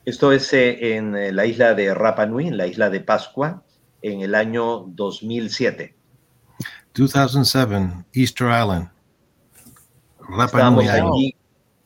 [0.06, 3.62] Esto es eh, en eh, la isla de Rapa Nui, en la isla de Pascua,
[4.02, 5.94] en el año 2007.
[6.96, 8.90] 2007, Easter Island.
[10.20, 11.36] Rapa Estamos Nui ahí,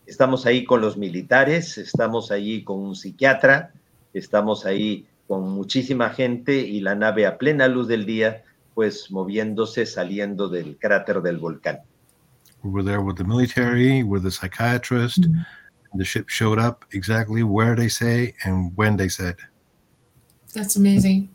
[0.05, 3.73] estamos ahí con los militares, estamos ahí con un psiquiatra,
[4.13, 8.43] estamos ahí con muchísima gente y la nave a plena luz del día,
[8.73, 11.79] pues moviéndose, saliendo del cráter del volcán.
[12.63, 15.19] We were there with the military, with the psychiatrist.
[15.19, 15.45] Mhm.
[15.95, 19.35] The ship showed up exactly where they say and when they said.
[20.53, 21.29] That's amazing.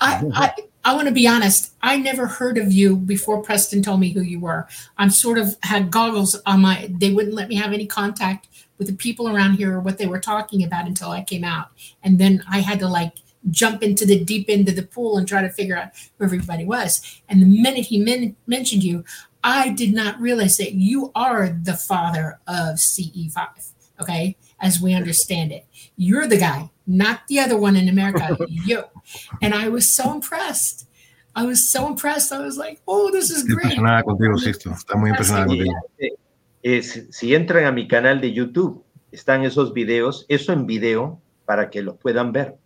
[0.00, 0.52] I I,
[0.84, 1.72] I want to be honest.
[1.82, 4.68] I never heard of you before Preston told me who you were.
[4.98, 6.88] I'm sort of had goggles on my.
[6.90, 8.48] They wouldn't let me have any contact
[8.78, 11.68] with the people around here or what they were talking about until I came out,
[12.02, 13.14] and then I had to like
[13.50, 16.64] jump into the deep end of the pool and try to figure out who everybody
[16.64, 17.00] was.
[17.28, 19.04] And the minute he men- mentioned you,
[19.44, 23.72] I did not realize that you are the father of CE5.
[23.98, 25.64] Okay, as we understand it,
[25.96, 28.36] you're the guy, not the other one in America.
[28.48, 28.82] you.
[29.40, 30.86] And I was so impressed.
[31.34, 32.32] I was so impressed.
[32.32, 33.72] I was like, oh, this is Estoy great.
[33.78, 34.70] impresionada contigo, Sixto.
[34.72, 35.72] Está muy impresionada contigo.
[36.62, 41.20] eh, si si entran a mi canal de YouTube, están esos videos, eso en video
[41.46, 42.56] para que los puedan ver.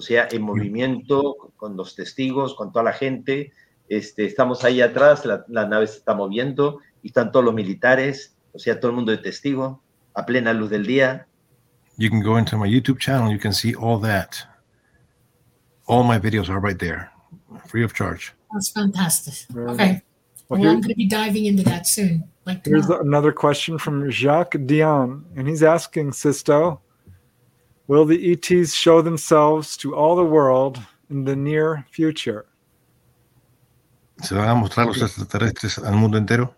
[0.00, 3.52] O sea, en movimiento, con los testigos, con toda la gente.
[3.86, 8.34] Este, estamos ahí atrás, la, la nave se está moviendo y están todos los militares,
[8.54, 9.82] o sea, todo el mundo de testigo,
[10.14, 11.26] a plena luz del día.
[11.98, 13.30] You can go into my YouTube channel.
[13.30, 14.36] You can see all that.
[15.86, 17.10] All my videos are right there,
[17.66, 18.32] free of charge.
[18.54, 19.34] That's fantastic.
[19.54, 20.00] Okay.
[20.48, 22.24] Well, Well, I'm going to be diving into that soon.
[22.46, 26.80] Like Here's another question from Jacques Dion, and he's asking Sisto,
[27.90, 30.78] will the ETs show themselves to all the world
[31.10, 32.44] in the near future.
[34.22, 36.54] ¿Se van a mostrar los extraterrestres al mundo entero?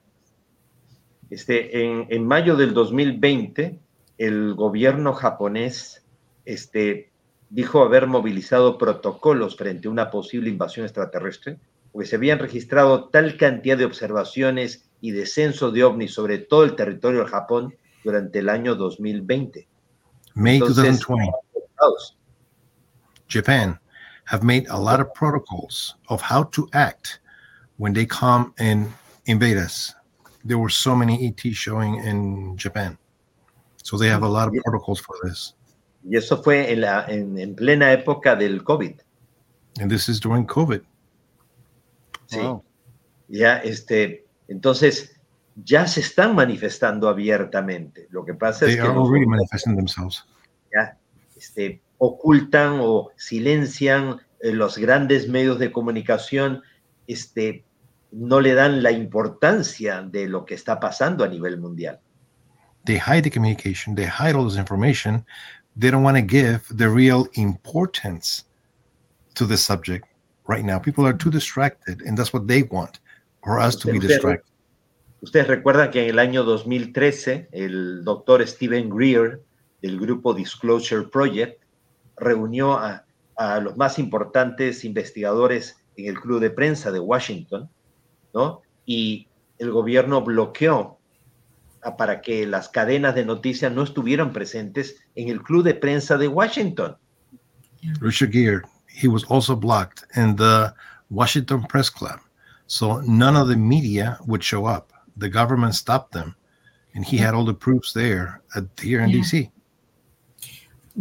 [1.31, 3.81] Este, en, en mayo del 2020,
[4.19, 6.05] el gobierno japonés
[6.45, 7.11] este,
[7.49, 11.59] dijo haber movilizado protocolos frente a una posible invasión extraterrestre,
[11.93, 16.77] porque se habían registrado tal cantidad de observaciones y descensos de ovnis sobre todo el
[16.77, 19.67] territorio del Japón durante el año 2020.
[20.35, 21.31] May Entonces, 2020,
[23.29, 23.79] Japan
[24.25, 27.21] have made a lot of protocols of how to act
[27.77, 28.93] when they come and
[29.27, 29.95] invade us.
[30.45, 32.99] There were so many ET showing in Japan.
[33.83, 35.55] So they have a lot of protocols for this.
[36.05, 39.01] Y eso fue en, la, en, en plena época del COVID.
[39.81, 40.83] And this is during COVID.
[42.27, 42.39] Sí.
[42.39, 42.65] Wow.
[43.29, 45.12] Ya, este, entonces,
[45.57, 48.07] ya se están manifestando abiertamente.
[48.11, 49.11] Lo que pasa They es que los
[49.65, 50.25] themselves.
[50.73, 50.97] ya,
[51.37, 56.63] este, ocultan o silencian eh, los grandes medios de comunicación,
[57.07, 57.65] este,
[58.11, 62.01] no le dan la importancia de lo que está pasando a nivel mundial.
[62.85, 65.25] They hide the communication, they hide all this information.
[65.77, 68.45] They don't want to give the real importance
[69.35, 70.07] to the subject
[70.47, 70.79] right now.
[70.79, 73.01] People are too distracted, and that's what they want,
[73.43, 74.52] for us to be distracted.
[75.23, 79.41] Ustedes recuerdan que en el año 2013 el doctor Stephen Greer
[79.81, 81.63] del grupo Disclosure Project
[82.17, 83.05] reunió a,
[83.61, 87.69] los más importantes investigadores en el club de prensa de Washington,
[88.33, 88.63] ¿no?
[88.87, 89.27] Y
[89.59, 90.99] el gobierno bloqueó
[91.99, 96.29] para que las cadenas de noticias no estuvieran presentes en el club de prensa de
[96.29, 96.97] Washington.
[98.01, 100.73] Richard Gere, he was also blocked in the
[101.11, 102.21] Washington Press Club.
[102.67, 104.92] So none of the media would show up.
[105.17, 106.35] The government stopped them.
[106.95, 109.21] And he had all the proofs there at, here in Yeah.
[109.21, 109.51] DC.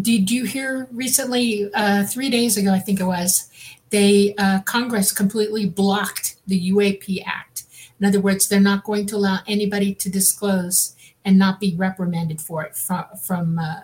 [0.02, 3.50] Did you hear recently, uh, three days ago, I think it was,
[3.90, 7.64] they uh, Congress completely blocked the UAP Act.
[8.00, 12.42] In other words, they're not going to allow anybody to disclose and not be reprimanded
[12.42, 13.82] for it from from uh,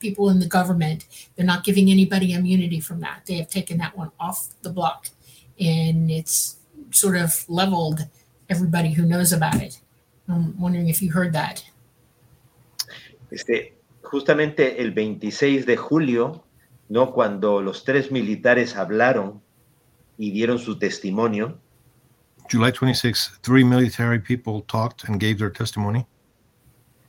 [0.00, 1.06] people in the government.
[1.36, 3.22] They're not giving anybody immunity from that.
[3.26, 5.08] They have taken that one off the block,
[5.60, 6.56] and it's
[6.90, 8.06] sort of leveled
[8.54, 9.80] everybody who knows about it.
[10.28, 11.62] I'm wondering if you heard that.
[13.30, 16.44] Este, justamente el 26 de julio,
[16.88, 17.12] ¿no?
[17.12, 19.42] Cuando los tres militares hablaron
[20.16, 21.58] y dieron su testimonio,
[22.50, 26.06] July 26, three military people talked and gave their testimony.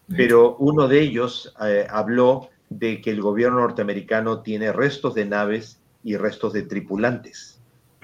[0.08, 5.80] pero uno de ellos eh, habló de que el gobierno norteamericano tiene restos de naves
[6.04, 7.55] y restos de tripulantes.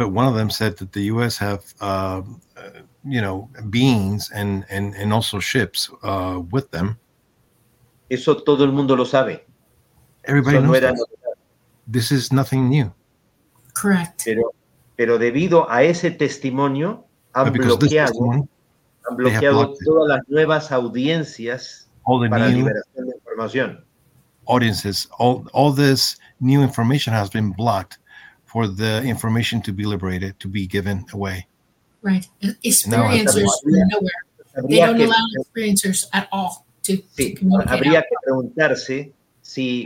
[0.02, 1.38] But one of them said that the U.S.
[1.38, 2.23] have, uh,
[2.57, 6.98] uh, you know, beings and and and also ships uh, with them.
[8.10, 9.45] Eso todo el mundo lo sabe.
[10.26, 11.38] Everybody Eso no knows era that.
[11.86, 12.91] This is nothing new.
[13.76, 14.23] Correct.
[14.26, 14.56] pero,
[14.98, 17.06] pero debido a ese testimonio
[17.36, 18.49] han But because this bloqueado,
[19.07, 19.86] han bloqueado blocked it.
[19.86, 23.86] todas las nuevas audiencias all the para new liberación de información.
[24.48, 27.99] audiences, all all this new information has been blocked
[28.52, 31.48] for the information to be liberated, to be given away.
[32.02, 32.28] Right.
[32.64, 34.22] Experiencers from nowhere.
[34.68, 37.69] They don't que, allow experiencers at all to, to sí, communicate.
[37.69, 38.06] habría out.
[38.10, 39.86] que preguntarse si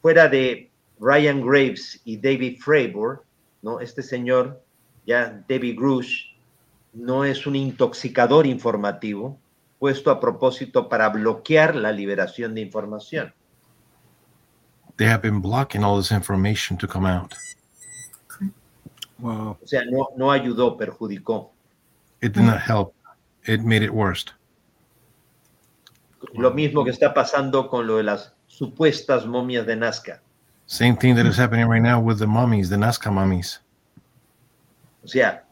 [0.00, 3.24] fuera de Ryan Graves y David Fravor,
[3.60, 3.80] ¿no?
[3.80, 4.62] este señor,
[5.06, 6.32] ya David Grush,
[6.94, 9.38] no es un intoxicador informativo
[9.78, 13.34] puesto a propósito para bloquear la liberación de información.
[14.96, 17.34] They have been blocking all this information to come out.
[19.18, 19.58] Wow.
[19.62, 21.52] O sea, no, no ayudó, perjudicó.
[22.20, 22.94] It did not help.
[23.46, 24.26] It made it worse.
[26.34, 30.22] Lo mismo que está pasando con lo de las supuestas momias de Nazca.
[30.66, 33.62] Same thing that is happening right now with the mummies, the Nazca mummies.
[35.04, 35.44] O sea,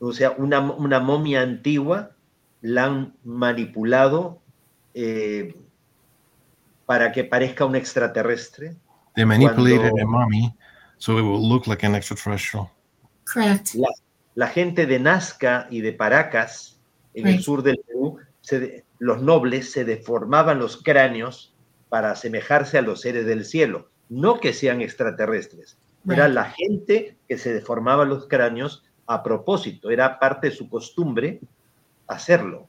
[0.00, 2.10] o sea una, una momia antigua
[2.60, 4.40] la han manipulado
[4.94, 5.54] eh,
[6.86, 8.74] para que parezca un extraterrestre.
[9.14, 10.54] They manipulated Cuando- a mummy
[10.98, 12.70] so it will look like an extraterrestrial.
[13.32, 13.74] Correct.
[13.74, 13.88] La,
[14.34, 16.80] la gente de Nazca y de Paracas,
[17.14, 21.54] en el sur del Perú, se de- los nobles se deformaban los cráneos
[21.88, 23.88] para asemejarse a los seres del cielo.
[24.08, 25.76] No que sean extraterrestres,
[26.08, 31.40] era la gente que se deformaba los cráneos a propósito, era parte de su costumbre
[32.06, 32.68] hacerlo.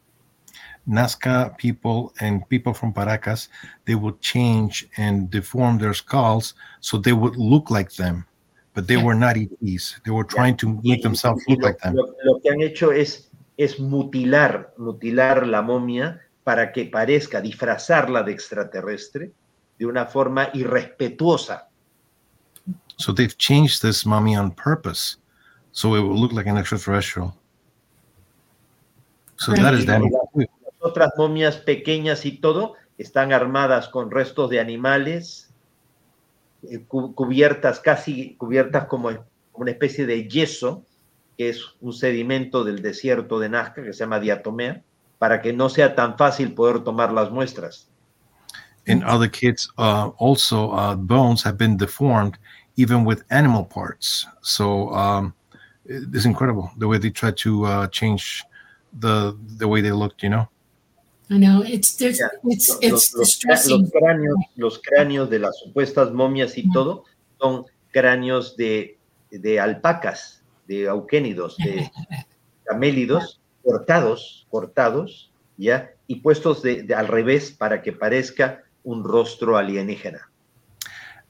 [0.86, 3.50] Nazca people and people from Paracas,
[3.86, 8.26] they would change and deform their skulls so they would look like them,
[8.74, 10.00] but they were not ETs.
[10.06, 11.96] They were trying to make themselves look lo, like them.
[11.96, 18.24] lo- lo que han hecho es, es mutilar, mutilar la momia para que parezca, disfrazarla
[18.24, 19.32] de extraterrestre
[19.78, 21.68] de una forma irrespetuosa.
[22.98, 25.18] So they've changed this mummy on purpose,
[25.72, 27.36] so it will look like an extraterrestrial.
[29.38, 30.12] So that is damage.
[30.36, 30.48] Las
[30.80, 35.51] otras momias pequeñas y todo están armadas con restos de animales,
[36.88, 39.10] cubiertas casi cubiertas como
[39.54, 40.86] una especie de yeso,
[41.38, 44.84] que es un sedimento del desierto de Nazca, que se llama diatomea,
[45.18, 47.88] para que no sea tan fácil poder tomar las muestras.
[48.88, 52.38] In other kids, uh, also uh, bones have been deformed,
[52.78, 54.28] even with animal parts.
[54.42, 55.34] So um,
[55.86, 58.44] it- it's incredible the way they try to uh, change
[59.00, 60.24] the the way they looked.
[60.24, 60.48] You know.
[61.32, 62.28] I know it's there's, Yeah.
[62.52, 63.82] it's Los, it's los- distressing.
[63.82, 67.06] los cráneos, los cráneos de las supuestas momias y todo
[67.40, 68.98] son cráneos de,
[69.32, 71.90] de alpacas, de auquénidos, de
[72.66, 75.92] camélidos, cortados, cortados, ¿ya?
[76.08, 80.30] Y puestos de, de al revés para que parezca un rostro alienígena.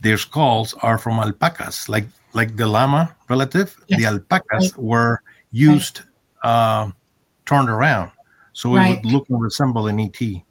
[0.01, 3.75] Their skulls are from alpacas, like like the llama relative.
[3.87, 5.19] The alpacas were
[5.51, 5.99] used
[6.43, 6.89] uh,
[7.45, 8.09] turned around,
[8.53, 9.03] so it Right.
[9.03, 10.43] would look and resemble an ET.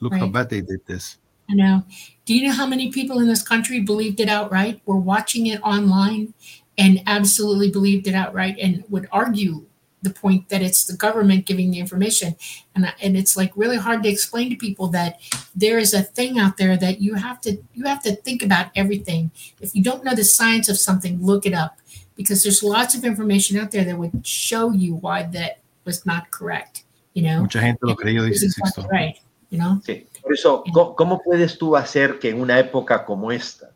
[0.00, 1.18] Look how bad they did this.
[1.50, 1.84] I know.
[2.24, 4.80] Do you know how many people in this country believed it outright?
[4.86, 6.32] Were watching it online
[6.78, 9.66] and absolutely believed it outright and would argue
[10.02, 12.34] the point that it's the government giving the information.
[12.74, 15.20] And and it's like really hard to explain to people that
[15.54, 18.70] there is a thing out there that you have to you have to think about
[18.74, 19.30] everything.
[19.60, 21.78] If you don't know the science of something, look it up
[22.16, 26.30] because there's lots of information out there that would show you why that was not
[26.30, 26.84] correct.
[27.20, 28.86] You know, Mucha gente lo creyó, dice Sixto.
[28.90, 29.16] right.
[29.50, 29.80] You know.
[29.84, 30.06] Sí.
[30.22, 33.70] Por eso, ¿cómo, cómo puedes tú hacer que en una época como esta,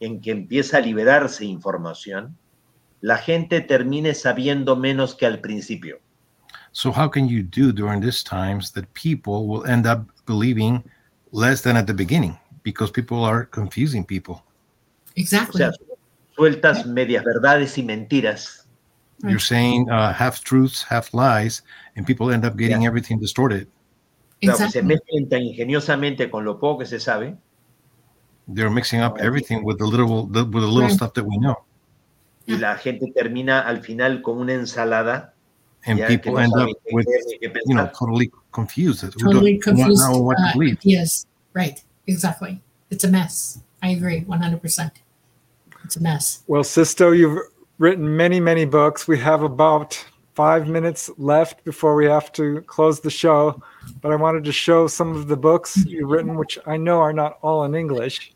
[0.00, 2.36] en que empieza a liberarse información,
[3.00, 5.98] la gente termine sabiendo menos que al principio?
[6.72, 10.84] So how can you do during these times that people will end up believing
[11.32, 14.34] less than at the beginning because people are confusing people?
[14.36, 14.42] O
[15.16, 15.58] Exactly.
[15.58, 15.72] sea,
[16.36, 18.65] sueltas medias verdades y mentiras
[19.22, 19.30] Right.
[19.30, 21.62] You're saying uh, half truths, half lies,
[21.96, 22.88] and people end up getting Yeah.
[22.88, 23.66] everything distorted.
[24.42, 24.72] O sea, exactly.
[24.72, 27.36] se mezclan tan ingeniosamente con lo poco que se sabe,
[28.48, 30.92] They're mixing up everything with the little the, with the little Right.
[30.92, 31.56] stuff that we know,
[32.46, 35.32] y la gente termina al final con una ensalada
[35.86, 39.00] and ya people end up with creer ni qué you know totally confused.
[39.00, 40.78] totally don't- not confused knowing what to uh, believe.
[40.78, 41.26] ideas.
[41.54, 41.82] Right.
[42.06, 42.60] Exactly.
[42.90, 43.58] It's a mess.
[43.82, 44.90] I agree 100%.
[45.84, 46.42] It's a mess.
[46.46, 47.38] Well, Sixto, you've
[47.78, 49.06] written many, many books.
[49.08, 50.02] We have about
[50.34, 53.60] five minutes left before we have to close the show.
[54.00, 57.12] But I wanted to show some of the books you've written, which I know are
[57.12, 58.32] not all in English.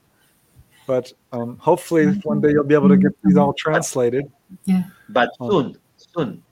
[0.86, 4.30] But um, hopefully, one day you'll be able to get these all translated.
[4.64, 4.84] Yeah.
[5.10, 5.50] But Oh.
[5.50, 6.42] soon, soon.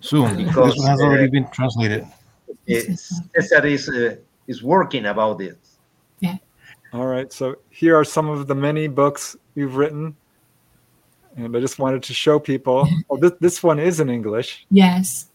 [0.00, 2.06] Soon, Because, this one has uh, already been translated.
[2.68, 5.58] eh, Cesar is, uh, is working about it.
[6.92, 7.32] All right.
[7.32, 10.14] So here are some of the many books you've written.
[11.36, 12.86] And I just wanted to show people.
[13.10, 14.66] Oh, this, this one is in English.
[14.70, 15.28] Yes.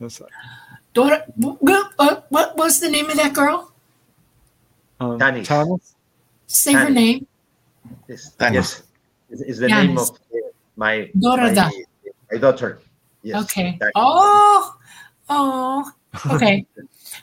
[0.00, 0.20] This,
[0.94, 3.72] Dora, what, what, what was the name of that girl?
[5.02, 5.46] um, Tanis.
[5.46, 5.94] Tanis?
[6.46, 7.26] Say her name.
[8.08, 8.54] Yes, Tanis.
[8.54, 8.82] yes.
[9.30, 9.86] Is, is the Tanis.
[9.86, 10.36] name of uh,
[10.76, 11.54] my, Dorada.
[11.54, 11.82] my,
[12.30, 12.80] my daughter.
[13.22, 13.42] Yes.
[13.44, 13.78] Okay.
[13.80, 13.90] Tanis.
[13.94, 14.76] Oh,
[15.28, 15.92] oh,
[16.30, 16.66] okay.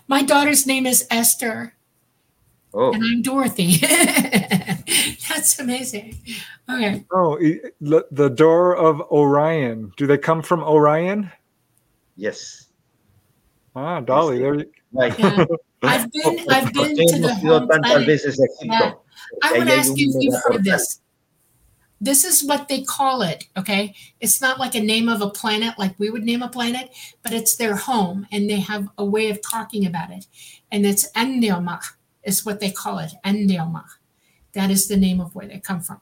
[0.07, 1.73] My daughter's name is Esther,
[2.73, 3.77] Oh, and I'm Dorothy.
[5.29, 6.17] That's amazing.
[6.69, 7.03] Okay.
[7.11, 7.37] Oh,
[7.81, 9.91] the the door of Orion.
[9.97, 11.31] Do they come from Orion?
[12.15, 12.65] yes.
[13.75, 14.39] Ah, Dolly.
[14.39, 14.55] There.
[14.55, 15.17] You, Right.
[15.19, 15.45] Yeah.
[15.83, 18.05] I've been, I've been to the home planet.
[18.07, 18.97] veces a Egipto?
[19.43, 20.63] I Porque want to ask you if you've heard portal.
[20.63, 21.01] this.
[22.01, 23.93] This is what they call it, okay?
[24.21, 26.89] It's not like a name of a planet like we would name a planet,
[27.23, 30.25] but it's their home and they have a way of talking about it.
[30.71, 31.79] And it's Endioma
[32.23, 33.85] is what they call it, Endioma.
[34.53, 36.01] That is the name of where they come from.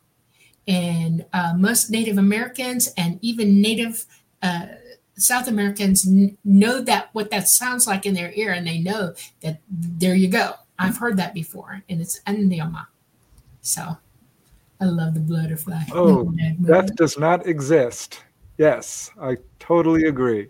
[0.68, 4.06] And uh, most Native Americans and even Native
[4.42, 4.68] uh,
[5.16, 9.14] South Americans n- know that what that sounds like in their ear, and they know
[9.42, 10.54] that there you go.
[10.80, 12.88] I've heard that before, and it's Endioma.
[13.62, 13.98] So
[14.80, 15.84] I love the butterfly.
[15.92, 16.32] Oh,
[16.62, 18.24] death does not exist.
[18.58, 20.50] Yes, I totally agree.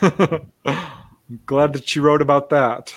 [0.00, 0.50] I'm
[1.46, 2.94] glad that you wrote about that.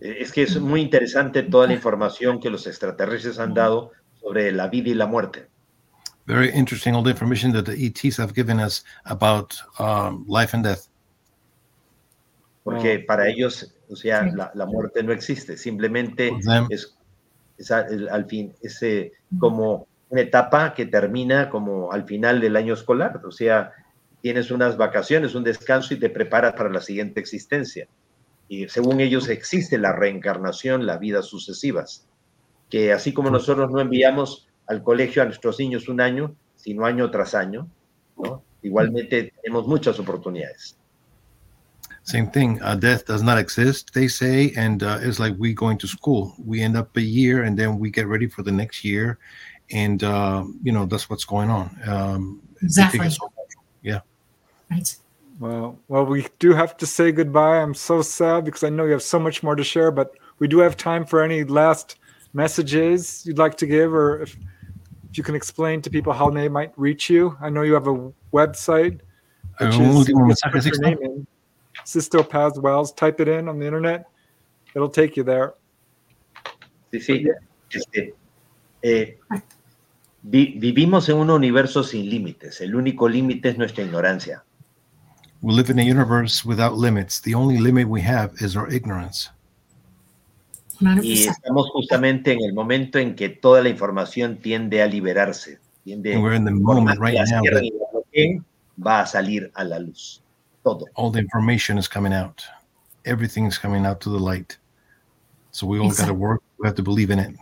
[0.00, 4.52] Eh, Es que es muy interesante toda la información que los extraterrestres han dado sobre
[4.52, 5.48] la vida y la muerte.
[6.26, 10.64] Very interesting all the information that the ETs have given us about um, life and
[10.64, 10.88] death.
[12.64, 13.06] Porque Wow.
[13.06, 14.36] para ellos, o sea, Sí.
[14.36, 16.94] la, la muerte no existe, simplemente For them, es,
[17.56, 22.74] es al fin, es eh, como una etapa que termina como al final del año
[22.74, 23.72] escolar, o sea,
[24.20, 27.88] tienes unas vacaciones, un descanso y te preparas para la siguiente existencia.
[28.48, 32.06] Y según ellos existe la reencarnación, las vidas sucesivas,
[32.70, 37.10] que así como nosotros no enviamos al colegio a nuestros niños un año, sino año
[37.10, 37.68] tras año,
[38.16, 38.42] ¿no?
[38.62, 40.76] Igualmente tenemos muchas oportunidades.
[42.02, 42.58] Same thing.
[42.62, 46.34] Uh, death does not exist, they say, and uh, it's like we going to school.
[46.42, 49.18] We end up a year, and then we get ready for the next year,
[49.70, 51.68] and uh, you know that's what's going on.
[51.86, 53.10] Um, Exactly.
[53.82, 54.00] yeah.
[54.70, 54.96] Right.
[55.38, 57.58] Well, well, we do have to say goodbye.
[57.58, 60.48] I'm so sad because I know you have so much more to share, but we
[60.48, 61.96] do have time for any last
[62.32, 64.36] messages you'd like to give, or if,
[65.10, 67.36] if you can explain to people how they might reach you.
[67.40, 69.00] I know you have a website,
[69.60, 70.82] which Un is último just mensaje, put your Sixto.
[70.82, 71.26] name in,
[71.84, 72.92] Sixto Paz Wells.
[72.92, 74.06] Type it in on the internet;
[74.74, 75.54] it'll take you there.
[76.92, 77.26] Sí, sí.
[77.70, 78.14] Este,
[78.82, 79.18] eh,
[80.24, 82.60] vi- vivimos en un universo sin límites.
[82.60, 84.42] El único límite es nuestra ignorancia.
[85.40, 87.20] We live in a universe without limits.
[87.20, 89.30] The only limit we have is our ignorance.
[90.80, 95.58] Y estamos justamente en el momento en que toda la información tiende a liberarse.
[95.84, 98.44] Tiende, And we're in the moment right now that y la bloqueen,
[98.84, 100.22] va a salir a la luz.
[100.62, 100.86] Todo.
[100.94, 102.44] all the information is coming out.
[103.04, 104.58] Everything is coming out to the light.
[105.50, 106.42] So we all got to work.
[106.58, 107.34] We have to believe in it.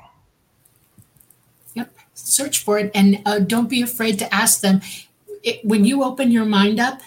[1.75, 1.91] Yep.
[2.15, 4.81] Search for it and uh, don't be afraid to ask them.
[5.43, 7.03] It, when you open your mind up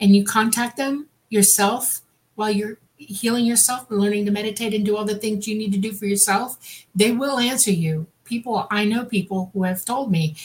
[0.00, 2.00] and you contact them yourself
[2.34, 5.72] while you're healing yourself and learning to meditate and do all the things you need
[5.72, 6.58] to do for yourself,
[6.94, 8.06] they will answer you.
[8.24, 10.36] People, I know people who have told me,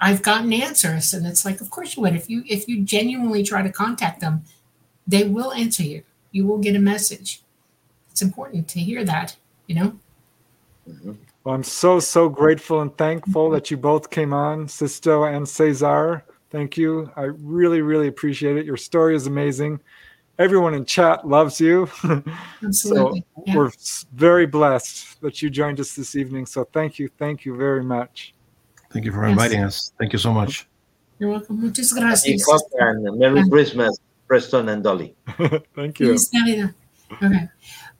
[0.00, 2.14] I've gotten answers, and it's like, of course you would.
[2.14, 4.44] If you if you genuinely try to contact them,
[5.06, 6.04] they will answer you.
[6.30, 7.42] You will get a message.
[8.10, 9.36] It's important to hear that,
[9.66, 9.98] you know.
[11.44, 16.24] Well, I'm so so grateful and thankful that you both came on, Sixto and Cesar.
[16.50, 17.10] Thank you.
[17.16, 18.66] I really really appreciate it.
[18.66, 19.80] Your story is amazing.
[20.38, 21.88] Everyone in chat loves you.
[22.64, 23.24] Absolutely.
[23.46, 23.56] Yeah.
[23.56, 23.70] We're
[24.14, 26.46] very blessed that you joined us this evening.
[26.46, 28.34] So thank you, thank you very much.
[28.92, 29.32] Thank you for Yes.
[29.32, 29.92] inviting us.
[29.98, 30.66] Thank you so much.
[31.18, 31.60] You're welcome.
[31.60, 32.48] Muchas Happy gracias.
[32.48, 35.14] Hanukkah and Merry Christmas, Preston and Dolly.
[35.76, 36.06] thank you.
[36.06, 36.74] Feliz Navidad.
[37.22, 37.48] Okay.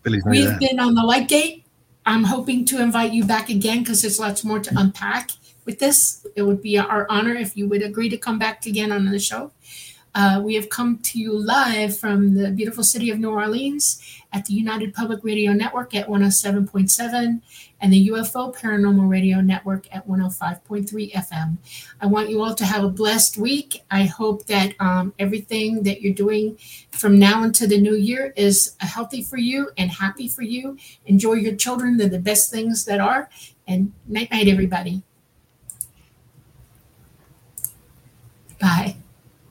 [0.03, 1.67] Feliz We've been on the light gate.
[2.07, 5.31] I'm hoping to invite you back again because there's lots more to unpack
[5.71, 6.27] with this.
[6.35, 9.21] It would be our honor if you would agree to come back again on the
[9.21, 9.53] show.
[10.17, 14.03] Uh, we have come to you live from the beautiful city of New Orleans
[14.33, 17.41] at the United Public Radio Network at 107.7
[17.81, 21.59] and the UFO Paranormal Radio Network at 105.3 FM.
[22.01, 23.85] I want you all to have a blessed week.
[23.93, 26.59] I hope that um, everything that you're doing
[26.91, 30.77] from now into the new year is healthy for you and happy for you.
[31.07, 31.97] Enjoy your children.
[31.97, 33.31] They're the best things that are.
[33.69, 35.05] And night night, everybody.
[38.61, 39.00] Bye.